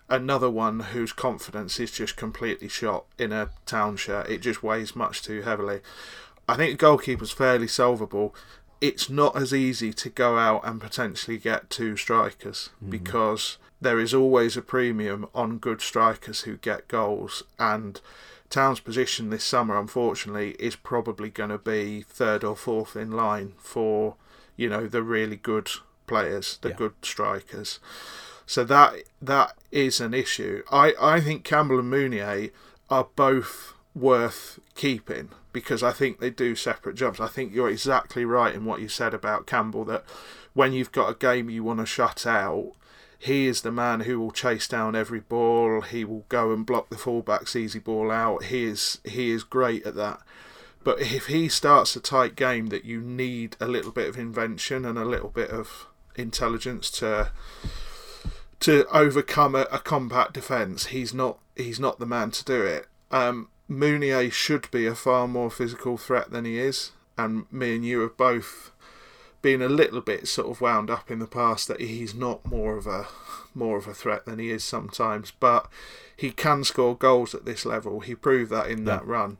another 0.08 0.50
one 0.50 0.80
whose 0.80 1.12
confidence 1.12 1.78
is 1.78 1.90
just 1.90 2.16
completely 2.16 2.68
shot 2.68 3.04
in 3.18 3.32
a 3.32 3.50
town 3.66 3.96
shirt. 3.96 4.28
It 4.28 4.38
just 4.38 4.62
weighs 4.62 4.96
much 4.96 5.22
too 5.22 5.42
heavily. 5.42 5.80
I 6.48 6.56
think 6.56 6.74
a 6.74 6.76
goalkeeper's 6.76 7.30
fairly 7.30 7.68
solvable. 7.68 8.34
It's 8.80 9.10
not 9.10 9.36
as 9.36 9.52
easy 9.52 9.92
to 9.92 10.08
go 10.08 10.38
out 10.38 10.66
and 10.66 10.80
potentially 10.80 11.36
get 11.36 11.70
two 11.70 11.96
strikers 11.96 12.70
mm-hmm. 12.76 12.90
because 12.90 13.58
there 13.80 14.00
is 14.00 14.14
always 14.14 14.56
a 14.56 14.62
premium 14.62 15.28
on 15.34 15.58
good 15.58 15.80
strikers 15.80 16.42
who 16.42 16.56
get 16.56 16.88
goals 16.88 17.42
and 17.58 18.00
Town's 18.50 18.80
position 18.80 19.28
this 19.28 19.44
summer, 19.44 19.78
unfortunately, 19.78 20.52
is 20.58 20.74
probably 20.74 21.28
going 21.28 21.50
to 21.50 21.58
be 21.58 22.00
third 22.00 22.44
or 22.44 22.56
fourth 22.56 22.96
in 22.96 23.10
line 23.10 23.52
for, 23.58 24.14
you 24.56 24.70
know, 24.70 24.86
the 24.86 25.02
really 25.02 25.36
good 25.36 25.68
players, 26.08 26.58
the 26.62 26.70
Yeah. 26.70 26.74
good 26.76 26.94
strikers. 27.02 27.78
So 28.46 28.64
that 28.64 28.94
that 29.22 29.54
is 29.70 30.00
an 30.00 30.14
issue. 30.14 30.62
I, 30.72 30.94
I 31.00 31.20
think 31.20 31.44
Campbell 31.44 31.78
and 31.78 31.92
Mounié 31.92 32.50
are 32.90 33.08
both 33.14 33.74
worth 33.94 34.58
keeping 34.74 35.28
because 35.52 35.82
I 35.82 35.92
think 35.92 36.18
they 36.20 36.30
do 36.30 36.54
separate 36.54 36.96
jobs. 36.96 37.20
I 37.20 37.26
think 37.28 37.54
you're 37.54 37.68
exactly 37.68 38.24
right 38.24 38.54
in 38.54 38.64
what 38.64 38.80
you 38.80 38.88
said 38.88 39.12
about 39.12 39.46
Campbell 39.46 39.84
that 39.86 40.04
when 40.54 40.72
you've 40.72 40.92
got 40.92 41.10
a 41.10 41.14
game 41.14 41.50
you 41.50 41.62
want 41.62 41.80
to 41.80 41.86
shut 41.86 42.26
out, 42.26 42.72
he 43.18 43.46
is 43.48 43.62
the 43.62 43.72
man 43.72 44.00
who 44.00 44.18
will 44.20 44.30
chase 44.30 44.68
down 44.68 44.94
every 44.94 45.20
ball. 45.20 45.80
He 45.82 46.04
will 46.04 46.24
go 46.28 46.52
and 46.52 46.64
block 46.64 46.88
the 46.88 46.96
fullback's 46.96 47.56
easy 47.56 47.80
ball 47.80 48.10
out. 48.10 48.44
He 48.44 48.64
is 48.64 48.98
he 49.04 49.30
is 49.30 49.42
great 49.44 49.84
at 49.84 49.96
that. 49.96 50.20
But 50.84 51.00
if 51.00 51.26
he 51.26 51.48
starts 51.48 51.96
a 51.96 52.00
tight 52.00 52.34
game 52.36 52.68
that 52.68 52.84
you 52.84 53.00
need 53.00 53.56
a 53.60 53.66
little 53.66 53.90
bit 53.92 54.08
of 54.08 54.16
invention 54.16 54.84
and 54.86 54.96
a 54.96 55.04
little 55.04 55.28
bit 55.28 55.50
of 55.50 55.86
intelligence 56.18 56.90
to 56.90 57.30
to 58.60 58.86
overcome 58.88 59.54
a, 59.54 59.66
a 59.70 59.78
compact 59.78 60.34
defence, 60.34 60.86
he's 60.86 61.14
not 61.14 61.38
he's 61.56 61.80
not 61.80 61.98
the 61.98 62.06
man 62.06 62.30
to 62.32 62.44
do 62.44 62.62
it. 62.62 62.86
Um, 63.10 63.48
Mounié 63.70 64.32
should 64.32 64.70
be 64.70 64.86
a 64.86 64.94
far 64.94 65.28
more 65.28 65.50
physical 65.50 65.96
threat 65.96 66.30
than 66.30 66.44
he 66.44 66.58
is, 66.58 66.92
and 67.16 67.50
me 67.52 67.76
and 67.76 67.84
you 67.84 68.00
have 68.00 68.16
both 68.16 68.72
been 69.40 69.62
a 69.62 69.68
little 69.68 70.00
bit 70.00 70.26
sort 70.26 70.48
of 70.48 70.60
wound 70.60 70.90
up 70.90 71.10
in 71.10 71.20
the 71.20 71.26
past 71.26 71.68
that 71.68 71.80
he's 71.80 72.14
not 72.14 72.44
more 72.44 72.76
of 72.76 72.86
a 72.86 73.06
more 73.54 73.78
of 73.78 73.86
a 73.86 73.94
threat 73.94 74.24
than 74.24 74.38
he 74.38 74.50
is 74.50 74.64
sometimes, 74.64 75.32
but 75.38 75.68
he 76.16 76.30
can 76.30 76.64
score 76.64 76.96
goals 76.96 77.34
at 77.34 77.44
this 77.44 77.64
level. 77.64 78.00
He 78.00 78.14
proved 78.14 78.50
that 78.50 78.68
in 78.68 78.84
that 78.84 79.06
run. 79.06 79.38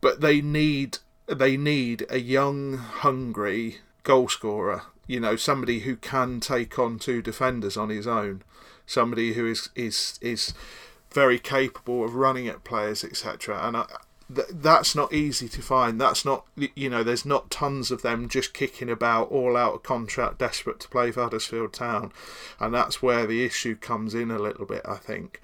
But 0.00 0.20
they 0.20 0.40
need 0.40 0.98
they 1.26 1.56
need 1.56 2.06
a 2.10 2.18
young, 2.18 2.78
hungry 2.78 3.78
goal 4.02 4.28
scorer. 4.28 4.82
You 5.10 5.20
know, 5.20 5.36
somebody 5.36 5.80
who 5.80 5.96
can 5.96 6.40
take 6.40 6.78
on 6.78 6.98
two 6.98 7.20
defenders 7.20 7.76
on 7.76 7.88
his 7.88 8.06
own. 8.06 8.42
Somebody 8.86 9.32
who 9.32 9.46
is 9.46 9.70
is 9.74 10.18
is 10.20 10.54
very 11.12 11.38
capable 11.38 12.04
of 12.04 12.14
running 12.14 12.46
at 12.46 12.62
players, 12.62 13.02
etc. 13.02 13.58
And 13.66 13.76
I, 13.76 13.86
th- 14.32 14.48
that's 14.52 14.94
not 14.94 15.12
easy 15.12 15.48
to 15.48 15.62
find. 15.62 16.00
That's 16.00 16.24
not, 16.24 16.46
you 16.56 16.88
know, 16.88 17.02
there's 17.02 17.26
not 17.26 17.50
tons 17.50 17.90
of 17.90 18.02
them 18.02 18.28
just 18.28 18.54
kicking 18.54 18.88
about, 18.88 19.32
all 19.32 19.56
out 19.56 19.74
of 19.74 19.82
contract, 19.82 20.38
desperate 20.38 20.78
to 20.80 20.88
play 20.88 21.10
for 21.10 21.24
Huddersfield 21.24 21.72
Town, 21.72 22.12
and 22.60 22.72
that's 22.72 23.02
where 23.02 23.26
the 23.26 23.44
issue 23.44 23.74
comes 23.74 24.14
in 24.14 24.30
a 24.30 24.38
little 24.38 24.66
bit, 24.66 24.82
I 24.84 24.96
think. 24.96 25.40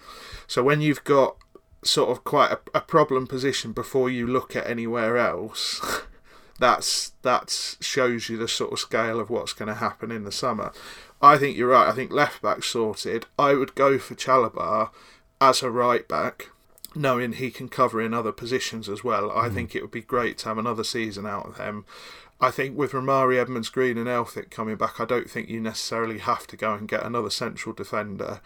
So 0.46 0.62
when 0.62 0.80
you've 0.80 1.02
got 1.02 1.36
sort 1.82 2.10
of 2.10 2.24
quite 2.24 2.52
a, 2.52 2.60
a 2.74 2.80
problem 2.80 3.26
position 3.26 3.72
before 3.72 4.10
you 4.10 4.26
look 4.26 4.54
at 4.56 4.68
anywhere 4.68 5.18
else. 5.18 5.80
that's 6.58 7.12
that 7.22 7.76
shows 7.80 8.28
you 8.28 8.36
the 8.36 8.48
sort 8.48 8.72
of 8.72 8.78
scale 8.78 9.20
of 9.20 9.30
what's 9.30 9.52
going 9.52 9.68
to 9.68 9.74
happen 9.74 10.10
in 10.10 10.24
the 10.24 10.32
summer. 10.32 10.72
I 11.20 11.38
think 11.38 11.56
you're 11.56 11.70
right. 11.70 11.88
I 11.88 11.92
think 11.92 12.10
left 12.10 12.42
back 12.42 12.62
sorted. 12.62 13.26
I 13.38 13.54
would 13.54 13.74
go 13.74 13.98
for 13.98 14.14
Chalobah 14.14 14.90
as 15.40 15.62
a 15.62 15.70
right 15.70 16.06
back, 16.06 16.50
knowing 16.94 17.32
he 17.32 17.50
can 17.50 17.68
cover 17.68 18.00
in 18.00 18.14
other 18.14 18.32
positions 18.32 18.88
as 18.88 19.02
well. 19.02 19.30
I 19.30 19.48
mm. 19.48 19.54
think 19.54 19.74
it 19.74 19.82
would 19.82 19.90
be 19.90 20.02
great 20.02 20.38
to 20.38 20.48
have 20.48 20.58
another 20.58 20.84
season 20.84 21.26
out 21.26 21.46
of 21.46 21.56
them. 21.56 21.84
I 22.38 22.50
think 22.50 22.76
with 22.76 22.92
Rarmani, 22.92 23.38
Edmonds, 23.38 23.70
Green, 23.70 23.96
and 23.96 24.08
Elphick 24.08 24.50
coming 24.50 24.76
back, 24.76 25.00
I 25.00 25.06
don't 25.06 25.30
think 25.30 25.48
you 25.48 25.58
necessarily 25.58 26.18
have 26.18 26.46
to 26.48 26.56
go 26.56 26.74
and 26.74 26.86
get 26.86 27.02
another 27.02 27.30
central 27.30 27.74
defender. 27.74 28.40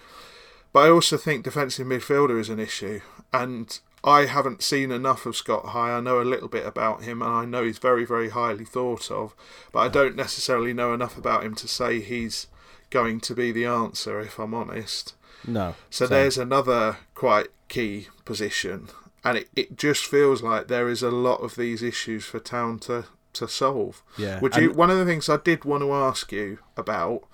But 0.72 0.86
I 0.86 0.90
also 0.90 1.16
think 1.16 1.44
defensive 1.44 1.86
midfielder 1.86 2.38
is 2.38 2.48
an 2.48 2.60
issue, 2.60 3.00
and 3.32 3.80
I 4.02 4.26
haven't 4.26 4.62
seen 4.62 4.90
enough 4.90 5.26
of 5.26 5.36
Scott 5.36 5.66
High. 5.66 5.92
I 5.92 6.00
know 6.00 6.20
a 6.20 6.24
little 6.24 6.48
bit 6.48 6.64
about 6.64 7.02
him, 7.02 7.20
and 7.20 7.30
I 7.30 7.44
know 7.44 7.64
he's 7.64 7.78
very, 7.78 8.06
very 8.06 8.30
highly 8.30 8.64
thought 8.64 9.10
of, 9.10 9.34
but 9.72 9.80
I 9.80 9.88
don't 9.88 10.16
necessarily 10.16 10.72
know 10.72 10.94
enough 10.94 11.18
about 11.18 11.44
him 11.44 11.54
to 11.56 11.68
say 11.68 12.00
he's 12.00 12.46
going 12.88 13.20
to 13.20 13.34
be 13.34 13.52
the 13.52 13.66
answer, 13.66 14.18
if 14.20 14.38
I'm 14.38 14.54
honest. 14.54 15.14
No. 15.46 15.74
So 15.90 16.06
same. 16.06 16.10
there's 16.10 16.38
another 16.38 16.96
quite 17.14 17.48
key 17.68 18.08
position, 18.24 18.88
and 19.22 19.38
it, 19.38 19.48
it 19.54 19.76
just 19.76 20.06
feels 20.06 20.42
like 20.42 20.68
there 20.68 20.88
is 20.88 21.02
a 21.02 21.10
lot 21.10 21.42
of 21.42 21.56
these 21.56 21.82
issues 21.82 22.24
for 22.24 22.40
Town 22.40 22.78
to, 22.80 23.04
to 23.34 23.48
solve. 23.48 24.02
Yeah. 24.16 24.40
Would 24.40 24.56
you? 24.56 24.70
And... 24.70 24.76
One 24.76 24.90
of 24.90 24.98
the 24.98 25.04
things 25.04 25.28
I 25.28 25.36
did 25.36 25.64
want 25.66 25.82
to 25.82 25.92
ask 25.92 26.32
you 26.32 26.58
about 26.74 27.24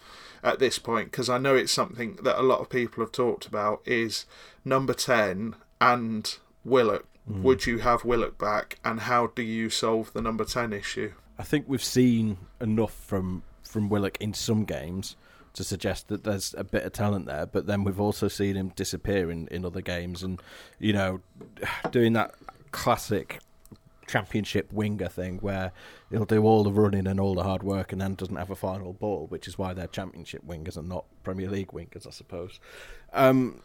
at 0.43 0.59
this 0.59 0.81
point, 0.81 1.12
because 1.12 1.29
I 1.29 1.39
know 1.39 1.55
it's 1.55 1.73
something 1.73 2.17
that 2.23 2.41
a 2.41 2.43
lot 2.43 2.61
of 2.61 2.69
people 2.69 3.05
have 3.05 3.12
talked 3.12 3.47
about, 3.47 3.83
is 3.85 4.27
number 4.64 4.95
ten 4.95 5.55
and 5.81 6.37
Willock. 6.67 7.07
Mm. 7.31 7.43
Would 7.43 7.67
you 7.67 7.79
have 7.79 8.05
Willock 8.05 8.39
back, 8.39 8.79
and 8.85 9.01
how 9.01 9.29
do 9.29 9.43
you 9.43 9.71
solve 9.71 10.12
the 10.12 10.21
number 10.21 10.45
ten 10.45 10.73
issue? 10.73 11.12
I 11.39 11.43
think 11.43 11.64
we've 11.69 11.83
seen 11.83 12.39
enough 12.61 12.95
from 12.95 13.43
from 13.62 13.89
Willock 13.89 14.19
in 14.21 14.35
some 14.35 14.64
games 14.64 15.17
to 15.55 15.64
suggest 15.64 16.09
that 16.09 16.23
there's 16.23 16.55
a 16.59 16.64
bit 16.64 16.85
of 16.85 16.93
talent 16.93 17.27
there, 17.27 17.47
but 17.47 17.67
then 17.67 17.83
we've 17.83 18.01
also 18.01 18.29
seen 18.29 18.57
him 18.57 18.69
disappear 18.77 19.31
in, 19.31 19.49
in 19.49 19.64
other 19.64 19.81
games, 19.81 20.23
and 20.23 20.41
you 20.79 20.93
know, 20.93 21.21
doing 21.91 22.12
that 22.12 22.35
classic 22.73 23.41
championship 24.07 24.73
winger 24.73 25.09
thing 25.09 25.39
where 25.39 25.73
he'll 26.11 26.25
do 26.25 26.45
all 26.45 26.62
the 26.62 26.71
running 26.71 27.07
and 27.07 27.19
all 27.19 27.35
the 27.35 27.43
hard 27.43 27.62
work 27.62 27.91
and 27.91 28.01
then 28.01 28.14
doesn't 28.14 28.37
have 28.37 28.51
a 28.51 28.57
final 28.57 28.93
ball, 28.93 29.27
which 29.29 29.49
is 29.49 29.59
why 29.59 29.75
they're 29.75 29.89
championship 29.89 30.47
wingers 30.47 30.77
and 30.77 30.89
not 30.89 31.05
Premier 31.25 31.51
League 31.51 31.73
wingers, 31.73 32.07
I 32.07 32.11
suppose. 32.11 32.61
Um, 33.12 33.62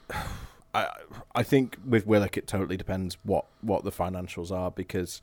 I 0.74 0.90
I 1.36 1.44
think 1.44 1.78
with 1.86 2.06
Willock 2.06 2.38
it 2.38 2.48
totally 2.48 2.78
depends 2.78 3.18
what, 3.24 3.46
what 3.62 3.84
the 3.84 3.92
financials 3.92 4.52
are 4.52 4.72
because 4.72 5.22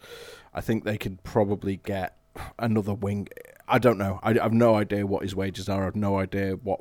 I 0.54 0.60
think 0.60 0.84
they 0.84 0.98
could 0.98 1.22
probably 1.22 1.76
get 1.76 2.16
another 2.58 2.94
wing. 2.94 3.28
I 3.66 3.78
don't 3.78 3.98
know. 3.98 4.20
I, 4.22 4.30
I 4.30 4.42
have 4.42 4.52
no 4.52 4.74
idea 4.74 5.06
what 5.06 5.22
his 5.22 5.34
wages 5.34 5.68
are. 5.68 5.82
I 5.82 5.84
have 5.86 5.96
no 5.96 6.18
idea 6.18 6.52
what 6.52 6.80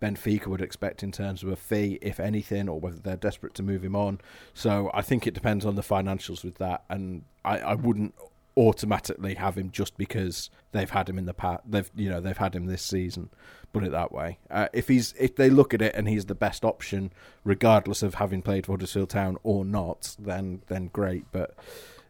Benfica 0.00 0.46
would 0.46 0.60
expect 0.60 1.02
in 1.02 1.12
terms 1.12 1.42
of 1.42 1.48
a 1.48 1.56
fee, 1.56 1.98
if 2.00 2.20
anything, 2.20 2.68
or 2.68 2.78
whether 2.78 2.98
they're 2.98 3.16
desperate 3.16 3.54
to 3.54 3.62
move 3.62 3.84
him 3.84 3.96
on. 3.96 4.20
So 4.54 4.90
I 4.94 5.02
think 5.02 5.26
it 5.26 5.34
depends 5.34 5.64
on 5.64 5.74
the 5.74 5.82
financials 5.82 6.44
with 6.44 6.56
that, 6.56 6.84
and 6.88 7.24
I, 7.44 7.58
I 7.58 7.74
wouldn't 7.74 8.14
automatically 8.58 9.34
have 9.34 9.56
him 9.56 9.70
just 9.70 9.96
because 9.96 10.50
they've 10.72 10.90
had 10.90 11.08
him 11.08 11.16
in 11.16 11.26
the 11.26 11.32
past. 11.32 11.62
They've 11.64 11.90
you 11.94 12.10
know 12.10 12.20
they've 12.20 12.36
had 12.36 12.54
him 12.54 12.66
this 12.66 12.82
season. 12.82 13.30
Put 13.72 13.84
it 13.84 13.92
that 13.92 14.10
way. 14.10 14.38
Uh, 14.50 14.66
if 14.72 14.88
he's 14.88 15.14
if 15.18 15.36
they 15.36 15.48
look 15.48 15.72
at 15.72 15.80
it 15.80 15.94
and 15.94 16.08
he's 16.08 16.26
the 16.26 16.34
best 16.34 16.64
option, 16.64 17.12
regardless 17.44 18.02
of 18.02 18.14
having 18.14 18.42
played 18.42 18.66
for 18.66 18.72
Huddersfield 18.72 19.10
Town 19.10 19.38
or 19.44 19.64
not, 19.64 20.16
then 20.18 20.62
then 20.66 20.88
great. 20.88 21.26
But 21.30 21.54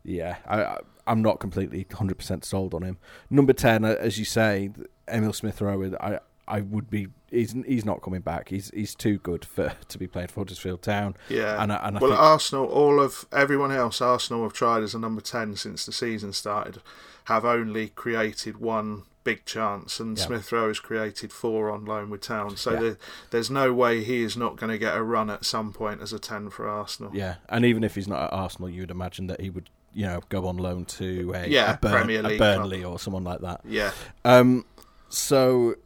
yeah, 0.03 0.37
I, 0.49 0.79
I'm 1.07 1.23
not 1.23 1.39
completely 1.39 1.85
100% 1.85 2.45
sold 2.45 2.75
on 2.75 2.83
him. 2.83 2.99
Number 3.31 3.53
10, 3.53 3.85
uh, 3.85 3.97
as 3.99 4.19
you 4.19 4.25
say, 4.25 4.71
Emile 5.09 5.33
Smith 5.33 5.61
Rowe, 5.61 5.95
I, 6.01 6.21
I 6.47 6.63
would 6.63 6.89
be. 6.91 7.09
He's 7.31 7.53
he's 7.67 7.85
not 7.85 8.03
coming 8.03 8.21
back. 8.21 8.49
He's 8.49 8.71
he's 8.73 8.95
too 8.95 9.19
good 9.19 9.45
for 9.45 9.73
to 9.89 9.99
be 9.99 10.07
playing 10.07 10.29
for 10.29 10.41
Huddersfield 10.41 10.83
Town. 10.83 11.17
Yeah, 11.29 11.63
and, 11.63 11.73
and 11.73 12.01
well, 12.01 12.11
think... 12.11 12.21
Arsenal, 12.21 12.67
all 12.67 13.01
of 13.01 13.27
everyone 13.33 13.73
else, 13.73 14.01
Arsenal 14.01 14.43
have 14.45 14.53
tried 14.53 14.83
as 14.83 14.95
a 14.95 14.99
number 14.99 15.21
ten 15.21 15.57
since 15.57 15.85
the 15.85 15.93
season 15.93 16.33
started, 16.33 16.81
have 17.25 17.45
only 17.45 17.89
created 17.89 18.59
one 18.59 19.03
big 19.25 19.45
chance, 19.45 20.01
and 20.01 20.17
yeah. 20.17 20.25
Smith 20.25 20.51
Rowe 20.51 20.69
has 20.69 20.81
created 20.81 21.33
four 21.33 21.71
on 21.71 21.85
loan 21.85 22.09
with 22.09 22.23
Town. 22.23 22.57
So 22.57 22.73
yeah. 22.73 22.81
there, 22.81 22.99
there's 23.31 23.51
no 23.51 23.75
way 23.75 24.03
he 24.03 24.23
is 24.23 24.39
not 24.39 24.57
going 24.57 24.71
to 24.71 24.79
get 24.79 24.97
a 24.97 25.03
run 25.03 25.29
at 25.29 25.45
some 25.45 25.73
point 25.73 26.01
as 26.01 26.15
a 26.15 26.19
ten 26.19 26.49
for 26.49 26.67
Arsenal. 26.67 27.15
Yeah, 27.15 27.35
and 27.51 27.65
even 27.67 27.85
if 27.85 27.95
he's 27.95 28.09
not 28.09 28.23
at 28.23 28.33
Arsenal, 28.33 28.71
you 28.71 28.81
would 28.83 28.91
imagine 28.91 29.27
that 29.27 29.41
he 29.41 29.51
would 29.51 29.69
you 29.93 30.07
know 30.07 30.23
go 30.31 30.47
on 30.47 30.57
loan 30.57 30.87
to 30.87 31.33
a, 31.35 31.47
yeah, 31.47 31.75
a, 31.75 31.77
Burn, 31.77 32.09
a 32.11 32.39
Burnley 32.39 32.81
club. 32.81 32.93
or 32.95 32.99
someone 32.99 33.25
like 33.25 33.41
that. 33.41 33.61
Yeah. 33.65 33.93
Um. 34.25 34.65
So, 35.11 35.77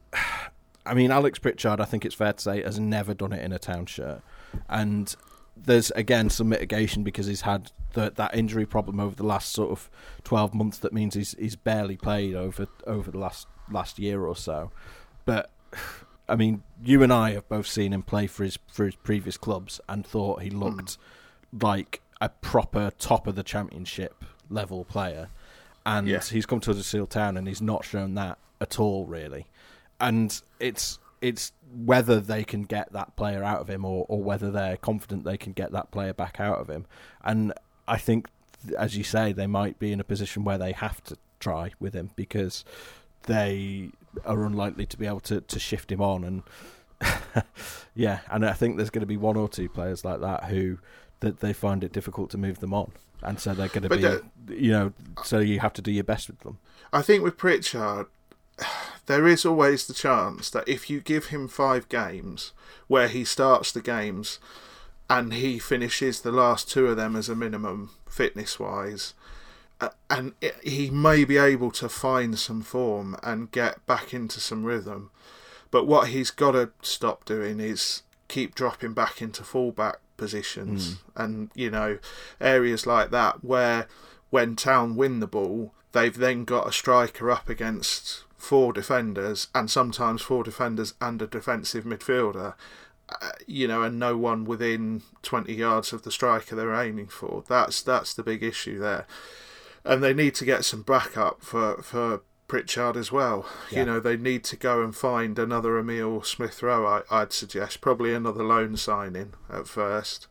I 0.84 0.94
mean, 0.94 1.10
Alex 1.10 1.38
Pritchard, 1.38 1.80
I 1.80 1.84
think 1.84 2.04
it's 2.04 2.14
fair 2.14 2.32
to 2.32 2.40
say, 2.40 2.62
has 2.62 2.78
never 2.78 3.14
done 3.14 3.32
it 3.32 3.44
in 3.44 3.52
a 3.52 3.58
town 3.58 3.86
shirt, 3.86 4.22
and 4.68 5.14
there's 5.56 5.90
again 5.92 6.30
some 6.30 6.48
mitigation 6.48 7.02
because 7.02 7.26
he's 7.26 7.42
had 7.42 7.70
the, 7.92 8.10
that 8.16 8.34
injury 8.34 8.66
problem 8.66 8.98
over 8.98 9.14
the 9.14 9.26
last 9.26 9.52
sort 9.52 9.70
of 9.70 9.90
twelve 10.24 10.54
months. 10.54 10.78
That 10.78 10.92
means 10.92 11.14
he's 11.14 11.36
he's 11.38 11.56
barely 11.56 11.96
played 11.96 12.34
over 12.34 12.66
over 12.86 13.10
the 13.10 13.18
last 13.18 13.46
last 13.70 13.98
year 13.98 14.24
or 14.24 14.36
so. 14.36 14.70
But 15.24 15.50
I 16.28 16.36
mean, 16.36 16.62
you 16.82 17.02
and 17.02 17.12
I 17.12 17.32
have 17.32 17.48
both 17.48 17.66
seen 17.66 17.92
him 17.92 18.02
play 18.02 18.26
for 18.26 18.44
his 18.44 18.58
for 18.66 18.84
his 18.86 18.96
previous 18.96 19.36
clubs 19.36 19.80
and 19.88 20.06
thought 20.06 20.42
he 20.42 20.50
looked 20.50 20.98
mm. 21.54 21.62
like 21.62 22.00
a 22.20 22.28
proper 22.28 22.90
top 22.98 23.26
of 23.26 23.34
the 23.34 23.42
championship 23.42 24.24
level 24.48 24.84
player, 24.84 25.28
and 25.84 26.08
yeah. 26.08 26.20
he's 26.20 26.46
come 26.46 26.60
to 26.60 26.74
the 26.74 26.82
Seal 26.82 27.06
Town 27.06 27.36
and 27.36 27.46
he's 27.46 27.62
not 27.62 27.84
shown 27.84 28.14
that 28.14 28.38
at 28.60 28.78
all 28.78 29.06
really, 29.06 29.46
and 30.02 30.42
it's 30.60 30.98
it's 31.22 31.52
whether 31.72 32.20
they 32.20 32.44
can 32.44 32.64
get 32.64 32.92
that 32.92 33.16
player 33.16 33.42
out 33.42 33.60
of 33.60 33.70
him 33.70 33.84
or, 33.84 34.04
or 34.08 34.22
whether 34.22 34.50
they're 34.50 34.76
confident 34.76 35.24
they 35.24 35.38
can 35.38 35.52
get 35.52 35.72
that 35.72 35.90
player 35.90 36.12
back 36.12 36.38
out 36.40 36.58
of 36.58 36.68
him, 36.68 36.84
and 37.24 37.54
I 37.88 37.96
think 37.96 38.28
as 38.78 38.96
you 38.96 39.04
say 39.04 39.32
they 39.32 39.46
might 39.46 39.78
be 39.78 39.92
in 39.92 40.00
a 40.00 40.04
position 40.04 40.44
where 40.44 40.58
they 40.58 40.72
have 40.72 41.02
to 41.04 41.16
try 41.40 41.72
with 41.80 41.94
him 41.94 42.10
because 42.14 42.64
they 43.24 43.90
are 44.24 44.44
unlikely 44.44 44.86
to 44.86 44.96
be 44.96 45.06
able 45.06 45.20
to, 45.20 45.40
to 45.40 45.58
shift 45.58 45.90
him 45.90 46.00
on. 46.00 46.24
And 46.24 46.42
yeah 47.96 48.20
and 48.30 48.46
I 48.46 48.52
think 48.52 48.76
there's 48.76 48.90
going 48.90 49.00
to 49.00 49.06
be 49.06 49.16
one 49.16 49.36
or 49.36 49.48
two 49.48 49.68
players 49.68 50.04
like 50.04 50.20
that 50.20 50.44
who 50.44 50.78
that 51.18 51.40
they 51.40 51.52
find 51.52 51.82
it 51.82 51.92
difficult 51.92 52.30
to 52.30 52.38
move 52.38 52.60
them 52.60 52.74
on, 52.74 52.92
and 53.22 53.40
so 53.40 53.54
they're 53.54 53.68
going 53.68 53.88
to 53.88 53.96
be, 53.96 54.04
uh, 54.04 54.18
you 54.48 54.72
know, 54.72 54.92
so 55.24 55.38
you 55.38 55.60
have 55.60 55.72
to 55.74 55.82
do 55.82 55.92
your 55.92 56.04
best 56.04 56.28
with 56.28 56.40
them. 56.40 56.58
I 56.92 57.00
think 57.02 57.22
with 57.22 57.36
Pritchard, 57.36 58.06
there 59.06 59.26
is 59.26 59.44
always 59.44 59.86
the 59.86 59.94
chance 59.94 60.50
that 60.50 60.68
if 60.68 60.88
you 60.88 61.00
give 61.00 61.26
him 61.26 61.48
five 61.48 61.88
games 61.88 62.52
where 62.86 63.08
he 63.08 63.24
starts 63.24 63.72
the 63.72 63.80
games 63.80 64.38
and 65.08 65.34
he 65.34 65.58
finishes 65.58 66.20
the 66.20 66.32
last 66.32 66.70
two 66.70 66.86
of 66.86 66.96
them 66.96 67.16
as 67.16 67.28
a 67.28 67.36
minimum 67.36 67.90
fitness 68.08 68.58
wise 68.58 69.14
uh, 69.80 69.88
and 70.08 70.32
he 70.62 70.90
may 70.90 71.24
be 71.24 71.36
able 71.36 71.70
to 71.70 71.88
find 71.88 72.38
some 72.38 72.62
form 72.62 73.16
and 73.22 73.50
get 73.50 73.84
back 73.86 74.14
into 74.14 74.38
some 74.40 74.64
rhythm 74.64 75.10
but 75.70 75.86
what 75.86 76.08
he's 76.08 76.30
got 76.30 76.52
to 76.52 76.70
stop 76.82 77.24
doing 77.24 77.58
is 77.58 78.02
keep 78.28 78.54
dropping 78.54 78.92
back 78.92 79.20
into 79.20 79.42
fullback 79.42 79.96
positions, 80.16 80.94
mm. 80.94 80.98
and 81.16 81.50
you 81.54 81.70
know 81.70 81.98
areas 82.40 82.86
like 82.86 83.10
that 83.10 83.42
where 83.42 83.88
when 84.30 84.54
Town 84.54 84.94
win 84.94 85.18
the 85.20 85.26
ball, 85.26 85.74
they've 85.92 86.16
then 86.16 86.44
got 86.44 86.68
a 86.68 86.72
striker 86.72 87.30
up 87.30 87.48
against 87.48 88.22
four 88.42 88.72
defenders, 88.72 89.46
and 89.54 89.70
sometimes 89.70 90.20
four 90.20 90.42
defenders 90.42 90.94
and 91.00 91.22
a 91.22 91.28
defensive 91.28 91.84
midfielder. 91.84 92.54
Uh, 93.08 93.30
you 93.46 93.68
know, 93.68 93.82
and 93.82 93.98
no 93.98 94.16
one 94.16 94.44
within 94.44 95.02
twenty 95.22 95.54
yards 95.54 95.92
of 95.92 96.02
the 96.02 96.10
striker 96.10 96.56
they're 96.56 96.74
aiming 96.74 97.06
for. 97.06 97.44
That's 97.48 97.80
that's 97.82 98.14
the 98.14 98.24
big 98.24 98.42
issue 98.42 98.80
there, 98.80 99.06
and 99.84 100.02
they 100.02 100.12
need 100.12 100.34
to 100.36 100.44
get 100.44 100.64
some 100.64 100.82
backup 100.82 101.42
for 101.42 101.82
for 101.82 102.22
Pritchard 102.48 102.96
as 102.96 103.12
well. 103.12 103.46
Yeah. 103.70 103.80
You 103.80 103.84
know, 103.86 104.00
they 104.00 104.16
need 104.16 104.42
to 104.44 104.56
go 104.56 104.82
and 104.82 104.94
find 104.94 105.38
another 105.38 105.78
Emile 105.78 106.22
Smith 106.22 106.62
Rowe, 106.62 107.04
I, 107.10 107.20
would 107.20 107.32
suggest. 107.32 107.80
Probably 107.80 108.12
another 108.12 108.42
loan 108.42 108.76
signing 108.76 109.34
at 109.50 109.68
first. 109.68 110.26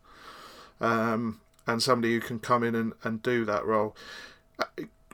Um, 0.79 1.39
and 1.65 1.81
somebody 1.81 2.13
who 2.13 2.19
can 2.19 2.39
come 2.39 2.63
in 2.63 2.75
and, 2.75 2.93
and 3.03 3.23
do 3.23 3.45
that 3.45 3.65
role. 3.65 3.95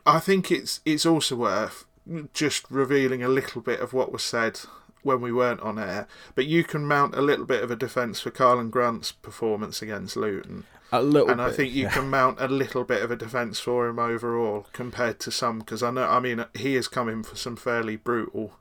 I 0.06 0.20
think 0.20 0.52
it's 0.52 0.80
it's 0.86 1.06
also 1.06 1.36
worth 1.36 1.86
just 2.34 2.70
revealing 2.70 3.24
a 3.24 3.28
little 3.28 3.62
bit 3.62 3.80
of 3.80 3.94
what 3.94 4.12
was 4.12 4.24
said 4.24 4.60
when 5.04 5.22
we 5.22 5.32
weren't 5.32 5.62
on 5.62 5.80
air. 5.80 6.08
But 6.36 6.46
you 6.46 6.64
can 6.64 6.86
mount 6.86 7.16
a 7.16 7.22
little 7.22 7.46
bit 7.46 7.64
of 7.64 7.72
a 7.72 7.76
defence 7.76 8.20
for 8.20 8.32
Karlan 8.32 8.70
Grant's 8.70 9.12
performance 9.12 9.82
against 9.82 10.16
Luton. 10.16 10.66
A 10.92 11.02
little 11.02 11.30
and 11.30 11.38
bit, 11.38 11.44
I 11.44 11.52
think 11.52 11.74
you 11.74 11.84
yeah. 11.84 11.90
can 11.90 12.10
mount 12.10 12.40
a 12.40 12.48
little 12.48 12.84
bit 12.84 13.02
of 13.02 13.12
a 13.12 13.16
defence 13.16 13.60
for 13.60 13.88
him 13.88 14.00
overall 14.00 14.68
compared 14.72 15.20
to 15.22 15.32
some 15.32 15.60
because 15.60 15.84
I 15.84 15.92
know 15.92 16.08
I 16.08 16.22
mean 16.22 16.46
he 16.54 16.78
is 16.78 16.88
coming 16.88 17.24
for 17.24 17.36
some 17.36 17.58
fairly 17.58 17.98
brutal 17.98 18.54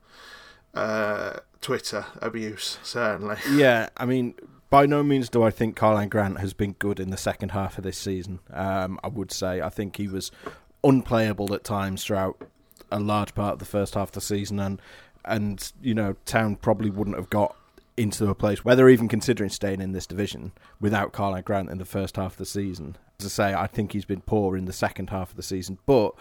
uh, 0.73 1.37
Twitter 1.61 2.05
abuse 2.21 2.79
certainly. 2.83 3.37
Yeah, 3.49 3.87
I 3.95 4.05
mean, 4.05 4.35
by 4.69 4.85
no 4.85 5.03
means 5.03 5.29
do 5.29 5.41
I 5.41 5.51
think 5.51 5.77
Karlan 5.77 6.09
Grant 6.09 6.39
has 6.39 6.53
been 6.53 6.73
good 6.73 6.99
in 6.99 7.11
the 7.11 7.17
second 7.17 7.51
half 7.51 7.77
of 7.77 7.85
this 7.85 7.97
season. 7.97 8.39
Um, 8.51 8.99
I 9.05 9.07
would 9.07 9.31
say 9.31 9.61
I 9.61 9.69
think 9.69 9.95
he 9.95 10.09
was 10.09 10.29
unplayable 10.83 11.53
at 11.53 11.63
times 11.63 12.03
throughout 12.03 12.41
a 12.91 12.99
large 12.99 13.35
part 13.35 13.53
of 13.53 13.59
the 13.59 13.65
first 13.65 13.95
half 13.95 14.09
of 14.09 14.13
the 14.13 14.21
season, 14.21 14.59
and 14.59 14.81
and 15.25 15.71
you 15.81 15.93
know, 15.93 16.15
Town 16.25 16.55
probably 16.55 16.89
wouldn't 16.89 17.17
have 17.17 17.29
got 17.29 17.55
into 17.97 18.29
a 18.29 18.35
place 18.35 18.63
where 18.63 18.75
they're 18.75 18.89
even 18.89 19.07
considering 19.07 19.49
staying 19.49 19.81
in 19.81 19.91
this 19.91 20.05
division 20.05 20.51
without 20.79 21.11
Karlan 21.11 21.43
Grant 21.43 21.69
in 21.69 21.79
the 21.79 21.85
first 21.85 22.15
half 22.15 22.33
of 22.33 22.37
the 22.37 22.45
season. 22.45 22.95
As 23.19 23.25
I 23.25 23.29
say, 23.29 23.53
I 23.55 23.65
think 23.65 23.91
he's 23.91 24.05
been 24.05 24.21
poor 24.21 24.55
in 24.55 24.65
the 24.65 24.73
second 24.73 25.09
half 25.09 25.31
of 25.31 25.35
the 25.35 25.43
season, 25.43 25.79
but 25.87 26.13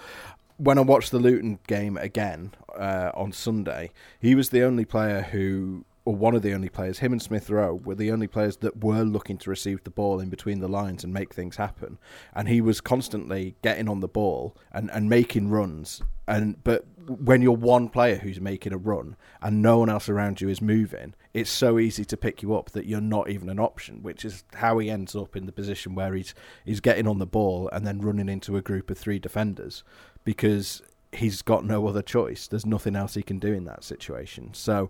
when 0.56 0.78
I 0.78 0.80
watched 0.80 1.10
the 1.10 1.18
Luton 1.18 1.58
game 1.66 1.98
again 1.98 2.52
uh, 2.78 3.10
on 3.14 3.32
Sunday, 3.32 3.90
he 4.18 4.34
was 4.34 4.48
the 4.48 4.62
only 4.62 4.86
player 4.86 5.20
who, 5.20 5.84
or 6.06 6.14
one 6.14 6.36
of 6.36 6.42
the 6.42 6.54
only 6.54 6.68
players, 6.68 7.00
him 7.00 7.12
and 7.12 7.20
Smith 7.20 7.50
Rowe 7.50 7.74
were 7.74 7.96
the 7.96 8.12
only 8.12 8.28
players 8.28 8.58
that 8.58 8.82
were 8.82 9.02
looking 9.02 9.36
to 9.38 9.50
receive 9.50 9.82
the 9.82 9.90
ball 9.90 10.20
in 10.20 10.30
between 10.30 10.60
the 10.60 10.68
lines 10.68 11.02
and 11.02 11.12
make 11.12 11.34
things 11.34 11.56
happen. 11.56 11.98
And 12.32 12.48
he 12.48 12.60
was 12.60 12.80
constantly 12.80 13.56
getting 13.60 13.88
on 13.88 13.98
the 13.98 14.06
ball 14.08 14.56
and, 14.72 14.88
and 14.92 15.10
making 15.10 15.50
runs. 15.50 16.00
And 16.28 16.62
but 16.62 16.86
when 17.08 17.42
you're 17.42 17.52
one 17.52 17.88
player 17.88 18.16
who's 18.16 18.40
making 18.40 18.72
a 18.72 18.78
run 18.78 19.16
and 19.42 19.60
no 19.60 19.78
one 19.78 19.90
else 19.90 20.08
around 20.08 20.40
you 20.40 20.48
is 20.48 20.62
moving, 20.62 21.14
it's 21.34 21.50
so 21.50 21.76
easy 21.76 22.04
to 22.04 22.16
pick 22.16 22.40
you 22.40 22.54
up 22.54 22.70
that 22.70 22.86
you're 22.86 23.00
not 23.00 23.28
even 23.28 23.48
an 23.48 23.58
option, 23.58 24.04
which 24.04 24.24
is 24.24 24.44
how 24.54 24.78
he 24.78 24.88
ends 24.88 25.16
up 25.16 25.34
in 25.34 25.46
the 25.46 25.52
position 25.52 25.96
where 25.96 26.14
he's 26.14 26.34
he's 26.64 26.80
getting 26.80 27.08
on 27.08 27.18
the 27.18 27.26
ball 27.26 27.68
and 27.72 27.84
then 27.84 28.00
running 28.00 28.28
into 28.28 28.56
a 28.56 28.62
group 28.62 28.90
of 28.90 28.98
three 28.98 29.18
defenders 29.18 29.82
because 30.22 30.82
he's 31.10 31.42
got 31.42 31.64
no 31.64 31.88
other 31.88 32.02
choice. 32.02 32.46
There's 32.46 32.66
nothing 32.66 32.94
else 32.94 33.14
he 33.14 33.22
can 33.22 33.40
do 33.40 33.52
in 33.52 33.64
that 33.64 33.82
situation. 33.82 34.54
So 34.54 34.88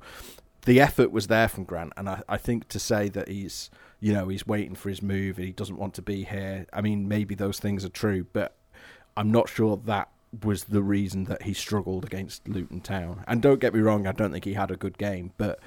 the 0.67 0.81
effort 0.81 1.13
was 1.13 1.29
there 1.29 1.49
from 1.49 1.65
Grant, 1.65 1.93
and 1.97 2.09
I, 2.09 2.23
I 2.29 2.37
think 2.37 2.69
to 2.69 2.79
say 2.79 3.09
that 3.11 3.29
he's 3.29 3.71
you 4.01 4.13
know 4.13 4.29
he's 4.29 4.47
waiting 4.47 4.75
for 4.75 4.91
his 4.91 5.01
move 5.01 5.39
and 5.39 5.47
he 5.47 5.53
doesn't 5.53 5.79
want 5.79 5.95
to 5.95 6.03
be 6.03 6.25
here. 6.25 6.67
I 6.73 6.83
mean, 6.83 7.09
maybe 7.09 7.35
those 7.35 7.59
things 7.59 7.85
are 7.85 7.89
true, 7.89 8.27
but 8.33 8.55
I'm 9.17 9.31
not 9.31 9.49
sure 9.49 9.81
that 9.87 10.11
was 10.43 10.65
the 10.65 10.83
reason 10.83 11.25
that 11.25 11.43
he 11.43 11.55
struggled 11.55 12.05
against 12.05 12.47
Luton 12.49 12.81
Town. 12.81 13.25
And 13.27 13.41
don't 13.41 13.61
get 13.61 13.73
me 13.73 13.81
wrong, 13.81 14.07
I 14.07 14.13
don't 14.13 14.33
think 14.33 14.45
he 14.45 14.53
had 14.53 14.71
a 14.71 14.77
good 14.77 14.99
game, 14.99 15.33
but 15.39 15.61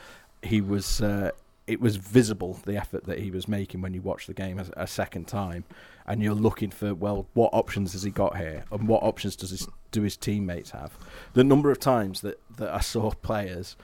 he 0.44 0.62
was. 0.62 1.02
Uh, 1.02 1.32
it 1.66 1.80
was 1.80 1.98
visible 1.98 2.60
the 2.66 2.76
effort 2.76 3.04
that 3.04 3.20
he 3.20 3.30
was 3.30 3.48
making 3.48 3.80
when 3.80 3.94
you 3.94 4.02
watch 4.02 4.26
the 4.26 4.34
game 4.34 4.58
a, 4.58 4.66
a, 4.76 4.88
second 4.88 5.28
time, 5.28 5.64
and 6.08 6.24
you're 6.24 6.34
looking 6.34 6.72
for 6.72 6.96
well, 6.96 7.28
what 7.34 7.52
options 7.54 7.94
has 7.94 8.02
he 8.02 8.10
got 8.10 8.36
here, 8.36 8.66
and 8.72 8.88
what 8.88 9.04
options 9.04 9.36
does 9.36 9.52
his 9.52 9.68
do 9.92 10.02
his 10.02 10.18
teammates 10.18 10.72
have? 10.72 10.98
The 11.34 11.44
number 11.44 11.70
of 11.70 11.80
times 11.80 12.22
that, 12.22 12.42
that 12.58 12.74
I 12.74 12.80
saw 12.80 13.12
players 13.12 13.78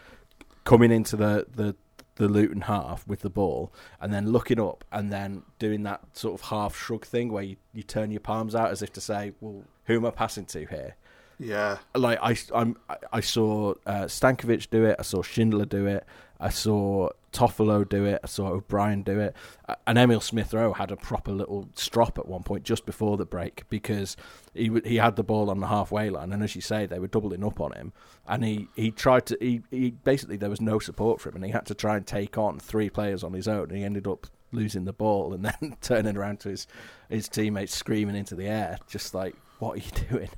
coming 0.65 0.91
into 0.91 1.15
the, 1.15 1.47
the 1.55 1.75
the 2.15 2.27
Luton 2.29 2.61
half 2.61 3.05
with 3.07 3.21
the 3.21 3.29
ball 3.29 3.73
and 3.99 4.13
then 4.13 4.31
looking 4.31 4.59
up 4.59 4.85
and 4.91 5.11
then 5.11 5.43
doing 5.59 5.83
that 5.83 6.01
sort 6.13 6.33
of 6.33 6.47
half 6.47 6.75
shrug 6.75 7.05
thing 7.05 7.31
where 7.31 7.43
you, 7.43 7.57
you 7.73 7.83
turn 7.83 8.09
your 8.11 8.21
palms 8.21 8.55
out 8.55 8.71
as 8.71 8.81
if 8.81 8.91
to 8.93 9.01
say, 9.01 9.33
well, 9.41 9.63
who 9.85 9.97
am 9.97 10.05
I 10.05 10.11
passing 10.11 10.45
to 10.45 10.65
here? 10.65 10.95
Yeah. 11.37 11.79
Like 11.93 12.19
I, 12.21 12.37
I'm, 12.53 12.77
I 13.11 13.19
saw 13.19 13.73
uh, 13.85 14.05
Stankovic 14.05 14.69
do 14.69 14.85
it. 14.85 14.95
I 14.97 15.01
saw 15.01 15.21
Schindler 15.21 15.65
do 15.65 15.85
it. 15.85 16.05
I 16.39 16.49
saw 16.49 17.09
Toffolo 17.31 17.87
do 17.87 18.05
it. 18.05 18.21
I 18.23 18.27
saw 18.27 18.47
O'Brien 18.47 19.03
do 19.03 19.19
it. 19.19 19.35
And 19.85 19.97
Emile 19.97 20.21
Smith 20.21 20.53
Rowe 20.53 20.73
had 20.73 20.91
a 20.91 20.95
proper 20.95 21.31
little 21.31 21.67
strop 21.75 22.17
at 22.17 22.27
one 22.27 22.43
point 22.43 22.63
just 22.63 22.85
before 22.85 23.17
the 23.17 23.25
break 23.25 23.63
because 23.69 24.15
he 24.53 24.71
he 24.85 24.95
had 24.95 25.15
the 25.15 25.23
ball 25.23 25.49
on 25.49 25.59
the 25.59 25.67
halfway 25.67 26.09
line, 26.09 26.31
and 26.31 26.41
as 26.43 26.55
you 26.55 26.61
say, 26.61 26.85
they 26.85 26.99
were 26.99 27.07
doubling 27.07 27.43
up 27.43 27.59
on 27.59 27.73
him. 27.73 27.93
And 28.27 28.43
he, 28.43 28.67
he 28.75 28.91
tried 28.91 29.25
to 29.27 29.37
he, 29.39 29.61
he 29.69 29.91
basically 29.91 30.37
there 30.37 30.49
was 30.49 30.61
no 30.61 30.79
support 30.79 31.19
for 31.19 31.29
him, 31.29 31.35
and 31.35 31.45
he 31.45 31.51
had 31.51 31.65
to 31.67 31.75
try 31.75 31.97
and 31.97 32.07
take 32.07 32.37
on 32.37 32.59
three 32.59 32.89
players 32.89 33.23
on 33.23 33.33
his 33.33 33.47
own. 33.47 33.69
And 33.69 33.77
he 33.77 33.83
ended 33.83 34.07
up 34.07 34.27
losing 34.51 34.85
the 34.85 34.93
ball 34.93 35.33
and 35.33 35.43
then 35.61 35.77
turning 35.81 36.17
around 36.17 36.39
to 36.41 36.49
his 36.49 36.67
his 37.09 37.27
teammates 37.27 37.75
screaming 37.75 38.15
into 38.15 38.35
the 38.35 38.47
air, 38.47 38.77
just 38.87 39.13
like 39.13 39.35
what 39.59 39.75
are 39.75 39.77
you 39.77 40.07
doing? 40.09 40.29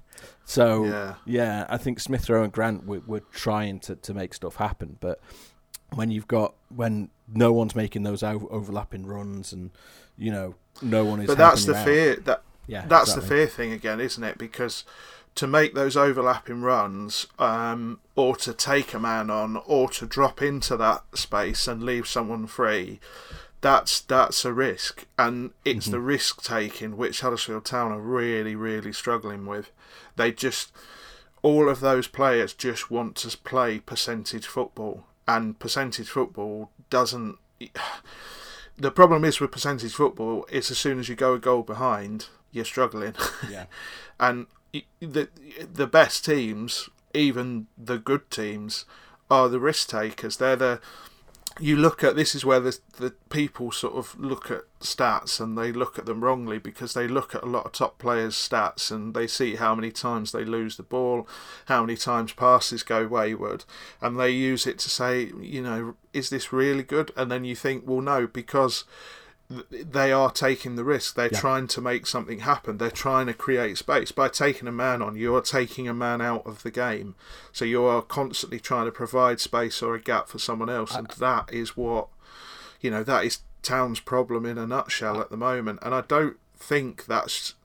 So 0.45 0.85
yeah, 0.85 1.15
yeah 1.25 1.65
I 1.69 1.77
think 1.77 1.99
Smith 1.99 2.29
Rowe 2.29 2.43
and 2.43 2.51
Grant 2.51 2.85
were, 2.85 3.01
were 3.05 3.19
trying 3.31 3.79
to, 3.81 3.95
to 3.95 4.13
make 4.13 4.33
stuff 4.33 4.55
happen, 4.55 4.97
but 4.99 5.19
when 5.93 6.11
you've 6.11 6.27
got 6.27 6.53
when 6.75 7.09
no 7.33 7.51
one's 7.53 7.75
making 7.75 8.03
those 8.03 8.23
overlapping 8.23 9.05
runs 9.05 9.51
and 9.53 9.71
you 10.17 10.31
know 10.31 10.55
no 10.81 11.05
one 11.05 11.21
is. 11.21 11.27
But 11.27 11.37
that's 11.37 11.65
the 11.65 11.75
out. 11.75 11.85
fear 11.85 12.15
that 12.17 12.43
yeah, 12.67 12.85
that's 12.87 13.09
exactly. 13.11 13.21
the 13.21 13.35
fear 13.35 13.47
thing 13.47 13.71
again, 13.71 13.99
isn't 13.99 14.23
it? 14.23 14.37
Because 14.37 14.83
to 15.35 15.47
make 15.47 15.73
those 15.75 15.95
overlapping 15.95 16.61
runs, 16.61 17.27
um, 17.37 17.99
or 18.15 18.35
to 18.37 18.53
take 18.53 18.93
a 18.93 18.99
man 18.99 19.29
on, 19.29 19.57
or 19.67 19.87
to 19.89 20.05
drop 20.05 20.41
into 20.41 20.75
that 20.77 21.03
space 21.13 21.67
and 21.67 21.83
leave 21.83 22.07
someone 22.07 22.47
free, 22.47 22.99
that's 23.61 24.01
that's 24.01 24.43
a 24.45 24.51
risk, 24.53 25.05
and 25.17 25.51
it's 25.63 25.85
Mm-hmm. 25.85 25.91
the 25.91 25.99
risk 25.99 26.43
taking 26.43 26.97
which 26.97 27.21
Huddersfield 27.21 27.65
Town 27.65 27.91
are 27.91 27.99
really 27.99 28.55
really 28.55 28.91
struggling 28.93 29.45
with. 29.45 29.71
They 30.15 30.31
just 30.31 30.71
all 31.43 31.69
of 31.69 31.79
those 31.81 32.07
players 32.07 32.53
just 32.53 32.89
want 32.91 33.15
to 33.17 33.37
play 33.37 33.79
percentage 33.79 34.47
football, 34.47 35.05
and 35.27 35.57
percentage 35.59 36.09
football 36.09 36.69
doesn't. 36.89 37.37
The 38.77 38.91
problem 38.91 39.25
is 39.25 39.39
with 39.39 39.51
percentage 39.51 39.93
football 39.93 40.45
is 40.51 40.69
as 40.69 40.77
soon 40.77 40.99
as 40.99 41.09
you 41.09 41.15
go 41.15 41.33
a 41.33 41.39
goal 41.39 41.63
behind, 41.63 42.27
you're 42.51 42.65
struggling. 42.65 43.15
Yeah. 43.49 43.65
and 44.19 44.47
the 44.99 45.29
the 45.73 45.87
best 45.87 46.25
teams, 46.25 46.89
even 47.13 47.67
the 47.77 47.97
good 47.97 48.29
teams, 48.29 48.85
are 49.31 49.49
the 49.49 49.59
risk 49.59 49.89
takers. 49.89 50.37
They're 50.37 50.55
the 50.55 50.79
you 51.59 51.75
look 51.75 52.03
at 52.03 52.15
this 52.15 52.35
is 52.35 52.45
where 52.45 52.59
the 52.59 52.77
the 52.97 53.11
people 53.29 53.71
sort 53.71 53.95
of 53.95 54.17
look 54.19 54.51
at 54.51 54.61
stats 54.79 55.39
and 55.39 55.57
they 55.57 55.71
look 55.71 55.97
at 55.97 56.05
them 56.05 56.23
wrongly 56.23 56.57
because 56.59 56.93
they 56.93 57.07
look 57.07 57.33
at 57.33 57.43
a 57.43 57.47
lot 57.47 57.65
of 57.65 57.71
top 57.71 57.97
players' 57.97 58.35
stats 58.35 58.91
and 58.91 59.13
they 59.13 59.27
see 59.27 59.55
how 59.55 59.73
many 59.73 59.91
times 59.91 60.31
they 60.31 60.45
lose 60.45 60.77
the 60.77 60.83
ball, 60.83 61.27
how 61.65 61.81
many 61.81 61.97
times 61.97 62.33
passes 62.33 62.83
go 62.83 63.07
wayward, 63.07 63.65
and 64.01 64.19
they 64.19 64.29
use 64.29 64.67
it 64.67 64.79
to 64.79 64.89
say, 64.89 65.31
you 65.39 65.61
know, 65.61 65.95
is 66.13 66.29
this 66.29 66.53
really 66.53 66.83
good? 66.83 67.11
And 67.15 67.31
then 67.31 67.43
you 67.43 67.55
think, 67.55 67.83
well, 67.85 68.01
no, 68.01 68.27
because 68.27 68.83
they 69.49 70.11
are 70.11 70.29
taking 70.31 70.75
the 70.75 70.83
risk. 70.83 71.15
They're 71.15 71.29
Yeah. 71.31 71.39
trying 71.39 71.67
to 71.69 71.81
make 71.81 72.05
something 72.05 72.39
happen. 72.39 72.77
They're 72.77 72.91
trying 72.91 73.27
to 73.27 73.33
create 73.33 73.77
space. 73.77 74.11
By 74.11 74.27
taking 74.27 74.67
a 74.67 74.71
man 74.73 75.01
on, 75.01 75.15
you 75.15 75.33
are 75.35 75.41
taking 75.41 75.87
a 75.87 75.93
man 75.93 76.21
out 76.21 76.45
of 76.45 76.63
the 76.63 76.71
game. 76.71 77.15
So 77.53 77.63
you 77.63 77.83
are 77.85 78.01
constantly 78.01 78.59
trying 78.59 78.85
to 78.85 78.91
provide 78.91 79.39
space 79.39 79.81
or 79.81 79.95
a 79.95 80.01
gap 80.01 80.27
for 80.27 80.37
someone 80.39 80.69
else. 80.69 80.93
And 80.95 81.07
that 81.19 81.51
is 81.53 81.77
what, 81.77 82.09
you 82.81 82.91
know, 82.91 83.03
that 83.03 83.23
is 83.23 83.39
Town's 83.63 83.99
problem 84.01 84.45
in 84.45 84.57
a 84.57 84.67
nutshell 84.67 85.19
at 85.21 85.29
the 85.29 85.37
moment. 85.37 85.79
And 85.81 85.95
I 85.95 86.01
don't 86.01 86.37
think 86.57 87.05
that's. 87.05 87.53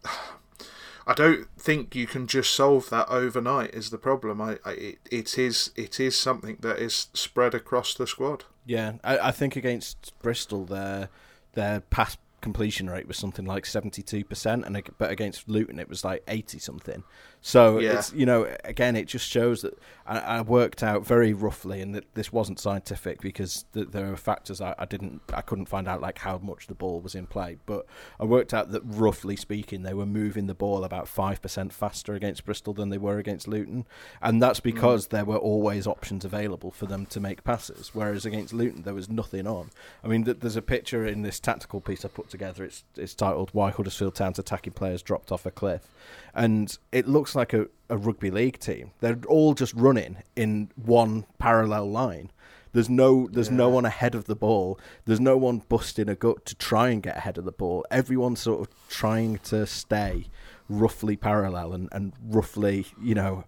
I 1.05 1.15
don't 1.15 1.49
think 1.59 1.97
you 1.97 2.07
can 2.07 2.29
just 2.29 2.53
solve 2.55 2.89
that 2.91 3.09
overnight. 3.09 3.75
Is 3.75 3.91
the 3.91 3.99
problem? 3.99 4.41
I, 4.41 4.59
I 4.65 4.71
it, 4.73 4.99
it 5.11 5.37
is 5.37 5.73
it 5.75 5.99
is 5.99 6.17
something 6.17 6.59
that 6.61 6.79
is 6.79 7.09
spread 7.13 7.55
across 7.55 7.93
the 7.95 8.07
squad. 8.07 8.45
Yeah, 8.65 8.93
I, 9.03 9.19
I 9.19 9.31
think 9.33 9.57
against 9.57 10.13
Bristol, 10.23 10.65
their 10.65 11.09
their 11.55 11.81
pass 11.81 12.17
completion 12.41 12.91
rate 12.91 13.07
was 13.07 13.17
something 13.17 13.45
like 13.45 13.65
seventy 13.67 14.03
two 14.03 14.25
percent, 14.25 14.65
and 14.65 14.77
ag- 14.77 14.95
but 14.99 15.11
against 15.11 15.49
Luton 15.49 15.79
it 15.79 15.89
was 15.89 16.05
like 16.05 16.23
eighty 16.29 16.59
something. 16.59 17.05
So 17.43 17.81
Yeah. 17.81 17.95
it's 17.95 18.13
you 18.13 18.25
know 18.25 18.49
again 18.65 18.95
it 18.95 19.07
just 19.07 19.29
shows 19.29 19.63
that 19.63 19.77
I, 20.07 20.19
I 20.19 20.41
worked 20.41 20.83
out 20.83 21.07
very 21.07 21.33
roughly, 21.33 21.81
and 21.81 21.95
that 21.95 22.15
this 22.15 22.33
wasn't 22.33 22.59
scientific 22.59 23.21
because 23.21 23.65
th- 23.75 23.89
there 23.91 24.11
are 24.13 24.17
factors 24.17 24.61
I, 24.61 24.75
I 24.79 24.85
didn't 24.85 25.21
I 25.35 25.41
couldn't 25.43 25.67
find 25.67 25.89
out 25.89 26.01
like 26.01 26.19
how 26.19 26.39
much 26.39 26.69
the 26.69 26.75
ball 26.75 27.01
was 27.01 27.15
in 27.15 27.27
play, 27.27 27.59
but 27.67 27.87
I 28.21 28.25
worked 28.25 28.55
out 28.55 28.71
that 28.71 28.83
roughly 28.85 29.37
speaking 29.37 29.83
they 29.83 29.95
were 29.95 30.07
moving 30.07 30.47
the 30.47 30.55
ball 30.55 30.85
about 30.85 31.09
five 31.09 31.43
percent 31.43 31.73
faster 31.73 32.15
against 32.15 32.45
Bristol 32.45 32.75
than 32.75 32.91
they 32.91 32.99
were 32.99 33.19
against 33.19 33.49
Luton, 33.49 33.87
and 34.21 34.41
that's 34.41 34.61
mm. 34.61 34.65
because 34.65 35.09
there 35.09 35.25
were 35.25 35.37
always 35.37 35.87
options 35.87 36.25
available 36.25 36.71
for 36.71 36.87
them 36.87 37.07
to 37.07 37.19
make 37.21 37.43
passes, 37.43 37.91
whereas 37.93 38.25
against 38.25 38.55
Luton 38.55 38.83
there 38.83 38.95
was 38.95 39.09
nothing 39.09 39.49
on. 39.49 39.71
I 40.05 40.09
mean, 40.09 40.25
th- 40.25 40.39
there's 40.41 40.57
a 40.57 40.63
picture 40.63 41.05
in 41.07 41.23
this 41.23 41.41
tactical 41.41 41.81
piece 41.81 42.05
I 42.05 42.09
put 42.09 42.31
together. 42.31 42.63
It's 42.65 42.85
it's 42.97 43.15
titled 43.15 43.51
"Why 43.53 43.71
Huddersfield 43.73 44.15
Town's 44.15 44.39
attacking 44.39 44.75
players 44.75 45.03
dropped 45.03 45.33
off 45.33 45.45
a 45.45 45.51
cliff," 45.51 45.89
and 46.35 46.77
it 46.93 47.09
looks 47.09 47.32
like 47.35 47.53
a, 47.53 47.67
a 47.89 47.97
rugby 47.97 48.31
league 48.31 48.59
team. 48.59 48.93
They're 49.01 49.19
all 49.29 49.55
just 49.55 49.75
running 49.75 50.19
in 50.37 50.71
one 50.77 51.27
parallel 51.39 51.91
line. 51.91 52.31
There's 52.73 52.89
no 52.89 53.29
there's 53.31 53.51
no 53.51 53.69
one 53.69 53.85
ahead 53.85 54.15
of 54.15 54.25
the 54.25 54.35
ball. 54.35 54.81
There's 55.05 55.21
no 55.21 55.37
one 55.37 55.63
busting 55.69 56.09
a 56.09 56.15
gut 56.15 56.47
to 56.47 56.55
try 56.55 56.89
and 56.89 57.03
get 57.03 57.19
ahead 57.19 57.37
of 57.37 57.45
the 57.45 57.53
ball. 57.53 57.85
Everyone's 57.91 58.41
sort 58.41 58.67
of 58.67 58.89
trying 58.89 59.39
to 59.45 59.67
stay 59.67 60.27
roughly 60.69 61.17
parallel 61.17 61.75
and, 61.75 61.89
and 61.93 62.13
roughly, 62.25 62.87
you 63.01 63.15
know, 63.15 63.45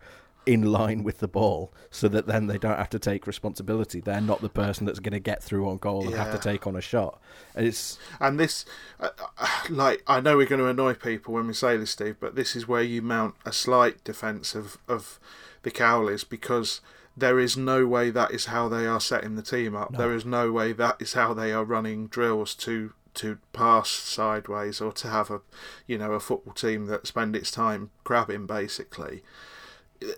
in 0.46 0.62
line 0.70 1.02
with 1.02 1.18
the 1.18 1.28
ball 1.28 1.72
so 1.90 2.08
that 2.08 2.26
then 2.26 2.46
they 2.46 2.58
don't 2.58 2.76
have 2.76 2.90
to 2.90 2.98
take 2.98 3.26
responsibility. 3.26 4.00
They're 4.00 4.20
not 4.20 4.40
the 4.40 4.48
person 4.48 4.86
that's 4.86 5.00
going 5.00 5.12
to 5.12 5.20
get 5.20 5.42
through 5.42 5.68
on 5.68 5.78
goal 5.78 6.06
and 6.06 6.14
have 6.14 6.32
to 6.32 6.38
take 6.38 6.66
on 6.66 6.76
a 6.76 6.80
shot. 6.80 7.20
And 7.54 7.66
it's 7.66 7.98
And 8.20 8.38
this, 8.38 8.64
uh, 9.00 9.10
uh, 9.38 9.46
like, 9.70 10.02
I 10.06 10.20
know 10.20 10.36
we're 10.36 10.46
going 10.46 10.60
to 10.60 10.68
annoy 10.68 10.94
people 10.94 11.34
when 11.34 11.46
we 11.46 11.54
say 11.54 11.76
this, 11.76 11.92
Steve, 11.92 12.16
but 12.20 12.34
this 12.34 12.54
is 12.54 12.68
where 12.68 12.82
you 12.82 13.02
mount 13.02 13.34
a 13.44 13.52
slight 13.52 14.04
defence 14.04 14.54
of, 14.54 14.78
of 14.88 15.18
the 15.62 15.70
Cowleys 15.70 16.28
because 16.28 16.80
there 17.16 17.38
is 17.38 17.56
no 17.56 17.86
way 17.86 18.10
that 18.10 18.32
is 18.32 18.46
how 18.46 18.68
they 18.68 18.86
are 18.86 19.00
setting 19.00 19.36
the 19.36 19.42
team 19.42 19.74
up. 19.76 19.96
There 19.96 20.12
is 20.12 20.24
no 20.24 20.50
way 20.50 20.72
that 20.72 21.00
is 21.00 21.12
how 21.12 21.32
they 21.32 21.52
are 21.52 21.64
running 21.64 22.08
drills 22.08 22.54
to 22.56 22.92
to 23.14 23.38
pass 23.52 23.88
sideways 23.88 24.80
or 24.80 24.90
to 24.90 25.08
have 25.08 25.30
a, 25.30 25.40
you 25.86 25.96
know, 25.96 26.12
a 26.12 26.20
football 26.20 26.52
team 26.52 26.86
that 26.86 27.06
spend 27.06 27.36
its 27.36 27.52
time 27.52 27.90
grabbing 28.02 28.44
basically. 28.44 29.22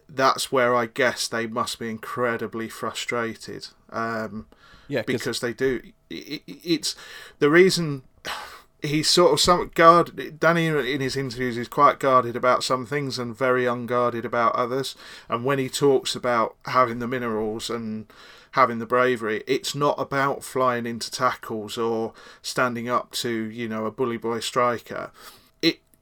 That's 0.08 0.50
where 0.50 0.74
I 0.74 0.86
guess 0.86 1.28
they 1.28 1.46
must 1.46 1.78
be 1.78 1.88
incredibly 1.90 2.68
frustrated. 2.68 3.68
Um, 3.90 4.46
yeah, 4.88 5.02
because 5.02 5.40
they 5.40 5.52
do. 5.52 5.80
It, 6.10 6.42
it- 6.46 6.60
it's 6.64 6.96
the 7.38 7.50
reason 7.50 8.02
he's 8.82 9.08
sort 9.08 9.32
of 9.32 9.40
some 9.40 9.70
guard. 9.74 10.38
Danny 10.38 10.66
in 10.66 11.00
his 11.00 11.16
interviews 11.16 11.56
is 11.56 11.68
quite 11.68 11.98
guarded 11.98 12.36
about 12.36 12.62
some 12.64 12.86
things 12.86 13.18
and 13.18 13.36
very 13.36 13.66
unguarded 13.66 14.24
about 14.24 14.54
others. 14.54 14.94
And 15.28 15.44
when 15.44 15.58
he 15.58 15.68
talks 15.68 16.14
about 16.14 16.56
having 16.66 16.98
the 16.98 17.08
minerals 17.08 17.68
and 17.70 18.06
having 18.52 18.78
the 18.78 18.86
bravery, 18.86 19.42
it's 19.46 19.74
not 19.74 19.96
about 19.98 20.42
flying 20.44 20.86
into 20.86 21.10
tackles 21.10 21.76
or 21.76 22.12
standing 22.42 22.88
up 22.88 23.10
to 23.12 23.30
you 23.30 23.68
know 23.68 23.86
a 23.86 23.90
bully 23.90 24.16
boy 24.16 24.40
striker. 24.40 25.10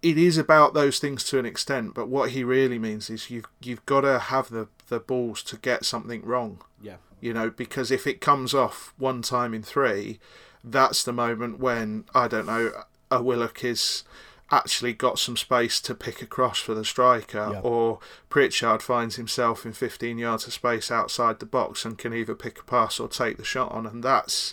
It 0.05 0.19
is 0.19 0.37
about 0.37 0.75
those 0.75 0.99
things 0.99 1.25
to 1.25 1.39
an 1.39 1.47
extent, 1.47 1.95
but 1.95 2.09
what 2.09 2.31
he 2.33 2.45
really 2.45 2.79
means 2.79 3.09
is 3.09 3.31
you've 3.31 3.47
you've 3.63 3.85
got 3.87 4.03
to 4.03 4.19
have 4.19 4.51
the 4.51 4.69
the 4.89 5.01
balls 5.01 5.43
to 5.45 5.57
get 5.57 5.85
something 5.87 6.23
wrong 6.25 6.59
yeah, 6.83 6.97
you 7.23 7.33
know, 7.33 7.49
because 7.49 7.91
if 7.91 8.07
it 8.07 8.21
comes 8.21 8.53
off 8.53 8.93
one 8.99 9.23
time 9.23 9.55
in 9.55 9.63
three, 9.63 10.19
that's 10.63 11.03
the 11.03 11.13
moment 11.13 11.59
when 11.59 12.05
I 12.15 12.29
don't 12.29 12.45
know 12.47 12.71
a 13.11 13.23
Willock 13.23 13.65
is 13.65 14.05
actually 14.51 14.93
got 14.93 15.19
some 15.19 15.39
space 15.39 15.81
to 15.81 15.95
pick 15.95 16.21
across 16.21 16.59
for 16.61 16.75
the 16.75 16.85
striker, 16.85 17.49
Yeah. 17.55 17.61
or 17.61 17.99
Pritchard 18.29 18.83
finds 18.83 19.17
himself 19.17 19.65
in 19.65 19.73
15 19.73 20.19
yards 20.19 20.47
of 20.47 20.53
space 20.53 20.91
outside 20.91 21.39
the 21.41 21.47
box 21.47 21.87
and 21.87 21.97
can 21.97 22.13
either 22.13 22.35
pick 22.35 22.61
a 22.61 22.65
pass 22.65 23.01
or 23.01 23.09
take 23.09 23.39
the 23.39 23.45
shot 23.45 23.73
on, 23.73 23.87
and 23.87 24.05
that's 24.05 24.53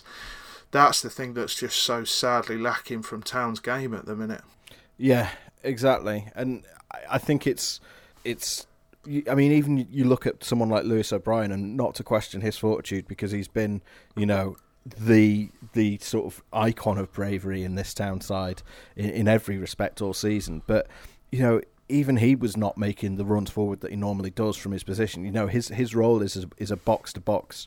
that's 0.70 1.02
the 1.02 1.10
thing 1.10 1.34
that's 1.34 1.54
just 1.54 1.76
so 1.76 2.04
sadly 2.04 2.56
lacking 2.56 3.02
from 3.02 3.22
Town's 3.22 3.60
game 3.60 3.92
at 3.92 4.06
the 4.06 4.16
minute. 4.16 4.40
Yeah, 5.02 5.30
exactly. 5.64 6.28
And 6.36 6.64
I- 7.10 7.18
think 7.18 7.46
it's 7.46 7.80
it's. 8.24 8.66
I 9.28 9.34
mean, 9.34 9.50
even 9.50 9.88
you 9.90 10.04
look 10.04 10.28
at 10.28 10.44
someone 10.44 10.68
like 10.68 10.84
Lewis 10.84 11.12
O'Brien, 11.12 11.50
and 11.50 11.76
not 11.76 11.96
to 11.96 12.04
question 12.04 12.40
his 12.40 12.56
fortitude 12.56 13.08
because 13.08 13.32
he's 13.32 13.48
been, 13.48 13.82
you 14.14 14.26
know, 14.26 14.54
the 14.86 15.50
the 15.72 15.98
sort 15.98 16.26
of 16.26 16.40
icon 16.52 16.98
of 16.98 17.12
bravery 17.12 17.64
in 17.64 17.74
this 17.74 17.94
town 17.94 18.20
side 18.20 18.62
in, 18.94 19.10
in 19.10 19.26
every 19.28 19.58
respect 19.58 20.00
all 20.00 20.14
season. 20.14 20.62
But 20.68 20.86
you 21.32 21.40
know, 21.40 21.60
even 21.88 22.18
he 22.18 22.36
was 22.36 22.56
not 22.56 22.78
making 22.78 23.16
the 23.16 23.24
runs 23.24 23.50
forward 23.50 23.80
that 23.80 23.90
he 23.90 23.96
normally 23.96 24.30
does 24.30 24.56
from 24.56 24.70
his 24.70 24.84
position. 24.84 25.24
You 25.24 25.32
know, 25.32 25.48
his 25.48 25.66
his 25.66 25.96
role 25.96 26.22
is 26.22 26.46
is 26.58 26.70
a 26.70 26.76
box 26.76 27.12
to 27.14 27.20
box 27.20 27.66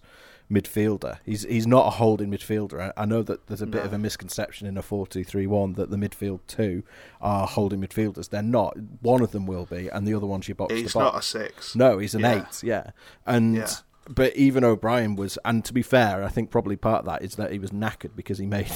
midfielder. 0.52 1.18
He's 1.26 1.43
he's 1.43 1.66
not 1.68 1.88
a 1.88 1.89
holding 1.91 2.30
midfielder. 2.32 2.80
I, 2.98 3.02
I 3.02 3.06
know 3.06 3.24
that 3.24 3.48
there's 3.48 3.62
a 3.62 3.66
bit 3.68 3.80
No. 3.80 3.86
of 3.86 3.93
a 3.93 3.98
misconception 3.98 4.68
in 4.68 4.78
a 4.78 4.82
four-two-three-one 4.82 5.74
that 5.74 5.89
the 5.89 5.98
midfield 5.98 6.39
two 6.48 6.84
are 7.22 7.48
holding 7.48 7.82
midfielders. 7.82 8.30
They're 8.30 8.41
not. 8.43 8.76
One 9.02 9.22
of 9.22 9.32
them 9.32 9.46
will 9.48 9.66
be, 9.66 9.88
and 9.89 10.08
the 10.08 10.14
other 10.14 10.28
one's 10.28 10.48
your 10.48 10.56
box 10.56 10.74
He's 10.74 10.96
not 10.96 11.18
a 11.18 11.22
six. 11.22 11.76
No, 11.76 11.98
he's 11.98 12.14
an 12.16 12.22
Yeah. 12.22 12.39
eight. 12.48 12.64
Yeah, 12.64 12.91
and. 13.26 13.56
Yeah. 13.56 13.68
But 14.08 14.36
even 14.36 14.64
O'Brien 14.64 15.16
was, 15.16 15.39
and 15.43 15.66
to 15.66 15.74
be 15.74 15.82
fair, 15.82 16.24
I 16.24 16.28
think 16.30 16.51
probably 16.51 16.76
part 16.76 16.99
of 16.99 17.06
that 17.06 17.24
is 17.24 17.38
that 17.38 17.51
he 17.51 17.58
was 17.58 17.72
knackered 17.72 18.16
because 18.16 18.38
he 18.38 18.45
made, 18.45 18.72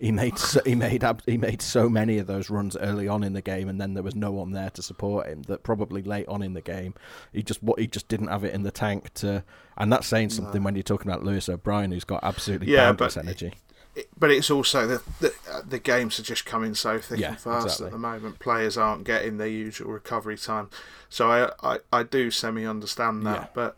he 0.00 0.10
made, 0.10 0.36
so, 0.38 0.60
he 0.66 0.74
made, 0.74 1.04
he 1.24 1.36
made 1.38 1.62
so 1.62 1.88
many 1.88 2.18
of 2.18 2.26
those 2.26 2.50
runs 2.50 2.76
early 2.76 3.06
on 3.06 3.22
in 3.22 3.32
the 3.32 3.42
game, 3.42 3.68
and 3.68 3.80
then 3.80 3.94
there 3.94 4.02
was 4.02 4.16
no 4.16 4.32
one 4.32 4.50
there 4.50 4.70
to 4.70 4.82
support 4.82 5.28
him. 5.28 5.42
That 5.42 5.62
probably 5.62 6.02
late 6.02 6.26
on 6.26 6.42
in 6.42 6.54
the 6.54 6.60
game, 6.60 6.94
he 7.32 7.44
just 7.44 7.62
what 7.62 7.78
he 7.78 7.86
just 7.86 8.08
didn't 8.08 8.26
have 8.26 8.42
it 8.42 8.54
in 8.54 8.64
the 8.64 8.72
tank 8.72 9.14
to, 9.14 9.44
and 9.76 9.92
that's 9.92 10.08
saying 10.08 10.30
something 10.30 10.64
when 10.64 10.74
you're 10.74 10.82
talking 10.82 11.08
about 11.08 11.22
Lewis 11.22 11.48
O'Brien, 11.48 11.92
who's 11.92 12.02
got 12.04 12.24
absolutely 12.24 12.72
Yeah, 12.72 12.88
boundless 12.90 13.16
energy. 13.16 13.46
It- 13.94 14.08
but 14.18 14.30
it's 14.30 14.50
also 14.50 14.86
the 14.86 15.02
the, 15.20 15.34
uh, 15.52 15.60
the 15.68 15.78
games 15.78 16.18
are 16.18 16.22
just 16.22 16.44
coming 16.46 16.74
so 16.74 16.98
thick 16.98 17.20
Yeah, 17.20 17.28
and 17.28 17.38
fast 17.38 17.66
exactly. 17.66 17.86
at 17.86 17.92
the 17.92 17.98
moment. 17.98 18.38
Players 18.38 18.78
aren't 18.78 19.04
getting 19.04 19.36
their 19.36 19.46
usual 19.48 19.92
recovery 19.92 20.38
time, 20.38 20.70
so 21.10 21.30
I 21.30 21.50
I, 21.62 21.78
I 21.92 22.02
do 22.02 22.30
semi 22.30 22.66
understand 22.66 23.26
that. 23.26 23.40
Yeah. 23.40 23.46
But 23.54 23.76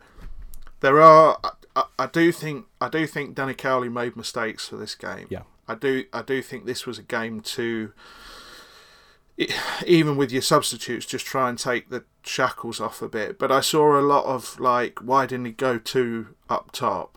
there 0.84 1.00
are 1.00 1.38
I, 1.74 1.84
I, 1.98 2.06
do 2.06 2.30
think 2.30 2.66
I 2.78 2.90
do 2.90 3.06
think 3.06 3.34
Danny 3.34 3.54
Cowley 3.54 3.88
made 3.88 4.16
mistakes 4.16 4.68
for 4.68 4.76
this 4.76 4.94
game. 4.94 5.26
Yeah. 5.30 5.44
I 5.66 5.76
do 5.76 6.04
I 6.12 6.20
do 6.20 6.42
think 6.42 6.66
this 6.66 6.84
was 6.84 6.98
a 6.98 7.02
game 7.02 7.40
to 7.40 7.94
even 9.86 10.16
with 10.16 10.30
your 10.30 10.42
substitutes 10.42 11.06
just 11.06 11.24
try 11.24 11.48
and 11.48 11.58
take 11.58 11.88
the 11.88 12.04
shackles 12.22 12.80
off 12.80 13.00
a 13.00 13.08
bit. 13.08 13.38
But 13.38 13.50
I 13.50 13.60
saw 13.60 13.98
a 13.98 14.02
lot 14.02 14.26
of 14.26 14.60
like 14.60 14.98
why 14.98 15.24
didn't 15.24 15.46
he 15.46 15.52
go 15.52 15.78
two 15.78 16.34
up 16.50 16.70
top? 16.72 17.16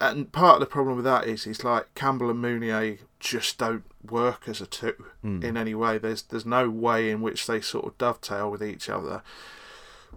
and 0.00 0.30
part 0.30 0.54
of 0.56 0.60
the 0.60 0.66
problem 0.66 0.96
with 0.96 1.06
that 1.06 1.26
is 1.26 1.46
is 1.46 1.64
like 1.64 1.92
Campbell 1.94 2.30
and 2.30 2.44
Mounié 2.44 2.98
just 3.18 3.56
don't 3.56 3.84
work 4.08 4.46
as 4.46 4.60
a 4.60 4.66
two 4.66 5.06
hmm. 5.22 5.42
in 5.42 5.56
any 5.56 5.74
way. 5.74 5.96
There's 5.96 6.20
there's 6.22 6.44
no 6.44 6.68
way 6.68 7.10
in 7.10 7.22
which 7.22 7.46
they 7.46 7.62
sort 7.62 7.86
of 7.86 7.96
dovetail 7.96 8.50
with 8.50 8.62
each 8.62 8.90
other. 8.90 9.22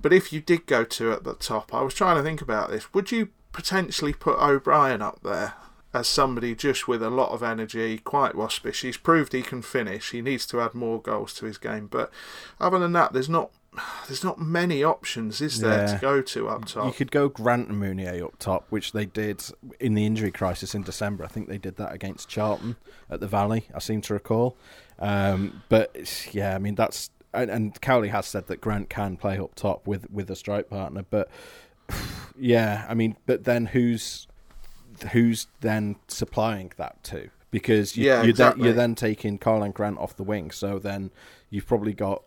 But 0.01 0.13
if 0.13 0.31
you 0.33 0.41
did 0.41 0.65
go 0.65 0.83
to 0.83 1.11
at 1.11 1.23
the 1.23 1.33
top, 1.35 1.73
I 1.73 1.81
was 1.81 1.93
trying 1.93 2.17
to 2.17 2.23
think 2.23 2.41
about 2.41 2.69
this. 2.69 2.93
Would 2.93 3.11
you 3.11 3.29
potentially 3.51 4.13
put 4.13 4.39
O'Brien 4.39 5.01
up 5.01 5.21
there 5.23 5.53
as 5.93 6.07
somebody 6.07 6.53
just 6.53 6.87
with 6.87 7.01
a 7.01 7.09
lot 7.09 7.31
of 7.31 7.41
energy, 7.43 7.97
quite 7.97 8.35
waspish? 8.35 8.81
He's 8.81 8.97
proved 8.97 9.33
he 9.33 9.41
can 9.41 9.61
finish. 9.61 10.11
He 10.11 10.21
needs 10.21 10.45
to 10.47 10.61
add 10.61 10.73
more 10.73 11.01
goals 11.01 11.33
to 11.35 11.45
his 11.45 11.57
game. 11.57 11.87
But 11.87 12.11
other 12.59 12.79
than 12.79 12.93
that, 12.93 13.13
there's 13.13 13.29
not 13.29 13.51
there's 14.07 14.23
not 14.23 14.39
many 14.41 14.83
options, 14.83 15.39
is 15.39 15.59
there, 15.59 15.81
Yeah. 15.85 15.93
to 15.93 15.97
go 15.99 16.21
to 16.23 16.47
up 16.49 16.65
top? 16.65 16.85
You 16.87 16.93
could 16.93 17.11
go 17.11 17.29
Grant 17.29 17.69
and 17.69 17.79
Mounié 17.79 18.23
up 18.23 18.39
top, 18.39 18.65
which 18.71 18.91
they 18.91 19.05
did 19.05 19.43
in 19.79 19.93
the 19.93 20.03
injury 20.03 20.31
crisis 20.31 20.73
in 20.73 20.81
December. 20.81 21.23
I 21.23 21.27
think 21.27 21.47
they 21.47 21.59
did 21.59 21.75
that 21.75 21.93
against 21.93 22.27
Charlton 22.27 22.75
at 23.07 23.19
the 23.19 23.27
Valley. 23.27 23.67
I 23.75 23.77
seem 23.79 24.01
to 24.01 24.15
recall. 24.15 24.57
Um, 24.97 25.61
but 25.69 25.95
yeah, 26.33 26.55
I 26.55 26.57
mean 26.57 26.73
that's 26.73 27.11
and, 27.33 27.49
and 27.51 27.81
Cowley 27.81 28.09
has 28.09 28.25
said 28.25 28.47
that 28.47 28.61
Grant 28.61 28.89
can 28.89 29.17
play 29.17 29.37
up 29.37 29.55
top 29.55 29.85
with 29.87 30.09
with 30.09 30.29
a 30.31 30.35
strike 30.35 30.69
partner. 30.69 31.03
But 31.09 31.29
yeah, 32.39 32.85
I 32.89 32.93
mean, 32.93 33.15
but 33.25 33.43
then 33.43 33.67
who's 33.67 34.27
who's 35.11 35.47
then 35.61 35.95
supplying 36.07 36.71
that 36.77 37.03
to? 37.05 37.29
Because 37.49 37.95
you, 37.95 38.05
Yeah, 38.07 38.15
you're, 38.15 38.21
then, 38.23 38.29
exactly. 38.29 38.63
you're 38.65 38.73
then 38.73 38.95
taking 38.95 39.39
Karlan 39.39 39.73
Grant 39.73 39.97
off 39.99 40.15
the 40.17 40.23
wing, 40.23 40.51
so 40.51 40.79
then 40.79 41.11
you've 41.49 41.65
probably 41.67 41.93
got. 41.93 42.23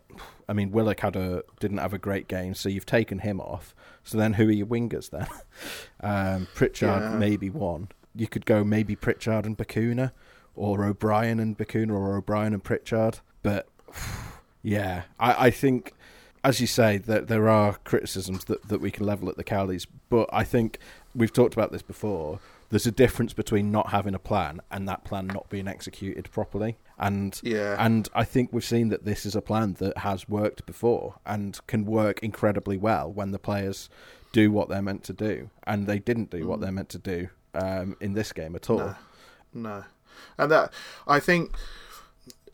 I 0.49 0.53
mean, 0.53 0.71
Willock 0.71 0.99
had 1.01 1.15
a 1.15 1.43
didn't 1.59 1.77
have 1.77 1.93
a 1.93 1.97
great 1.99 2.27
game, 2.27 2.53
so 2.55 2.69
you've 2.69 2.85
taken 2.87 3.19
him 3.19 3.39
off. 3.39 3.75
So 4.03 4.17
then, 4.17 4.33
who 4.33 4.47
are 4.47 4.51
your 4.51 4.65
wingers 4.65 5.09
then? 5.11 5.27
um, 6.01 6.47
Pritchard 6.55 7.01
Yeah. 7.03 7.17
maybe 7.17 7.49
one. 7.49 7.89
You 8.15 8.27
could 8.27 8.45
go 8.45 8.63
maybe 8.63 8.95
Pritchard 8.95 9.45
and 9.45 9.57
Bacuna, 9.57 10.11
or 10.55 10.83
O'Brien 10.85 11.39
and 11.39 11.57
Bacuna, 11.57 11.91
or 11.91 12.17
O'Brien 12.17 12.53
and 12.53 12.63
Pritchard. 12.63 13.19
But 13.43 13.67
yeah, 14.63 15.03
I, 15.19 15.47
I 15.47 15.51
think, 15.51 15.93
as 16.43 16.59
you 16.61 16.67
say, 16.67 16.97
that 16.97 17.27
there 17.27 17.49
are 17.49 17.75
criticisms 17.83 18.45
that, 18.45 18.67
that 18.67 18.81
we 18.81 18.91
can 18.91 19.05
level 19.05 19.29
at 19.29 19.37
the 19.37 19.43
Cowleys, 19.43 19.85
but 20.09 20.29
I 20.33 20.43
think 20.43 20.77
we've 21.15 21.33
talked 21.33 21.53
about 21.53 21.71
this 21.71 21.81
before. 21.81 22.39
There's 22.69 22.85
a 22.87 22.91
difference 22.91 23.33
between 23.33 23.69
not 23.71 23.89
having 23.89 24.15
a 24.15 24.19
plan 24.19 24.61
and 24.71 24.87
that 24.87 25.03
plan 25.03 25.27
not 25.27 25.49
being 25.49 25.67
executed 25.67 26.31
properly. 26.31 26.77
And 26.97 27.37
Yeah. 27.43 27.75
and 27.77 28.07
I 28.13 28.23
think 28.23 28.53
we've 28.53 28.63
seen 28.63 28.87
that 28.89 29.03
this 29.03 29.25
is 29.25 29.35
a 29.35 29.41
plan 29.41 29.73
that 29.79 29.97
has 29.99 30.29
worked 30.29 30.65
before 30.65 31.15
and 31.25 31.59
can 31.67 31.85
work 31.85 32.19
incredibly 32.23 32.77
well 32.77 33.11
when 33.11 33.31
the 33.31 33.39
players 33.39 33.89
do 34.31 34.51
what 34.53 34.69
they're 34.69 34.81
meant 34.81 35.03
to 35.05 35.13
do. 35.13 35.49
And 35.67 35.85
they 35.85 35.99
didn't 35.99 36.29
do 36.31 36.47
what 36.47 36.61
they're 36.61 36.71
meant 36.71 36.87
to 36.89 36.97
do 36.97 37.27
um, 37.53 37.97
in 37.99 38.13
this 38.13 38.31
game 38.31 38.55
at 38.55 38.69
all. 38.69 38.77
No. 38.77 38.95
No, 39.53 39.83
and 40.37 40.49
that 40.49 40.71
I 41.05 41.19
think 41.19 41.53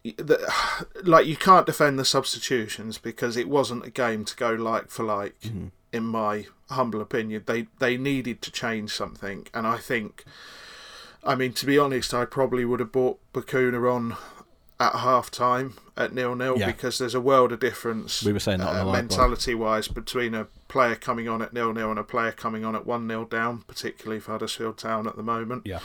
that 0.04 0.88
like 1.04 1.26
you 1.26 1.36
can't 1.36 1.66
defend 1.66 2.00
the 2.00 2.06
substitutions 2.06 2.98
because 2.98 3.38
it 3.38 3.50
wasn't 3.50 3.86
a 3.86 3.89
game 3.89 4.26
to 4.26 4.36
go 4.36 4.54
like 4.54 4.89
for 4.89 5.04
like. 5.04 5.39
Mm-hmm. 5.41 5.68
In 5.93 6.04
my 6.04 6.45
humble 6.70 7.00
opinion, 7.00 7.43
they 7.45 7.68
they 7.80 7.95
needed 7.95 8.41
to 8.41 8.52
change 8.52 8.91
something, 8.91 9.48
and 9.54 9.66
I 9.66 9.78
think, 9.78 10.26
I 11.24 11.34
mean, 11.34 11.54
to 11.54 11.66
be 11.66 11.80
honest, 11.80 12.14
I 12.14 12.26
probably 12.26 12.66
would 12.66 12.82
have 12.82 12.91
bought 12.91 13.20
Bacuna 13.32 13.89
on 13.91 14.18
at 14.80 14.93
half 14.95 15.32
time 15.32 15.74
at 15.95 16.14
nil 16.14 16.36
nil 16.36 16.58
Yeah. 16.58 16.68
because 16.68 16.98
there's 16.98 17.16
a 17.16 17.22
world 17.22 17.52
of 17.52 17.60
difference. 17.60 18.24
We 18.24 18.34
were 18.34 18.39
saying 18.39 18.60
that 18.60 18.74
the 18.74 18.82
uh, 18.82 18.86
live 18.86 18.93
mentality 18.93 19.56
wise 19.56 19.88
between 19.88 20.36
a 20.36 20.45
player 20.68 20.95
coming 20.95 21.28
on 21.28 21.41
at 21.41 21.54
nil 21.54 21.74
nil 21.74 21.89
and 21.89 22.00
a 22.00 22.04
player 22.04 22.32
coming 22.32 22.64
on 22.64 22.76
at 22.76 22.86
one 22.86 23.08
0 23.08 23.26
down, 23.26 23.64
particularly 23.68 24.20
for 24.20 24.34
Huddersfield 24.34 24.78
Town 24.78 25.08
at 25.08 25.16
the 25.16 25.24
moment. 25.24 25.64
Yeah. 25.66 25.80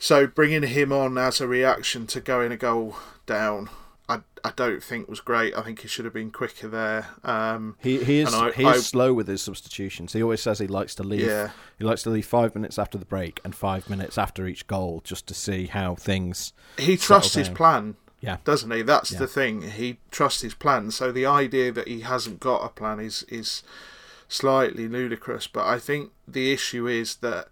So 0.00 0.26
bringing 0.26 0.62
him 0.62 0.92
on 0.92 1.18
as 1.18 1.42
a 1.42 1.46
reaction 1.46 2.06
to 2.08 2.22
going 2.22 2.50
a 2.50 2.56
goal 2.56 2.96
down, 3.26 3.68
I, 4.08 4.20
I 4.42 4.50
don't 4.56 4.82
think 4.82 5.10
was 5.10 5.20
great. 5.20 5.54
I 5.54 5.60
think 5.60 5.82
he 5.82 5.88
should 5.88 6.06
have 6.06 6.14
been 6.14 6.30
quicker 6.30 6.68
there. 6.68 7.08
Um, 7.22 7.76
he 7.80 8.02
he 8.02 8.20
is 8.20 8.32
I, 8.32 8.50
he 8.50 8.62
is 8.62 8.68
I, 8.68 8.78
slow 8.78 9.12
with 9.12 9.28
his 9.28 9.42
substitutions. 9.42 10.14
He 10.14 10.22
always 10.22 10.40
says 10.40 10.58
he 10.58 10.66
likes 10.66 10.94
to 10.94 11.02
leave. 11.02 11.26
Yeah. 11.26 11.50
He 11.78 11.84
likes 11.84 12.02
to 12.04 12.10
leave 12.10 12.24
five 12.24 12.54
minutes 12.54 12.78
after 12.78 12.96
the 12.96 13.04
break 13.04 13.40
and 13.44 13.54
five 13.54 13.90
minutes 13.90 14.16
after 14.16 14.46
each 14.46 14.66
goal 14.66 15.02
just 15.04 15.26
to 15.26 15.34
see 15.34 15.66
how 15.66 15.96
things. 15.96 16.54
He 16.78 16.96
trusts 16.96 17.34
his 17.34 17.50
plan. 17.50 17.96
Yeah. 18.22 18.38
Doesn't 18.44 18.70
he? 18.70 18.80
That's 18.80 19.12
yeah. 19.12 19.18
the 19.18 19.26
thing. 19.26 19.62
He 19.62 19.98
trusts 20.10 20.40
his 20.40 20.54
plan. 20.54 20.90
So 20.92 21.12
the 21.12 21.26
idea 21.26 21.72
that 21.72 21.88
he 21.88 22.00
hasn't 22.00 22.40
got 22.40 22.64
a 22.64 22.70
plan 22.70 23.00
is 23.00 23.24
is 23.28 23.62
slightly 24.28 24.88
ludicrous. 24.88 25.46
But 25.46 25.66
I 25.66 25.78
think 25.78 26.12
the 26.26 26.52
issue 26.52 26.86
is 26.86 27.16
that 27.16 27.48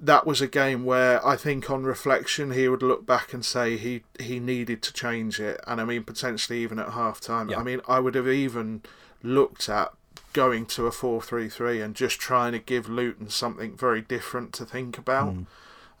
that 0.00 0.26
was 0.26 0.40
a 0.40 0.46
game 0.46 0.84
where 0.84 1.24
I 1.26 1.36
think 1.36 1.70
on 1.70 1.84
reflection 1.84 2.52
he 2.52 2.68
would 2.68 2.82
look 2.82 3.06
back 3.06 3.32
and 3.32 3.44
say 3.44 3.76
he 3.76 4.02
he 4.20 4.38
needed 4.38 4.82
to 4.82 4.92
change 4.92 5.40
it, 5.40 5.60
and 5.66 5.80
I 5.80 5.84
mean 5.84 6.04
potentially 6.04 6.60
even 6.60 6.78
at 6.78 6.90
half 6.90 7.20
time. 7.20 7.50
Yeah. 7.50 7.58
I 7.58 7.62
mean 7.62 7.80
I 7.88 8.00
would 8.00 8.14
have 8.14 8.28
even 8.28 8.82
looked 9.22 9.68
at 9.68 9.92
going 10.32 10.66
to 10.66 10.86
a 10.86 10.92
four 10.92 11.20
three 11.22 11.48
three 11.48 11.80
and 11.80 11.94
just 11.94 12.20
trying 12.20 12.52
to 12.52 12.58
give 12.58 12.88
Luton 12.88 13.28
something 13.28 13.76
very 13.76 14.02
different 14.02 14.52
to 14.54 14.64
think 14.64 14.98
about, 14.98 15.34
mm. 15.34 15.46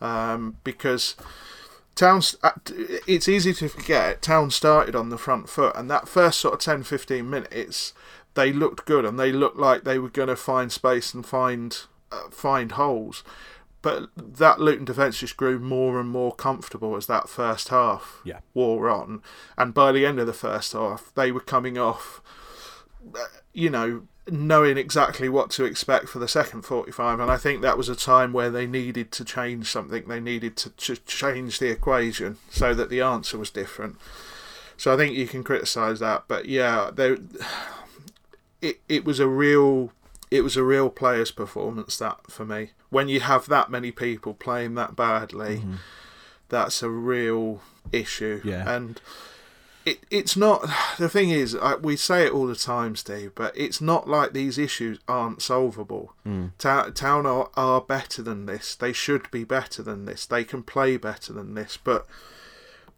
um, 0.04 0.56
because. 0.64 1.16
Town, 1.94 2.20
uh, 2.42 2.50
it's 3.06 3.26
easy 3.26 3.54
to 3.54 3.70
forget. 3.70 4.20
Town 4.20 4.50
started 4.50 4.94
on 4.94 5.08
the 5.08 5.16
front 5.16 5.48
foot, 5.48 5.74
and 5.74 5.90
that 5.90 6.06
first 6.06 6.38
sort 6.40 6.52
of 6.52 6.60
10 6.60 6.82
15 6.82 7.30
minutes, 7.30 7.94
they 8.34 8.52
looked 8.52 8.84
good 8.84 9.06
and 9.06 9.18
they 9.18 9.32
looked 9.32 9.56
like 9.56 9.84
they 9.84 9.98
were 9.98 10.10
going 10.10 10.28
to 10.28 10.36
find 10.36 10.70
space 10.70 11.14
and 11.14 11.24
find 11.24 11.84
uh, 12.12 12.28
find 12.30 12.72
holes. 12.72 13.24
But 13.86 14.08
that 14.16 14.58
Luton 14.58 14.84
defence 14.84 15.20
just 15.20 15.36
grew 15.36 15.60
more 15.60 16.00
and 16.00 16.08
more 16.08 16.34
comfortable 16.34 16.96
as 16.96 17.06
that 17.06 17.28
first 17.28 17.68
half 17.68 18.20
yeah. 18.24 18.40
wore 18.52 18.90
on. 18.90 19.22
And 19.56 19.72
by 19.72 19.92
the 19.92 20.04
end 20.04 20.18
of 20.18 20.26
the 20.26 20.32
first 20.32 20.72
half, 20.72 21.12
they 21.14 21.30
were 21.30 21.38
coming 21.38 21.78
off, 21.78 22.20
uh, 23.14 23.26
you 23.52 23.70
know, 23.70 24.08
knowing 24.28 24.76
exactly 24.76 25.28
what 25.28 25.50
to 25.50 25.64
expect 25.64 26.08
for 26.08 26.18
the 26.18 26.26
second 26.26 26.62
45. 26.62 27.20
And 27.20 27.30
I 27.30 27.36
think 27.36 27.62
that 27.62 27.78
was 27.78 27.88
a 27.88 27.94
time 27.94 28.32
where 28.32 28.50
they 28.50 28.66
needed 28.66 29.12
to 29.12 29.24
change 29.24 29.70
something. 29.70 30.08
They 30.08 30.18
needed 30.18 30.56
to 30.56 30.70
ch- 30.70 31.04
change 31.06 31.60
the 31.60 31.70
equation 31.70 32.38
so 32.50 32.74
that 32.74 32.90
the 32.90 33.02
answer 33.02 33.38
was 33.38 33.50
different. 33.50 33.98
So 34.76 34.92
I 34.92 34.96
think 34.96 35.14
you 35.14 35.28
can 35.28 35.44
criticise 35.44 36.00
that. 36.00 36.24
But 36.26 36.46
yeah, 36.46 36.90
they, 36.92 37.18
it, 38.60 38.80
it 38.88 39.04
was 39.04 39.20
a 39.20 39.28
real 39.28 39.92
it 40.30 40.42
was 40.42 40.56
a 40.56 40.64
real 40.64 40.90
player's 40.90 41.30
performance 41.30 41.96
that 41.98 42.30
for 42.30 42.44
me. 42.44 42.70
When 42.90 43.08
you 43.08 43.20
have 43.20 43.46
that 43.46 43.70
many 43.70 43.92
people 43.92 44.34
playing 44.34 44.74
that 44.74 44.96
badly, 44.96 45.58
mm-hmm. 45.58 45.74
that's 46.48 46.82
a 46.82 46.90
real 46.90 47.60
issue. 47.92 48.40
Yeah. 48.44 48.68
And 48.68 49.00
it 49.84 50.00
it's 50.10 50.36
not 50.36 50.68
the 50.98 51.08
thing 51.08 51.30
is 51.30 51.54
I, 51.54 51.76
we 51.76 51.96
say 51.96 52.26
it 52.26 52.32
all 52.32 52.46
the 52.46 52.56
time, 52.56 52.96
Steve, 52.96 53.32
but 53.34 53.56
it's 53.56 53.80
not 53.80 54.08
like 54.08 54.32
these 54.32 54.58
issues 54.58 54.98
aren't 55.08 55.42
solvable. 55.42 56.14
Mm. 56.26 56.52
Ta- 56.58 56.90
Town 56.90 57.24
are, 57.24 57.50
are 57.54 57.80
better 57.80 58.22
than 58.22 58.46
this. 58.46 58.74
They 58.74 58.92
should 58.92 59.30
be 59.30 59.44
better 59.44 59.82
than 59.82 60.04
this. 60.04 60.26
They 60.26 60.44
can 60.44 60.62
play 60.62 60.96
better 60.96 61.32
than 61.32 61.54
this, 61.54 61.78
but 61.82 62.06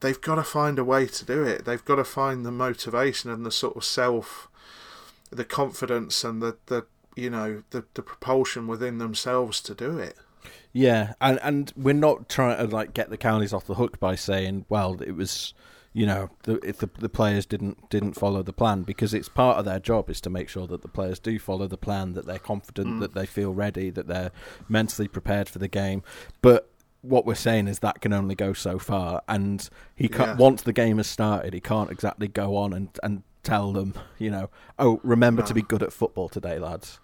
they've 0.00 0.20
got 0.20 0.36
to 0.36 0.44
find 0.44 0.78
a 0.78 0.84
way 0.84 1.06
to 1.06 1.24
do 1.24 1.42
it. 1.44 1.64
They've 1.64 1.84
got 1.84 1.96
to 1.96 2.04
find 2.04 2.44
the 2.44 2.52
motivation 2.52 3.30
and 3.30 3.44
the 3.44 3.52
sort 3.52 3.76
of 3.76 3.84
self 3.84 4.48
the 5.30 5.44
confidence 5.44 6.24
and 6.24 6.40
the, 6.40 6.56
the 6.66 6.86
you 7.18 7.30
know 7.30 7.62
the 7.70 7.84
the 7.94 8.02
propulsion 8.02 8.66
within 8.66 8.98
themselves 8.98 9.60
to 9.62 9.74
do 9.74 9.98
it. 9.98 10.16
Yeah, 10.72 11.14
and 11.20 11.40
and 11.42 11.72
we're 11.76 11.94
not 11.94 12.28
trying 12.28 12.58
to 12.58 12.74
like 12.74 12.94
get 12.94 13.10
the 13.10 13.16
counties 13.16 13.52
off 13.52 13.66
the 13.66 13.74
hook 13.74 13.98
by 13.98 14.14
saying, 14.14 14.66
well, 14.68 15.00
it 15.02 15.12
was, 15.12 15.54
you 15.92 16.06
know, 16.06 16.30
the, 16.44 16.56
if 16.66 16.78
the 16.78 16.88
the 16.98 17.08
players 17.08 17.44
didn't 17.44 17.90
didn't 17.90 18.14
follow 18.14 18.42
the 18.42 18.52
plan 18.52 18.82
because 18.82 19.12
it's 19.12 19.28
part 19.28 19.58
of 19.58 19.64
their 19.64 19.80
job 19.80 20.08
is 20.08 20.20
to 20.20 20.30
make 20.30 20.48
sure 20.48 20.66
that 20.68 20.82
the 20.82 20.88
players 20.88 21.18
do 21.18 21.38
follow 21.38 21.66
the 21.66 21.76
plan, 21.76 22.12
that 22.12 22.26
they're 22.26 22.38
confident, 22.38 22.88
mm. 22.88 23.00
that 23.00 23.14
they 23.14 23.26
feel 23.26 23.52
ready, 23.52 23.90
that 23.90 24.06
they're 24.06 24.30
mentally 24.68 25.08
prepared 25.08 25.48
for 25.48 25.58
the 25.58 25.68
game, 25.68 26.02
but. 26.40 26.70
What 27.00 27.24
we're 27.24 27.36
saying 27.36 27.68
is 27.68 27.78
that 27.78 28.00
can 28.00 28.12
only 28.12 28.34
go 28.34 28.52
so 28.52 28.76
far, 28.76 29.22
and 29.28 29.66
he 29.94 30.08
can't, 30.08 30.30
yeah. 30.30 30.36
once 30.36 30.62
the 30.62 30.72
game 30.72 30.96
has 30.96 31.06
started, 31.06 31.54
he 31.54 31.60
can't 31.60 31.92
exactly 31.92 32.26
go 32.26 32.56
on 32.56 32.72
and, 32.72 32.88
and 33.04 33.22
tell 33.44 33.72
them, 33.72 33.94
you 34.18 34.32
know, 34.32 34.50
oh, 34.80 35.00
remember 35.04 35.42
no. 35.42 35.46
to 35.46 35.54
be 35.54 35.62
good 35.62 35.84
at 35.84 35.92
football 35.92 36.28
today, 36.28 36.58
lads. 36.58 36.98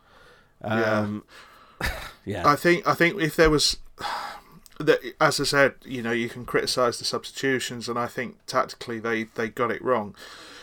Um, 0.65 1.25
yeah. 1.81 1.91
yeah. 2.25 2.49
I 2.49 2.57
think 2.57 2.87
I 2.87 2.95
think 2.95 3.21
if 3.21 3.37
there 3.37 3.51
was 3.51 3.79
that 4.79 5.01
as 5.21 5.41
I 5.41 5.45
said, 5.45 5.75
you 5.85 6.03
know, 6.03 6.12
you 6.12 6.29
can 6.29 6.45
criticise 6.45 6.99
the 6.99 7.05
substitutions, 7.05 7.89
and 7.89 7.99
I 7.99 8.07
think 8.07 8.37
tactically 8.47 8.99
they, 8.99 9.25
they 9.25 9.49
got 9.49 9.71
it 9.71 9.83
wrong. 9.83 10.15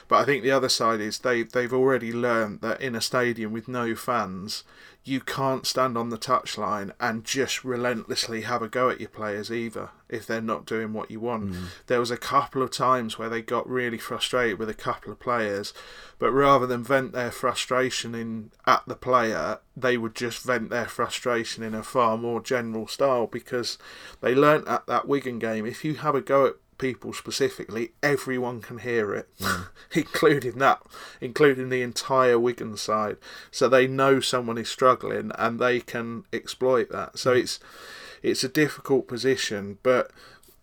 But 0.08 0.20
I 0.20 0.26
think 0.26 0.43
the 0.43 0.52
other 0.52 0.70
side 0.70 0.99
is 0.99 1.20
they 1.20 1.43
they've 1.43 1.74
already 1.74 2.12
learned 2.12 2.62
that 2.62 2.82
in 2.82 2.95
a 2.95 3.02
stadium 3.02 3.54
with 3.54 3.68
no 3.68 3.95
fans, 3.95 4.64
you 5.04 5.20
can't 5.20 5.66
stand 5.66 5.97
on 5.97 6.10
the 6.10 6.18
touchline 6.18 6.91
and 6.99 7.24
just 7.24 7.64
relentlessly 7.64 8.41
have 8.41 8.62
a 8.62 8.68
go 8.68 8.89
at 8.89 8.99
your 8.99 9.10
players 9.10 9.52
either 9.52 9.89
if 10.08 10.28
they're 10.28 10.41
not 10.41 10.66
doing 10.66 10.93
what 10.93 11.10
you 11.10 11.20
want. 11.20 11.52
Mm. 11.52 11.64
There 11.88 11.99
was 11.99 12.12
a 12.12 12.18
couple 12.18 12.62
of 12.62 12.70
times 12.70 13.18
where 13.18 13.30
they 13.30 13.41
got 13.41 13.68
really 13.68 13.97
frustrated 13.97 14.60
with 14.60 14.70
a 14.70 14.76
couple 14.76 15.12
of 15.12 15.20
players, 15.20 15.74
but 16.20 16.32
rather 16.32 16.68
than 16.68 16.84
vent 16.84 17.14
their 17.14 17.32
frustration 17.32 18.14
in 18.14 18.52
at 18.68 18.84
the 18.86 18.95
player, 18.95 19.60
they 19.76 19.97
would 19.97 20.14
just 20.14 20.43
vent 20.43 20.70
their 20.70 20.88
frustration 20.88 21.64
in 21.64 21.74
a 21.74 21.82
far 21.82 22.16
more 22.16 22.41
general 22.41 22.88
style 22.88 23.26
because 23.26 23.80
they 24.20 24.36
learnt 24.36 24.68
at 24.68 24.86
that 24.86 25.08
Wigan 25.08 25.39
game 25.39 25.66
if 25.66 25.84
you 25.84 25.95
have 25.95 26.14
a 26.14 26.22
go 26.22 26.45
at 26.45 26.56
people 26.82 27.13
specifically, 27.13 27.91
everyone 28.03 28.59
can 28.59 28.79
hear 28.79 29.13
it, 29.13 29.29
mm. 29.39 29.67
including 29.93 30.57
that, 30.57 30.82
including 31.21 31.69
the 31.69 31.82
entire 31.82 32.38
Wigan 32.38 32.75
side. 32.75 33.15
So 33.51 33.69
they 33.69 33.88
know 33.88 34.19
someone 34.19 34.57
is 34.57 34.67
struggling 34.67 35.32
and 35.38 35.59
they 35.59 35.79
can 35.79 36.25
exploit 36.34 36.89
that. 36.89 37.17
So 37.17 37.34
mm. 37.34 37.39
it's 37.39 37.59
it's 38.21 38.43
a 38.43 38.49
difficult 38.49 39.07
position, 39.07 39.77
but 39.84 40.11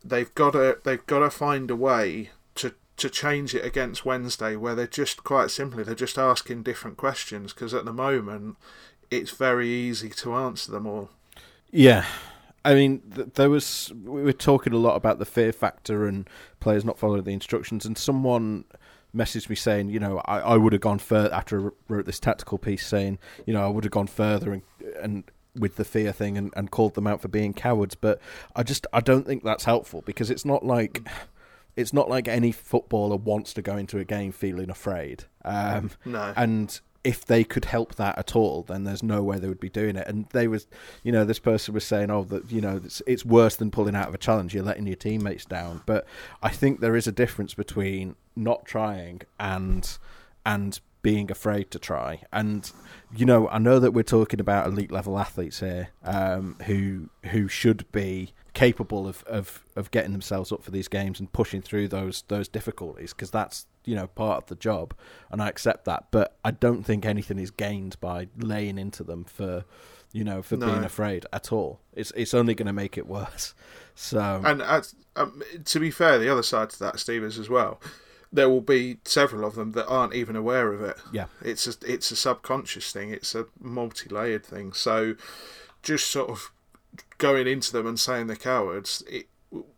they've 0.05 0.35
got 0.35 0.51
to 0.51 0.79
they've 0.85 1.07
got 1.07 1.21
to 1.21 1.31
find 1.31 1.71
a 1.71 1.77
way 1.77 2.31
to 2.57 2.75
to 2.99 3.09
change 3.09 3.55
it 3.55 3.65
against 3.65 4.05
Wednesday, 4.05 4.57
where 4.57 4.75
they're 4.75 4.87
just 4.87 5.25
quite 5.25 5.51
simply 5.51 5.85
they're 5.85 5.95
just 5.95 6.19
asking 6.19 6.65
different 6.65 6.97
questions 6.97 7.55
because 7.55 7.73
at 7.73 7.85
the 7.85 7.93
moment 7.93 8.57
it's 9.11 9.31
very 9.31 9.69
easy 9.69 10.11
to 10.11 10.35
answer 10.35 10.71
them 10.71 10.87
all. 10.87 11.11
Yeah, 11.71 12.05
I 12.69 12.75
mean, 12.75 13.01
th- 13.15 13.29
there 13.35 13.49
was 13.49 13.91
we 14.05 14.23
were 14.23 14.33
talking 14.33 14.75
a 14.75 14.77
lot 14.77 14.95
about 14.97 15.19
the 15.19 15.25
fear 15.25 15.53
factor 15.53 16.07
and 16.07 16.29
players 16.61 16.85
not 16.85 16.99
following 16.99 17.23
the 17.25 17.33
instructions, 17.33 17.87
and 17.87 17.97
someone 17.97 18.65
messaged 19.17 19.49
me 19.49 19.57
saying, 19.57 19.89
you 19.89 19.99
know, 19.99 20.21
I, 20.27 20.41
I 20.41 20.57
would 20.59 20.75
have 20.75 20.83
gone 20.83 20.99
further 20.99 21.33
after 21.35 21.69
I 21.69 21.71
wrote 21.89 22.05
this 22.05 22.21
tactical 22.21 22.59
piece, 22.59 22.87
saying, 22.87 23.19
you 23.47 23.55
know, 23.55 23.65
I 23.65 23.69
would 23.69 23.85
have 23.85 23.91
gone 23.91 24.07
further 24.07 24.53
and 24.53 24.63
and 25.01 25.25
with 25.57 25.77
the 25.77 25.85
fear 25.85 26.13
thing 26.13 26.37
and, 26.37 26.53
and 26.57 26.71
called 26.71 26.93
them 26.93 27.07
out 27.07 27.23
for 27.23 27.29
being 27.29 27.55
cowards, 27.55 27.95
but 27.95 28.21
I 28.55 28.65
just 28.65 28.87
I 28.93 29.01
don't 29.01 29.27
think 29.27 29.45
that's 29.45 29.65
helpful 29.65 30.03
because 30.03 30.31
it's 30.31 30.45
not 30.45 30.63
like 30.63 31.09
it's 31.75 31.95
not 31.95 32.11
like 32.11 32.29
any 32.29 32.53
footballer 32.53 33.17
wants 33.17 33.55
to 33.55 33.63
go 33.63 33.79
into 33.79 33.99
a 33.99 34.05
game 34.05 34.31
feeling 34.31 34.69
afraid. 34.69 35.25
Um, 35.43 35.91
no, 36.05 36.35
and 36.37 36.79
if 37.05 37.25
they 37.25 37.45
could 37.45 37.65
help 37.65 37.95
that 37.95 38.19
at 38.19 38.35
all, 38.35 38.63
then 38.63 38.85
there's 38.85 39.03
no 39.03 39.23
way 39.23 39.39
they 39.39 39.49
would 39.49 39.61
be 39.61 39.69
doing 39.69 39.97
it. 39.97 40.07
And 40.07 40.27
they 40.31 40.49
was, 40.49 40.67
you 41.03 41.13
know, 41.13 41.25
this 41.25 41.39
person 41.39 41.75
was 41.75 41.85
saying, 41.85 42.11
oh, 42.11 42.25
that 42.25 42.51
you 42.51 42.61
know, 42.61 42.81
it's, 42.85 43.03
it's 43.07 43.25
worse 43.25 43.57
than 43.57 43.71
pulling 43.71 43.95
out 43.95 44.09
of 44.09 44.15
a 44.15 44.19
challenge. 44.19 44.55
You're 44.55 44.65
letting 44.65 44.87
your 44.87 44.97
teammates 44.97 45.45
down. 45.45 45.83
But 45.87 46.07
I 46.43 46.49
think 46.49 46.81
there 46.81 46.97
is 46.97 47.07
a 47.07 47.13
difference 47.13 47.55
between 47.55 48.17
not 48.35 48.65
trying 48.65 49.23
and 49.39 49.99
and 50.45 50.81
being 51.03 51.31
afraid 51.31 51.71
to 51.71 51.79
try. 51.79 52.23
And 52.33 52.71
you 53.17 53.25
know, 53.25 53.49
I 53.49 53.59
know 53.59 53.79
that 53.79 53.93
we're 53.93 54.03
talking 54.03 54.41
about 54.41 54.67
elite 54.67 54.91
level 54.91 55.19
athletes 55.19 55.61
here, 55.61 55.91
um, 56.05 56.57
who 56.67 57.11
who 57.31 57.49
should 57.49 57.91
be 57.93 58.33
capable 58.55 59.07
of, 59.07 59.23
of, 59.25 59.65
of 59.77 59.89
getting 59.93 60.11
themselves 60.11 60.51
up 60.51 60.65
for 60.65 60.73
these 60.73 60.89
games 60.89 61.21
and 61.21 61.33
pushing 61.33 61.63
through 61.63 61.87
those 61.87 62.25
those 62.27 62.49
difficulties 62.49 63.13
because 63.15 63.31
that's 63.31 63.67
you 63.85 63.95
know 63.95 64.07
part 64.07 64.45
of 64.45 64.47
the 64.47 64.57
job, 64.57 64.95
and 65.31 65.43
I 65.43 65.49
accept 65.49 65.85
that. 65.87 66.07
But 66.11 66.37
I 66.45 66.51
don't 66.51 66.83
think 66.83 67.05
anything 67.05 67.39
is 67.39 67.51
gained 67.51 67.99
by 68.01 68.29
laying 68.37 68.79
into 68.79 69.05
them 69.05 69.25
for 69.25 69.65
you 70.13 70.25
know 70.25 70.43
for 70.43 70.57
no. 70.57 70.67
being 70.67 70.85
afraid 70.85 71.27
at 71.33 71.53
all. 71.53 71.81
It's 71.95 72.13
it's 72.17 72.35
only 72.35 72.55
going 72.55 72.67
to 72.67 72.73
make 72.73 72.99
it 72.99 73.07
worse. 73.07 73.55
So 74.01 74.41
and 74.45 74.63
as, 74.63 74.95
um, 75.17 75.43
to 75.65 75.81
be 75.81 75.91
fair, 75.91 76.21
the 76.21 76.29
other 76.29 76.45
side 76.45 76.71
to 76.71 76.79
that, 76.79 77.01
Steve, 77.01 77.25
is 77.25 77.37
as 77.37 77.49
well. 77.49 77.81
There 78.33 78.49
will 78.49 78.61
be 78.61 78.99
several 79.05 79.45
of 79.45 79.57
them 79.57 79.73
that 79.73 79.89
aren't 79.89 80.15
even 80.15 80.37
aware 80.37 80.73
of 80.73 80.81
it. 80.83 80.97
Yeah, 81.13 81.25
it's 81.43 81.67
a 81.67 81.73
it's 81.85 82.13
a 82.13 82.15
subconscious 82.15 82.93
thing. 82.93 83.11
It's 83.11 83.35
a 83.35 83.47
multi-layered 83.59 84.47
thing. 84.47 84.73
So 84.73 85.17
just 85.83 86.13
sort 86.13 86.31
of 86.31 86.53
going 87.19 87.49
into 87.49 87.73
them 87.73 87.89
and 87.89 87.99
saying 87.99 88.29
they're 88.29 88.37
cowards 88.37 89.03
it, 89.09 89.27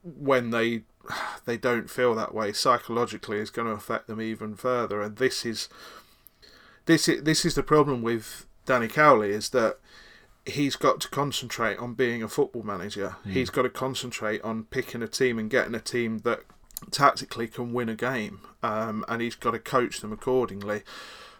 when 0.02 0.50
they 0.50 0.82
they 1.44 1.56
don't 1.56 1.90
feel 1.90 2.14
that 2.14 2.34
way 2.34 2.52
psychologically 2.52 3.38
is 3.38 3.50
going 3.50 3.68
to 3.68 3.74
affect 3.74 4.06
them 4.06 4.20
even 4.20 4.54
further. 4.54 5.02
And 5.02 5.16
this 5.16 5.44
is 5.44 5.68
this 6.86 7.08
is, 7.08 7.22
this 7.22 7.44
is 7.44 7.54
the 7.54 7.62
problem 7.62 8.02
with 8.02 8.46
Danny 8.66 8.88
Cowley 8.88 9.30
is 9.30 9.50
that 9.50 9.78
he's 10.46 10.76
got 10.76 11.00
to 11.00 11.08
concentrate 11.08 11.78
on 11.78 11.94
being 11.94 12.22
a 12.22 12.28
football 12.28 12.62
manager. 12.62 13.16
Mm. 13.26 13.32
He's 13.32 13.50
got 13.50 13.62
to 13.62 13.70
concentrate 13.70 14.42
on 14.42 14.64
picking 14.64 15.02
a 15.02 15.08
team 15.08 15.38
and 15.38 15.50
getting 15.50 15.74
a 15.74 15.80
team 15.80 16.18
that 16.20 16.40
tactically 16.90 17.46
can 17.46 17.72
win 17.72 17.88
a 17.88 17.94
game, 17.94 18.40
um, 18.62 19.04
and 19.08 19.20
he's 19.20 19.34
got 19.34 19.52
to 19.52 19.58
coach 19.58 20.00
them 20.00 20.12
accordingly. 20.12 20.82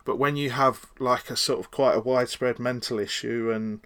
But 0.05 0.19
when 0.19 0.37
you 0.37 0.51
have 0.51 0.87
like 0.99 1.31
a 1.31 1.37
sort 1.37 1.61
of 1.61 1.71
quite 1.71 1.97
a 1.97 2.01
widespread 2.01 2.59
mental 2.59 2.99
issue 2.99 3.51
and 3.55 3.81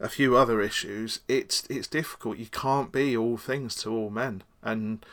a 0.00 0.08
few 0.08 0.36
other 0.36 0.60
issues, 0.60 1.20
it's 1.28 1.64
it's 1.68 1.86
difficult. 1.86 2.38
You 2.38 2.46
can't 2.46 2.90
be 2.90 3.16
all 3.16 3.36
things 3.36 3.74
to 3.76 3.90
all 3.90 4.10
men, 4.10 4.42
and 4.62 5.04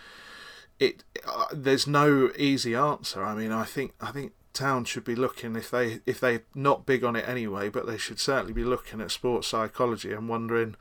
it 0.80 1.04
uh, 1.28 1.46
there's 1.54 1.86
no 1.88 2.32
easy 2.38 2.74
answer. 2.74 3.24
I 3.24 3.36
mean, 3.36 3.52
I 3.52 3.66
think 3.66 3.94
I 4.00 4.12
think 4.12 4.34
Town 4.54 4.86
should 4.86 5.04
be 5.04 5.16
looking 5.16 5.56
if 5.56 5.70
they 5.70 6.00
if 6.06 6.20
they're 6.20 6.44
not 6.56 6.86
big 6.86 7.04
on 7.04 7.16
it 7.16 7.28
anyway, 7.28 7.70
but 7.70 7.86
they 7.86 7.98
should 7.98 8.20
certainly 8.20 8.54
be 8.54 8.64
looking 8.64 9.02
at 9.02 9.12
sports 9.12 9.48
psychology 9.48 10.14
and 10.14 10.30
wondering 10.30 10.76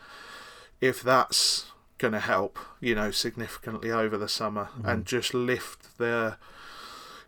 if 0.81 1.03
that's 1.03 1.67
going 1.99 2.13
to 2.13 2.21
help, 2.21 2.59
you 2.81 2.95
know, 2.95 3.11
significantly 3.11 3.91
over 3.91 4.17
the 4.17 4.29
summer 4.29 4.69
mm. 4.79 4.91
and 4.91 5.07
just 5.07 5.35
lift 5.35 5.99
their 5.99 6.37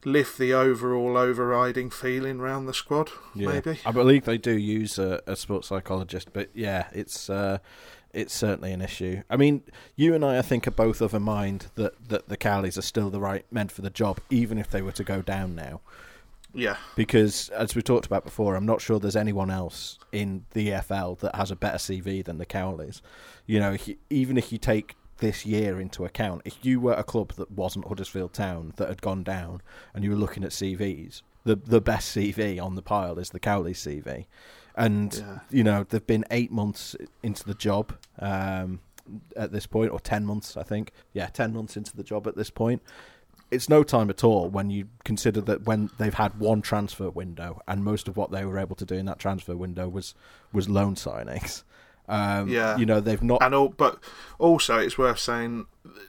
lift 0.04 0.38
the 0.38 0.52
overall 0.52 1.16
overriding 1.16 1.90
feeling 1.90 2.40
around 2.40 2.66
the 2.66 2.74
squad. 2.74 3.10
Yeah. 3.34 3.48
Maybe 3.48 3.78
I 3.84 3.92
believe 3.92 4.24
they 4.24 4.38
do 4.38 4.56
use 4.56 4.98
a, 4.98 5.20
a 5.26 5.36
sports 5.36 5.68
psychologist, 5.68 6.28
but 6.32 6.48
yeah, 6.54 6.88
it's 6.92 7.28
uh, 7.28 7.58
it's 8.12 8.34
certainly 8.34 8.72
an 8.72 8.80
issue. 8.80 9.22
I 9.28 9.36
mean, 9.36 9.62
you 9.96 10.14
and 10.14 10.24
I, 10.24 10.38
I 10.38 10.42
think, 10.42 10.66
are 10.66 10.72
both 10.72 11.00
of 11.00 11.14
a 11.14 11.20
mind 11.20 11.66
that 11.74 12.08
that 12.08 12.28
the 12.28 12.36
Cowleys 12.36 12.78
are 12.78 12.82
still 12.82 13.10
the 13.10 13.20
right 13.20 13.44
men 13.50 13.68
for 13.68 13.82
the 13.82 13.90
job, 13.90 14.20
even 14.30 14.58
if 14.58 14.70
they 14.70 14.82
were 14.82 14.92
to 14.92 15.04
go 15.04 15.22
down 15.22 15.54
now. 15.54 15.80
Yeah. 16.54 16.76
Because 16.96 17.50
as 17.50 17.74
we 17.74 17.82
talked 17.82 18.06
about 18.06 18.24
before, 18.24 18.56
I'm 18.56 18.66
not 18.66 18.80
sure 18.80 18.98
there's 18.98 19.16
anyone 19.16 19.50
else 19.50 19.98
in 20.12 20.46
the 20.52 20.68
EFL 20.68 21.18
that 21.20 21.34
has 21.34 21.50
a 21.50 21.56
better 21.56 21.76
CV 21.76 22.24
than 22.24 22.38
the 22.38 22.46
Cowleys. 22.46 23.02
You 23.46 23.60
know, 23.60 23.76
even 24.10 24.38
if 24.38 24.50
you 24.50 24.58
take 24.58 24.96
this 25.18 25.44
year 25.46 25.80
into 25.80 26.04
account, 26.04 26.42
if 26.44 26.64
you 26.64 26.80
were 26.80 26.94
a 26.94 27.04
club 27.04 27.32
that 27.34 27.50
wasn't 27.50 27.86
Huddersfield 27.86 28.32
Town 28.32 28.72
that 28.76 28.88
had 28.88 29.02
gone 29.02 29.22
down 29.22 29.62
and 29.94 30.04
you 30.04 30.10
were 30.10 30.16
looking 30.16 30.44
at 30.44 30.50
CVs, 30.50 31.22
the 31.44 31.56
the 31.56 31.80
best 31.80 32.16
CV 32.16 32.60
on 32.62 32.74
the 32.74 32.82
pile 32.82 33.18
is 33.18 33.30
the 33.30 33.40
Cowley 33.40 33.72
CV. 33.74 34.26
And 34.76 35.14
yeah. 35.14 35.38
you 35.50 35.64
know, 35.64 35.84
they've 35.88 36.06
been 36.06 36.24
8 36.30 36.52
months 36.52 36.94
into 37.22 37.44
the 37.44 37.54
job. 37.54 37.96
Um, 38.18 38.80
at 39.36 39.52
this 39.52 39.66
point, 39.66 39.90
or 39.90 39.98
10 39.98 40.26
months, 40.26 40.54
I 40.54 40.62
think. 40.62 40.92
Yeah, 41.14 41.28
10 41.28 41.54
months 41.54 41.78
into 41.78 41.96
the 41.96 42.02
job 42.02 42.26
at 42.26 42.36
this 42.36 42.50
point 42.50 42.82
it's 43.50 43.68
no 43.68 43.82
time 43.82 44.10
at 44.10 44.22
all 44.22 44.48
when 44.48 44.70
you 44.70 44.88
consider 45.04 45.40
that 45.40 45.64
when 45.64 45.90
they've 45.98 46.14
had 46.14 46.38
one 46.38 46.60
transfer 46.60 47.08
window 47.08 47.60
and 47.66 47.82
most 47.82 48.08
of 48.08 48.16
what 48.16 48.30
they 48.30 48.44
were 48.44 48.58
able 48.58 48.76
to 48.76 48.84
do 48.84 48.94
in 48.94 49.06
that 49.06 49.18
transfer 49.18 49.56
window 49.56 49.88
was 49.88 50.14
was 50.52 50.68
loan 50.68 50.94
signings. 50.94 51.62
Um, 52.08 52.48
yeah, 52.48 52.76
you 52.76 52.86
know 52.86 53.00
they've 53.00 53.22
not, 53.22 53.42
and 53.42 53.54
all, 53.54 53.68
but 53.68 53.98
also 54.38 54.78
it's 54.78 54.96
worth 54.96 55.18
saying 55.18 55.66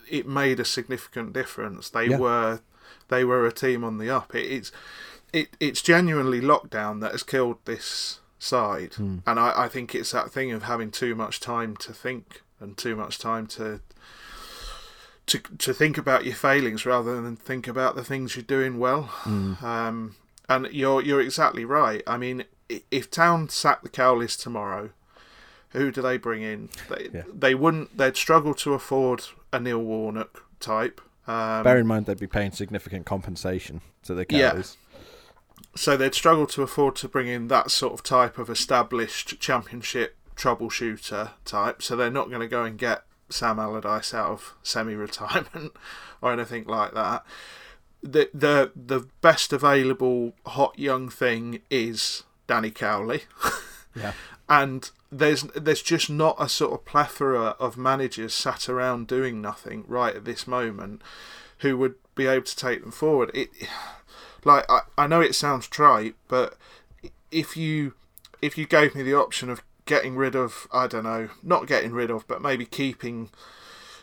it 0.10 0.28
made 0.28 0.60
a 0.60 0.66
significant 0.66 1.34
difference. 1.34 1.90
They 1.90 2.08
yeah. 2.08 2.18
were 2.18 2.62
they 3.10 3.24
were 3.24 3.46
a 3.46 3.52
team 3.52 3.84
on 3.84 3.98
the 3.98 4.10
up. 4.10 4.34
It, 4.34 4.52
it's 4.52 4.72
it, 5.34 5.50
it's 5.60 5.82
genuinely 5.82 6.42
lockdown 6.42 7.02
that 7.02 7.12
has 7.12 7.24
killed 7.24 7.58
this 7.66 8.20
side, 8.40 8.94
hmm. 8.96 9.18
and 9.28 9.40
I, 9.40 9.66
I 9.66 9.68
think 9.68 9.94
it's 9.94 10.12
that 10.12 10.32
thing 10.32 10.52
of 10.52 10.64
having 10.64 10.92
too 10.92 11.16
much 11.16 11.40
time 11.40 11.76
to 11.78 11.94
think 11.94 12.42
and 12.60 12.78
too 12.78 12.96
much 12.96 13.20
time 13.20 13.48
to 13.48 13.82
to 15.26 15.40
to 15.58 15.74
think 15.74 15.98
about 15.98 16.26
your 16.26 16.36
failings 16.36 16.86
rather 16.86 17.22
than 17.22 17.36
think 17.36 17.68
about 17.68 17.96
the 17.96 18.04
things 18.04 18.36
you're 18.36 18.44
doing 18.44 18.80
well. 18.80 19.04
Mm. 19.24 19.62
Um, 19.62 20.16
and 20.48 20.68
you're 20.72 21.02
you're 21.02 21.22
exactly 21.22 21.64
right. 21.64 22.02
I 22.08 22.18
mean, 22.18 22.46
if 22.90 23.12
Town 23.12 23.50
sack 23.50 23.84
the 23.84 23.90
Cowleys 23.90 24.42
tomorrow, 24.42 24.90
who 25.70 25.92
do 25.92 26.02
they 26.02 26.18
bring 26.18 26.42
in? 26.42 26.70
They 26.90 27.10
yeah. 27.14 27.24
they 27.34 27.56
wouldn't. 27.56 27.98
They'd 27.98 28.18
struggle 28.18 28.54
to 28.56 28.74
afford 28.74 29.24
a 29.54 29.60
Neil 29.60 29.80
Warnock 29.80 30.44
type. 30.60 31.02
Um, 31.28 31.64
Bear 31.64 31.78
in 31.78 31.88
mind 31.88 32.06
they'd 32.06 32.20
be 32.20 32.28
paying 32.28 32.52
significant 32.52 33.06
compensation 33.06 33.82
to 34.04 34.14
the 34.14 34.26
Cowleys. 34.26 34.76
Yeah. 34.76 35.00
So 35.76 35.96
they'd 35.96 36.16
struggle 36.16 36.48
to 36.48 36.64
afford 36.64 36.96
to 36.98 37.08
bring 37.08 37.28
in 37.28 37.48
that 37.50 37.70
sort 37.72 37.94
of 37.94 38.04
type 38.04 38.38
of 38.38 38.50
established 38.50 39.40
championship 39.40 40.18
troubleshooter 40.36 41.32
type. 41.46 41.84
So 41.84 41.96
they're 41.96 42.10
not 42.10 42.30
going 42.30 42.42
to 42.42 42.48
go 42.48 42.64
and 42.64 42.78
get 42.78 43.04
Sam 43.30 43.60
Allardyce 43.60 44.14
out 44.14 44.32
of 44.32 44.56
semi-retirement 44.64 45.74
or 46.22 46.34
anything 46.34 46.66
like 46.66 46.94
that. 46.94 47.24
The 48.02 48.30
the 48.34 48.72
the 48.76 49.08
best 49.22 49.52
available 49.52 50.34
hot 50.46 50.80
young 50.80 51.10
thing 51.10 51.60
is 51.70 52.24
Danny 52.48 52.72
Cowley. 52.72 53.24
yeah. 53.96 54.14
And 54.50 54.90
there's 55.12 55.44
there's 55.56 55.82
just 55.82 56.10
not 56.10 56.36
a 56.40 56.50
sort 56.50 56.74
of 56.74 56.86
plethora 56.86 57.56
of 57.60 57.78
managers 57.78 58.34
sat 58.34 58.68
around 58.68 59.08
doing 59.08 59.42
nothing 59.42 59.84
right 59.88 60.16
at 60.16 60.26
this 60.26 60.48
moment 60.48 61.02
who 61.60 61.78
would 61.78 61.96
be 62.16 62.26
able 62.26 62.46
to 62.46 62.56
take 62.56 62.82
them 62.82 62.92
forward. 62.92 63.32
It 63.34 63.50
like 64.44 64.66
I, 64.70 64.82
I 64.98 65.08
know 65.08 65.22
it 65.22 65.36
sounds 65.36 65.68
trite, 65.68 66.16
but 66.28 66.58
if 67.32 67.56
you 67.56 67.94
if 68.42 68.58
you 68.58 68.66
gave 68.66 68.96
me 68.96 69.04
the 69.04 69.14
option 69.14 69.50
of 69.50 69.62
getting 69.90 70.16
rid 70.16 70.36
of, 70.36 70.68
I 70.72 70.86
don't 70.86 71.04
know, 71.04 71.30
not 71.42 71.66
getting 71.66 71.94
rid 71.94 72.12
of, 72.12 72.28
but 72.28 72.44
maybe 72.44 72.64
keeping, 72.64 73.30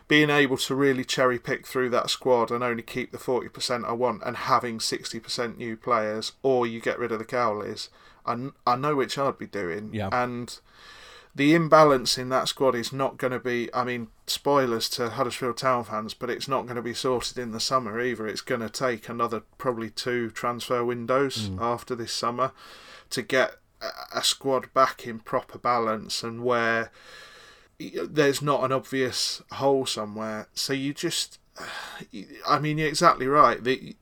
being 0.09 0.31
able 0.31 0.57
to 0.59 0.75
really 0.75 1.05
cherry 1.05 1.39
pick 1.39 1.65
through 1.65 1.91
that 1.91 2.11
squad 2.11 2.51
and 2.51 2.65
only 2.65 2.83
keep 2.83 3.13
the 3.13 3.19
40% 3.19 3.85
I 3.85 3.93
want 3.93 4.23
and 4.27 4.37
having 4.37 4.79
60% 4.79 5.57
new 5.57 5.77
players, 5.77 6.33
or 6.43 6.67
you 6.67 6.81
get 6.81 6.99
rid 6.99 7.13
of 7.13 7.21
the 7.21 7.25
Cowleys, 7.25 7.89
I, 8.27 8.51
I 8.67 8.77
know 8.77 8.97
which 8.97 9.19
I'd 9.19 9.39
be 9.39 9.47
doing. 9.47 9.91
Yeah. 9.93 10.11
And 10.13 10.59
the 11.35 11.55
imbalance 11.55 12.17
in 12.17 12.31
that 12.31 12.49
squad 12.49 12.75
is 12.75 12.93
not 12.93 13.19
going 13.19 13.33
to 13.33 13.39
be, 13.39 13.73
I 13.75 13.85
mean, 13.85 14.09
spoilers 14.27 14.89
to 14.91 15.11
Huddersfield 15.11 15.59
Town 15.59 15.85
fans, 15.85 16.15
but 16.15 16.31
it's 16.31 16.49
not 16.49 16.63
going 16.63 16.77
to 16.77 16.83
be 16.83 16.95
sorted 16.95 17.39
in 17.39 17.53
the 17.53 17.61
summer 17.61 18.01
either. 18.01 18.27
It's 18.27 18.41
going 18.41 18.63
to 18.63 18.71
take 18.71 19.09
another 19.09 19.43
probably 19.59 19.91
two 19.91 20.31
transfer 20.31 20.83
windows 20.83 21.51
mm. 21.51 21.61
after 21.61 21.95
this 21.95 22.13
summer 22.13 22.53
to 23.11 23.23
get 23.23 23.57
a 24.15 24.23
squad 24.23 24.73
back 24.73 25.07
in 25.07 25.19
proper 25.19 25.59
balance 25.59 26.23
and 26.23 26.43
where 26.43 26.91
there's 27.79 28.41
not 28.41 28.65
an 28.65 28.73
obvious 28.73 29.43
hole 29.53 29.85
somewhere. 29.85 30.49
So 30.55 30.73
you 30.73 30.95
just, 30.95 31.39
I 32.49 32.59
mean, 32.59 32.79
you're 32.79 32.89
exactly 32.89 33.27
right. 33.27 33.63
The, 33.63 33.95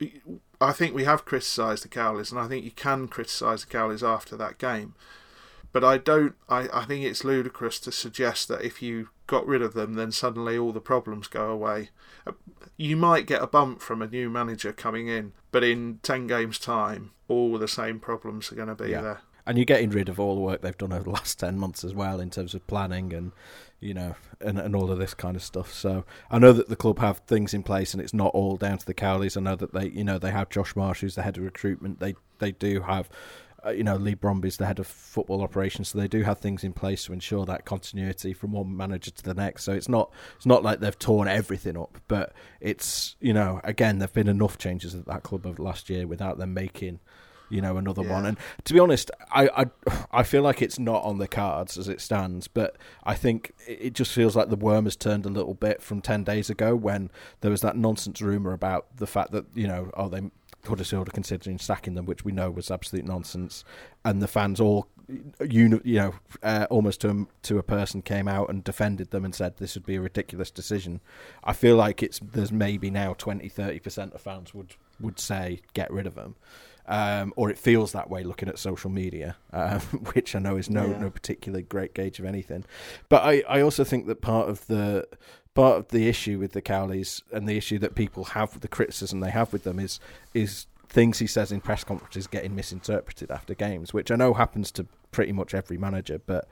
I 0.61 0.71
think 0.71 0.93
we 0.93 1.03
have 1.03 1.25
criticised 1.25 1.83
the 1.83 1.89
Cowleys, 1.89 2.31
and 2.31 2.39
I 2.39 2.47
think 2.47 2.63
you 2.63 2.71
can 2.71 3.07
criticise 3.07 3.65
the 3.65 3.71
Cowleys 3.71 4.07
after 4.07 4.35
that 4.37 4.57
game. 4.57 4.95
But 5.71 5.83
I 5.83 5.97
don't. 5.97 6.35
I, 6.47 6.69
I 6.71 6.85
think 6.85 7.03
it's 7.03 7.25
ludicrous 7.25 7.79
to 7.81 7.91
suggest 7.91 8.47
that 8.47 8.63
if 8.63 8.81
you 8.81 9.09
got 9.27 9.45
rid 9.45 9.61
of 9.61 9.73
them, 9.73 9.95
then 9.95 10.11
suddenly 10.11 10.57
all 10.57 10.71
the 10.71 10.79
problems 10.79 11.27
go 11.27 11.49
away. 11.49 11.89
Uh, 12.25 12.31
you 12.77 12.95
might 12.95 13.27
get 13.27 13.41
a 13.41 13.47
bump 13.47 13.81
from 13.81 14.01
a 14.01 14.07
new 14.07 14.29
manager 14.29 14.71
coming 14.71 15.07
in, 15.07 15.33
but 15.51 15.63
in 15.63 15.99
ten 16.01 16.27
games' 16.27 16.59
time, 16.59 17.11
all 17.27 17.57
the 17.57 17.67
same 17.67 17.99
problems 17.99 18.51
are 18.51 18.55
going 18.55 18.69
to 18.69 18.75
be 18.75 18.91
yeah. 18.91 19.01
there 19.01 19.21
and 19.45 19.57
you're 19.57 19.65
getting 19.65 19.91
rid 19.91 20.09
of 20.09 20.19
all 20.19 20.35
the 20.35 20.41
work 20.41 20.61
they've 20.61 20.77
done 20.77 20.91
over 20.91 21.03
the 21.03 21.09
last 21.11 21.39
10 21.39 21.57
months 21.57 21.83
as 21.83 21.93
well 21.93 22.19
in 22.19 22.29
terms 22.29 22.53
of 22.53 22.65
planning 22.67 23.13
and 23.13 23.31
you 23.79 23.93
know 23.93 24.15
and, 24.41 24.57
and 24.57 24.75
all 24.75 24.91
of 24.91 24.99
this 24.99 25.13
kind 25.13 25.35
of 25.35 25.43
stuff. 25.43 25.71
So 25.73 26.05
i 26.29 26.39
know 26.39 26.53
that 26.53 26.69
the 26.69 26.75
club 26.75 26.99
have 26.99 27.19
things 27.19 27.53
in 27.53 27.63
place 27.63 27.93
and 27.93 28.01
it's 28.01 28.13
not 28.13 28.33
all 28.33 28.57
down 28.57 28.77
to 28.77 28.85
the 28.85 28.93
cowleys. 28.93 29.37
I 29.37 29.41
know 29.41 29.55
that 29.55 29.73
they 29.73 29.89
you 29.89 30.03
know 30.03 30.17
they 30.17 30.31
have 30.31 30.49
josh 30.49 30.75
marsh 30.75 31.01
who's 31.01 31.15
the 31.15 31.23
head 31.23 31.37
of 31.37 31.43
recruitment. 31.43 31.99
They 31.99 32.15
they 32.39 32.51
do 32.51 32.81
have 32.81 33.09
uh, 33.65 33.71
you 33.71 33.83
know 33.83 33.95
Leigh 33.95 34.15
Bromby's 34.15 34.57
the 34.57 34.65
head 34.65 34.79
of 34.79 34.87
football 34.87 35.41
operations, 35.41 35.89
so 35.89 35.97
they 35.97 36.07
do 36.07 36.23
have 36.23 36.39
things 36.39 36.63
in 36.63 36.73
place 36.73 37.05
to 37.05 37.13
ensure 37.13 37.45
that 37.45 37.65
continuity 37.65 38.33
from 38.33 38.51
one 38.51 38.75
manager 38.75 39.11
to 39.11 39.23
the 39.23 39.33
next. 39.33 39.63
So 39.63 39.73
it's 39.73 39.89
not 39.89 40.11
it's 40.35 40.45
not 40.45 40.63
like 40.63 40.79
they've 40.79 40.97
torn 40.97 41.27
everything 41.27 41.77
up, 41.77 41.97
but 42.07 42.33
it's 42.59 43.15
you 43.19 43.33
know 43.33 43.61
again 43.63 43.99
there've 43.99 44.13
been 44.13 44.27
enough 44.27 44.57
changes 44.57 44.93
at 44.93 45.05
that 45.07 45.23
club 45.23 45.45
over 45.45 45.61
last 45.61 45.89
year 45.89 46.05
without 46.05 46.37
them 46.37 46.53
making 46.53 46.99
you 47.49 47.61
know, 47.61 47.77
another 47.77 48.03
yeah. 48.03 48.13
one. 48.13 48.25
And 48.25 48.37
to 48.63 48.73
be 48.73 48.79
honest, 48.79 49.11
I, 49.31 49.49
I 49.55 49.65
I 50.11 50.23
feel 50.23 50.41
like 50.41 50.61
it's 50.61 50.79
not 50.79 51.03
on 51.03 51.17
the 51.17 51.27
cards 51.27 51.77
as 51.77 51.87
it 51.87 52.01
stands, 52.01 52.47
but 52.47 52.77
I 53.03 53.15
think 53.15 53.53
it 53.67 53.93
just 53.93 54.11
feels 54.11 54.35
like 54.35 54.49
the 54.49 54.55
worm 54.55 54.85
has 54.85 54.95
turned 54.95 55.25
a 55.25 55.29
little 55.29 55.53
bit 55.53 55.81
from 55.81 56.01
ten 56.01 56.23
days 56.23 56.49
ago 56.49 56.75
when 56.75 57.09
there 57.41 57.51
was 57.51 57.61
that 57.61 57.77
nonsense 57.77 58.21
rumor 58.21 58.53
about 58.53 58.97
the 58.97 59.07
fact 59.07 59.31
that 59.31 59.45
you 59.53 59.67
know, 59.67 59.91
oh, 59.95 60.09
they 60.09 60.21
Huddersfield 60.67 61.07
are 61.07 61.11
considering 61.11 61.57
sacking 61.57 61.93
them, 61.95 62.05
which 62.05 62.25
we 62.25 62.31
know 62.31 62.49
was 62.49 62.71
absolute 62.71 63.05
nonsense, 63.05 63.63
and 64.03 64.21
the 64.21 64.27
fans 64.27 64.59
all 64.59 64.87
you 65.39 65.79
you 65.83 65.95
know 65.97 66.15
uh, 66.41 66.65
almost 66.69 67.01
to 67.01 67.09
a, 67.09 67.25
to 67.43 67.59
a 67.59 67.63
person 67.63 68.01
came 68.01 68.27
out 68.27 68.49
and 68.49 68.63
defended 68.63 69.11
them 69.11 69.23
and 69.23 69.35
said 69.35 69.57
this 69.57 69.75
would 69.75 69.85
be 69.85 69.95
a 69.95 70.01
ridiculous 70.01 70.51
decision. 70.51 71.01
I 71.43 71.53
feel 71.53 71.75
like 71.75 72.01
it's 72.01 72.19
there's 72.19 72.51
maybe 72.51 72.89
now 72.89 73.13
20 73.13 73.47
30 73.47 73.79
percent 73.79 74.13
of 74.13 74.21
fans 74.21 74.53
would 74.53 74.75
would 74.99 75.19
say 75.19 75.61
get 75.73 75.91
rid 75.91 76.07
of 76.07 76.15
them 76.15 76.35
um, 76.87 77.33
or 77.35 77.49
it 77.49 77.57
feels 77.57 77.91
that 77.93 78.09
way 78.09 78.23
looking 78.23 78.49
at 78.49 78.59
social 78.59 78.89
media, 78.89 79.35
um, 79.53 79.79
which 80.13 80.35
I 80.35 80.39
know 80.39 80.57
is 80.57 80.69
no 80.69 80.87
yeah. 80.87 80.99
no 80.99 81.09
particularly 81.09 81.63
great 81.63 81.93
gauge 81.93 82.19
of 82.19 82.25
anything. 82.25 82.65
But 83.09 83.23
I, 83.23 83.43
I 83.47 83.61
also 83.61 83.83
think 83.83 84.07
that 84.07 84.21
part 84.21 84.49
of 84.49 84.67
the 84.67 85.07
part 85.53 85.77
of 85.77 85.87
the 85.87 86.07
issue 86.07 86.37
with 86.37 86.51
the 86.51 86.61
Cowleys 86.61 87.21
and 87.31 87.47
the 87.47 87.57
issue 87.57 87.79
that 87.79 87.95
people 87.95 88.25
have, 88.25 88.59
the 88.59 88.67
criticism 88.67 89.21
they 89.21 89.31
have 89.31 89.51
with 89.51 89.63
them 89.63 89.79
is 89.79 89.99
is 90.33 90.67
things 90.87 91.19
he 91.19 91.27
says 91.27 91.51
in 91.51 91.59
press 91.59 91.83
conferences 91.83 92.27
getting 92.27 92.55
misinterpreted 92.55 93.31
after 93.31 93.53
games, 93.53 93.93
which 93.93 94.11
I 94.11 94.15
know 94.15 94.33
happens 94.33 94.71
to 94.73 94.85
pretty 95.11 95.31
much 95.31 95.53
every 95.53 95.77
manager, 95.77 96.21
but 96.25 96.47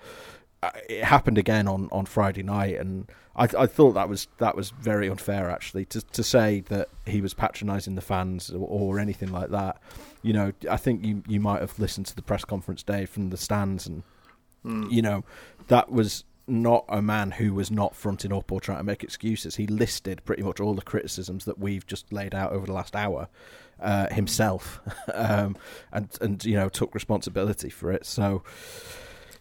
it 0.89 1.03
happened 1.03 1.38
again 1.38 1.68
on, 1.68 1.89
on 1.91 2.05
Friday 2.05 2.43
night, 2.43 2.80
and 2.80 3.07
I, 3.36 3.47
I 3.57 3.66
thought 3.66 3.93
that 3.93 4.09
was 4.09 4.28
that 4.38 4.55
was 4.55 4.70
very 4.72 5.09
unfair 5.09 5.49
actually 5.49 5.86
to 5.86 6.01
to 6.01 6.24
say 6.24 6.61
that 6.70 6.89
he 7.05 7.22
was 7.22 7.34
patronising 7.34 7.95
the 7.95 8.01
fans 8.01 8.51
or, 8.51 8.68
or, 8.68 8.99
anything 8.99 9.32
like 9.32 9.49
that. 9.49 9.82
You 10.22 10.34
know, 10.34 10.53
I 10.70 10.78
think 10.78 11.03
you 11.03 11.24
you 11.28 11.39
might 11.39 11.61
have 11.61 11.78
listened 11.80 12.05
to 12.07 12.16
the 12.16 12.22
press 12.22 12.45
conference 12.45 12.84
day 12.84 13.05
from 13.05 13.30
the 13.30 13.38
stands, 13.38 13.88
and 13.88 14.03
mm. 14.64 14.91
you 14.91 15.01
know 15.01 15.24
that 15.68 15.91
was 15.91 16.26
not 16.45 16.84
a 16.89 17.01
man 17.01 17.32
who 17.32 17.53
was 17.53 17.72
not 17.72 17.95
fronting 17.95 18.34
up 18.34 18.51
or 18.51 18.59
trying 18.59 18.78
to 18.78 18.84
make 18.84 19.03
excuses. 19.03 19.55
He 19.55 19.66
listed 19.66 20.24
pretty 20.26 20.43
much 20.43 20.59
all 20.59 20.74
the 20.74 20.82
criticisms 20.82 21.45
that 21.45 21.57
we've 21.57 21.88
just 21.88 22.11
laid 22.11 22.36
out 22.36 22.51
over 22.51 22.66
the 22.66 22.74
last 22.74 22.95
hour 22.95 23.30
uh, 23.80 24.14
himself, 24.14 24.82
um, 25.14 25.57
and 25.91 26.09
and 26.22 26.43
you 26.45 26.55
know 26.55 26.70
took 26.70 26.93
responsibility 26.93 27.70
for 27.70 27.91
it. 27.91 28.05
So 28.05 28.43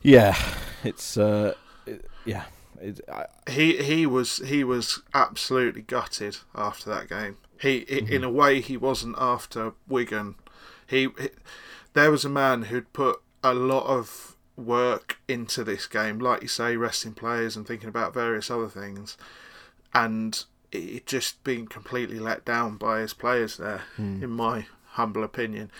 yeah, 0.02 0.36
it's 0.84 1.16
uh, 1.16 1.54
it, 1.86 2.04
yeah. 2.24 2.44
It, 2.80 3.00
I, 3.10 3.26
he 3.50 3.76
he 3.82 4.06
was 4.06 4.38
he 4.38 4.64
was 4.64 5.02
absolutely 5.14 5.82
gutted 5.82 6.38
after 6.54 6.90
that 6.90 7.08
game. 7.08 7.36
He, 7.60 7.82
mm-hmm. 7.82 8.12
in 8.12 8.24
a 8.24 8.30
way 8.30 8.60
he 8.60 8.76
wasn't 8.76 9.14
after 9.18 9.72
Wigan. 9.86 10.34
He, 10.86 11.08
he 11.18 11.28
there 11.92 12.10
was 12.10 12.24
a 12.24 12.28
man 12.28 12.62
who'd 12.62 12.92
put 12.92 13.20
a 13.44 13.54
lot 13.54 13.86
of 13.86 14.36
work 14.56 15.18
into 15.28 15.64
this 15.64 15.86
game, 15.86 16.18
like 16.18 16.42
you 16.42 16.48
say, 16.48 16.76
resting 16.76 17.14
players 17.14 17.56
and 17.56 17.66
thinking 17.66 17.88
about 17.88 18.14
various 18.14 18.50
other 18.50 18.68
things, 18.68 19.16
and 19.94 20.44
it 20.72 21.06
just 21.06 21.42
being 21.44 21.66
completely 21.66 22.18
let 22.18 22.44
down 22.44 22.76
by 22.76 23.00
his 23.00 23.14
players 23.14 23.58
there, 23.58 23.82
mm. 23.98 24.22
in 24.22 24.30
my 24.30 24.66
humble 24.92 25.22
opinion. 25.22 25.70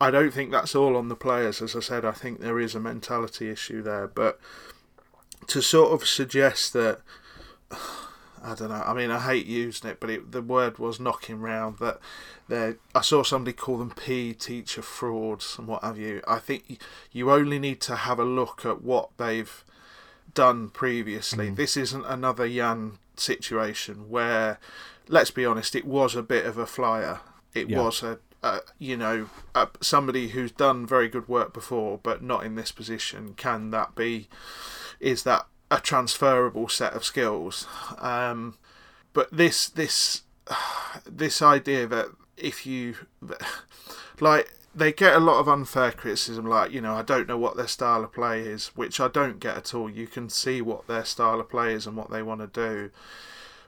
I 0.00 0.10
don't 0.10 0.32
think 0.32 0.50
that's 0.50 0.74
all 0.74 0.96
on 0.96 1.08
the 1.08 1.16
players. 1.16 1.62
As 1.62 1.76
I 1.76 1.80
said, 1.80 2.04
I 2.04 2.12
think 2.12 2.40
there 2.40 2.58
is 2.58 2.74
a 2.74 2.80
mentality 2.80 3.48
issue 3.48 3.82
there. 3.82 4.06
But 4.06 4.38
to 5.48 5.60
sort 5.62 5.92
of 5.92 6.06
suggest 6.06 6.72
that, 6.72 7.00
I 7.70 8.54
don't 8.54 8.68
know. 8.68 8.82
I 8.84 8.92
mean, 8.92 9.10
I 9.10 9.20
hate 9.20 9.46
using 9.46 9.88
it, 9.90 10.00
but 10.00 10.10
it, 10.10 10.32
the 10.32 10.42
word 10.42 10.78
was 10.78 11.00
knocking 11.00 11.40
round 11.40 11.78
that 11.78 11.98
they 12.48 12.74
I 12.94 13.00
saw 13.00 13.22
somebody 13.22 13.54
call 13.54 13.78
them 13.78 13.90
P 13.90 14.34
teacher 14.34 14.82
frauds 14.82 15.56
and 15.58 15.66
what 15.66 15.82
have 15.82 15.96
you. 15.96 16.20
I 16.28 16.38
think 16.38 16.78
you 17.10 17.30
only 17.30 17.58
need 17.58 17.80
to 17.82 17.96
have 17.96 18.18
a 18.18 18.24
look 18.24 18.66
at 18.66 18.82
what 18.82 19.10
they've 19.16 19.64
done 20.34 20.68
previously. 20.68 21.50
Mm. 21.50 21.56
This 21.56 21.76
isn't 21.76 22.04
another 22.04 22.48
Jan 22.48 22.98
situation 23.16 24.10
where, 24.10 24.58
let's 25.08 25.30
be 25.30 25.46
honest, 25.46 25.74
it 25.74 25.86
was 25.86 26.14
a 26.14 26.22
bit 26.22 26.44
of 26.44 26.58
a 26.58 26.66
flyer. 26.66 27.20
It 27.54 27.70
yeah. 27.70 27.80
was 27.80 28.02
a, 28.02 28.18
uh, 28.44 28.60
you 28.78 28.94
know, 28.94 29.30
uh, 29.54 29.66
somebody 29.80 30.28
who's 30.28 30.52
done 30.52 30.86
very 30.86 31.08
good 31.08 31.26
work 31.28 31.54
before, 31.54 31.98
but 32.02 32.22
not 32.22 32.44
in 32.44 32.56
this 32.56 32.70
position. 32.70 33.32
Can 33.38 33.70
that 33.70 33.94
be? 33.94 34.28
Is 35.00 35.22
that 35.22 35.46
a 35.70 35.80
transferable 35.80 36.68
set 36.68 36.92
of 36.92 37.06
skills? 37.06 37.66
Um, 37.98 38.58
but 39.14 39.34
this 39.34 39.70
this 39.70 40.24
this 41.10 41.40
idea 41.40 41.86
that 41.86 42.08
if 42.36 42.66
you 42.66 42.96
like 44.20 44.52
they 44.74 44.92
get 44.92 45.14
a 45.14 45.20
lot 45.20 45.38
of 45.40 45.48
unfair 45.48 45.92
criticism 45.92 46.44
like 46.44 46.72
you 46.72 46.80
know 46.80 46.94
i 46.94 47.02
don't 47.02 47.28
know 47.28 47.38
what 47.38 47.56
their 47.56 47.68
style 47.68 48.02
of 48.02 48.12
play 48.12 48.40
is 48.40 48.72
which 48.74 48.98
i 48.98 49.06
don't 49.06 49.38
get 49.38 49.56
at 49.56 49.72
all 49.72 49.88
you 49.88 50.08
can 50.08 50.28
see 50.28 50.60
what 50.60 50.88
their 50.88 51.04
style 51.04 51.38
of 51.38 51.48
play 51.48 51.72
is 51.72 51.86
and 51.86 51.96
what 51.96 52.10
they 52.10 52.20
want 52.24 52.40
to 52.40 52.48
do 52.48 52.90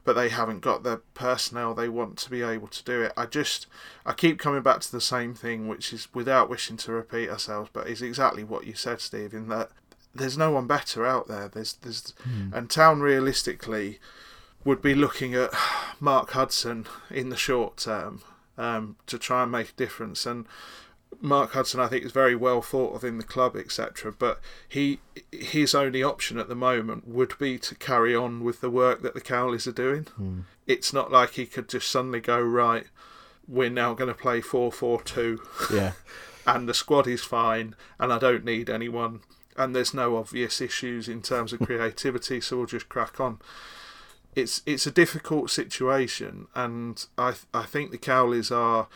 but 0.07 0.15
they 0.15 0.29
haven't 0.29 0.61
got 0.61 0.85
the 0.85 1.03
personnel 1.15 1.75
they 1.75 1.89
want 1.89 2.17
to 2.17 2.31
be 2.31 2.41
able 2.41 2.69
to 2.69 2.85
do 2.85 3.03
it. 3.03 3.13
I 3.17 3.27
just 3.27 3.67
I 4.07 4.13
keep 4.13 4.39
coming 4.39 4.63
back 4.63 4.81
to 4.81 4.93
the 4.93 5.01
same 5.01 5.35
thing, 5.35 5.67
which 5.67 5.93
is 5.93 6.09
without 6.15 6.49
wishing 6.49 6.77
to 6.79 6.93
repeat 6.93 7.29
ourselves, 7.29 7.71
but 7.73 7.89
is 7.89 8.01
exactly 8.01 8.45
what 8.45 8.67
you 8.67 8.75
said, 8.75 9.01
Steve, 9.01 9.35
in 9.35 9.49
that 9.49 9.71
there's 10.15 10.39
no 10.39 10.53
one 10.53 10.69
better 10.69 11.05
out 11.05 11.27
there. 11.27 11.49
There's 11.49 11.75
there's 11.75 12.15
mm. 12.27 12.55
and 12.55 12.71
Town 12.71 13.01
realistically 13.01 13.99
would 14.65 14.81
be 14.81 14.95
looking 14.95 15.35
at 15.35 15.51
Mark 16.01 16.31
Hudson 16.31 16.87
in 17.11 17.29
the 17.29 17.37
short 17.37 17.77
term 17.77 18.23
um, 18.57 18.97
to 19.09 19.19
try 19.19 19.43
and 19.43 19.53
make 19.53 19.71
a 19.71 19.75
difference 19.75 20.25
and 20.25 20.47
Mark 21.21 21.53
Hudson, 21.53 21.81
I 21.81 21.89
think, 21.89 22.05
is 22.05 22.12
very 22.12 22.35
well 22.35 22.62
thought 22.62 22.95
of 22.95 23.05
in 23.05 23.19
the 23.19 23.25
club, 23.25 23.57
etc. 23.57 24.12
But 24.12 24.41
he 24.69 25.01
his 25.33 25.75
only 25.75 26.03
option 26.03 26.39
at 26.39 26.49
the 26.49 26.55
moment 26.55 27.07
would 27.07 27.39
be 27.39 27.59
to 27.59 27.75
carry 27.75 28.14
on 28.14 28.43
with 28.45 28.61
the 28.61 28.71
work 28.71 29.03
that 29.03 29.14
the 29.14 29.21
Cowleys 29.21 29.67
are 29.67 29.73
doing. 29.73 30.05
Mm. 30.21 30.45
It's 30.67 30.93
not 30.93 31.11
like 31.11 31.33
he 31.33 31.47
could 31.47 31.69
just 31.69 31.91
suddenly 31.91 32.21
go 32.21 32.41
right. 32.41 32.87
We're 33.49 33.71
now 33.71 33.95
going 33.95 34.09
to 34.09 34.14
play 34.14 34.41
four 34.41 34.73
four 34.73 35.03
two. 35.03 35.41
Yeah, 35.73 35.93
and 36.47 36.69
the 36.69 36.75
squad 36.75 37.07
is 37.07 37.23
fine, 37.23 37.75
and 37.99 38.12
I 38.12 38.19
don't 38.19 38.45
need 38.45 38.69
anyone, 38.69 39.21
and 39.57 39.75
there's 39.75 39.95
no 39.95 40.17
obvious 40.17 40.61
issues 40.61 41.09
in 41.09 41.23
terms 41.23 41.53
of 41.53 41.61
creativity, 41.67 42.41
so 42.41 42.59
we'll 42.59 42.67
just 42.67 42.89
crack 42.89 43.21
on. 43.21 43.39
It's 44.35 44.62
it's 44.67 44.87
a 44.87 44.91
difficult 44.91 45.51
situation, 45.51 46.47
and 46.55 47.05
I 47.17 47.35
I 47.55 47.62
think 47.62 47.91
the 47.91 47.99
Cowleys 47.99 48.51
are 48.51 48.89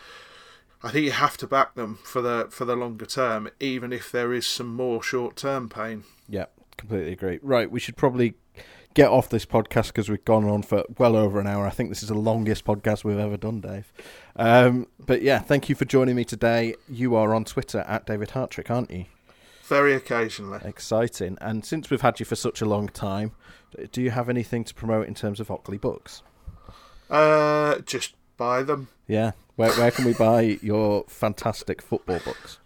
I 0.83 0.91
think 0.91 1.05
you 1.05 1.13
have 1.13 1.37
to 1.39 1.47
back 1.47 1.75
them 1.75 1.99
for 2.03 2.23
the 2.23 2.49
for 2.51 2.65
the 2.65 2.77
longer 2.77 3.07
term, 3.07 3.51
even 3.61 3.93
if 3.93 4.11
there 4.11 4.33
is 4.33 4.47
some 4.47 4.75
more 4.75 5.03
short 5.03 5.37
term 5.37 5.69
pain. 5.69 6.05
Yeah, 6.29 6.47
completely 6.77 7.13
agree. 7.13 7.39
Right, 7.43 7.71
we 7.71 7.81
should 7.81 7.97
probably 7.97 8.35
get 8.95 9.09
off 9.09 9.29
this 9.29 9.47
podcast 9.47 9.89
because 9.89 10.09
we've 10.09 10.25
gone 10.25 10.45
on 10.45 10.63
for 10.63 10.85
well 10.99 11.17
over 11.17 11.39
an 11.39 11.47
hour. 11.47 11.67
I 11.67 11.71
think 11.71 11.91
this 11.91 12.03
is 12.03 12.09
the 12.09 12.15
longest 12.15 12.65
podcast 12.65 13.05
we've 13.05 13.19
ever 13.19 13.37
done, 13.37 13.61
Dave. 13.61 13.93
Um, 14.37 14.87
but 14.99 15.23
yeah, 15.23 15.39
thank 15.39 15.69
you 15.69 15.75
for 15.75 15.85
joining 15.85 16.17
me 16.17 16.25
today. 16.25 16.75
You 16.89 17.15
are 17.15 17.35
on 17.35 17.45
Twitter 17.45 17.81
at 17.81 18.07
David 18.07 18.31
Hartrick, 18.31 18.71
aren't 18.71 18.91
you? 18.91 19.05
Very 19.65 19.95
occasionally. 19.95 20.61
Exciting. 20.65 21.39
And 21.41 21.65
since 21.65 21.91
we've 21.91 22.01
had 22.01 22.19
you 22.19 22.27
for 22.27 22.35
such 22.35 22.61
a 22.61 22.67
long 22.67 22.89
time, 22.89 23.33
do 23.93 24.03
you 24.03 24.11
have 24.11 24.29
anything 24.29 24.65
to 24.65 24.75
promote 24.75 25.07
in 25.07 25.15
terms 25.15 25.39
of 25.39 25.51
Ockley 25.51 25.79
books? 25.79 26.23
Uh, 27.09 27.79
just 27.81 28.15
buy 28.37 28.63
them. 28.65 28.89
Yeah. 29.07 29.33
Where 29.61 29.73
where 29.73 29.91
can 29.91 30.07
we 30.07 30.15
buy 30.15 30.59
your 30.63 31.05
fantastic 31.07 31.83
football 31.83 32.19
books? 32.25 32.61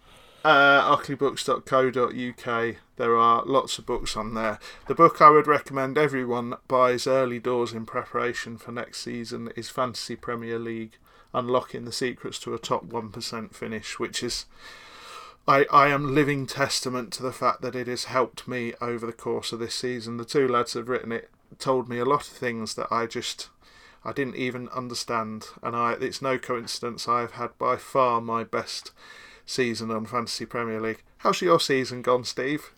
Uh, 0.45 0.81
ockley.books.co.uk. 0.85 2.75
There 2.95 3.17
are 3.17 3.43
lots 3.45 3.77
of 3.77 3.85
books 3.85 4.15
on 4.15 4.33
there. 4.33 4.59
The 4.87 4.95
book 4.95 5.21
I 5.21 5.29
would 5.29 5.45
recommend 5.45 5.97
everyone 5.97 6.53
buys 6.69 7.05
early 7.05 7.37
doors 7.39 7.73
in 7.73 7.85
preparation 7.85 8.57
for 8.57 8.71
next 8.71 9.01
season 9.01 9.51
is 9.57 9.69
Fantasy 9.69 10.15
Premier 10.15 10.57
League 10.57 10.95
Unlocking 11.33 11.83
the 11.83 11.91
Secrets 11.91 12.39
to 12.39 12.53
a 12.53 12.57
Top 12.57 12.85
1% 12.85 13.53
Finish, 13.53 13.99
which 13.99 14.23
is. 14.23 14.45
I, 15.45 15.65
I 15.69 15.89
am 15.89 16.15
living 16.15 16.47
testament 16.47 17.11
to 17.13 17.23
the 17.23 17.33
fact 17.33 17.61
that 17.61 17.75
it 17.75 17.87
has 17.87 18.05
helped 18.05 18.47
me 18.47 18.73
over 18.79 19.05
the 19.05 19.11
course 19.11 19.51
of 19.51 19.59
this 19.59 19.75
season. 19.75 20.15
The 20.15 20.23
two 20.23 20.47
lads 20.47 20.75
have 20.75 20.87
written 20.87 21.11
it, 21.11 21.29
told 21.59 21.89
me 21.89 21.99
a 21.99 22.05
lot 22.05 22.21
of 22.21 22.33
things 22.33 22.75
that 22.75 22.87
I 22.89 23.05
just 23.05 23.49
I 24.05 24.13
didn't 24.13 24.35
even 24.35 24.69
understand, 24.69 25.47
and 25.63 25.75
I 25.75 25.93
it's 25.93 26.21
no 26.21 26.37
coincidence 26.37 27.07
I've 27.07 27.31
had 27.31 27.57
by 27.57 27.75
far 27.75 28.21
my 28.21 28.43
best 28.43 28.91
season 29.47 29.89
on 29.89 30.05
Fantasy 30.05 30.45
Premier 30.45 30.79
League. 30.79 31.01
How's 31.17 31.41
your 31.41 31.59
season 31.59 32.03
gone, 32.03 32.23
Steve? 32.23 32.71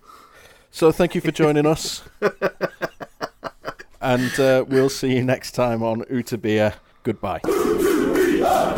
So 0.72 0.94
thank 0.94 1.16
you 1.16 1.22
for 1.22 1.32
joining 1.32 1.66
us, 1.66 2.04
and 4.02 4.40
uh, 4.40 4.64
we'll 4.70 4.90
see 4.90 5.18
you 5.18 5.24
next 5.24 5.52
time 5.52 5.84
on 5.84 6.04
Utabia. 6.04 6.76
Goodbye. 7.04 7.40
Utabia, 7.40 8.78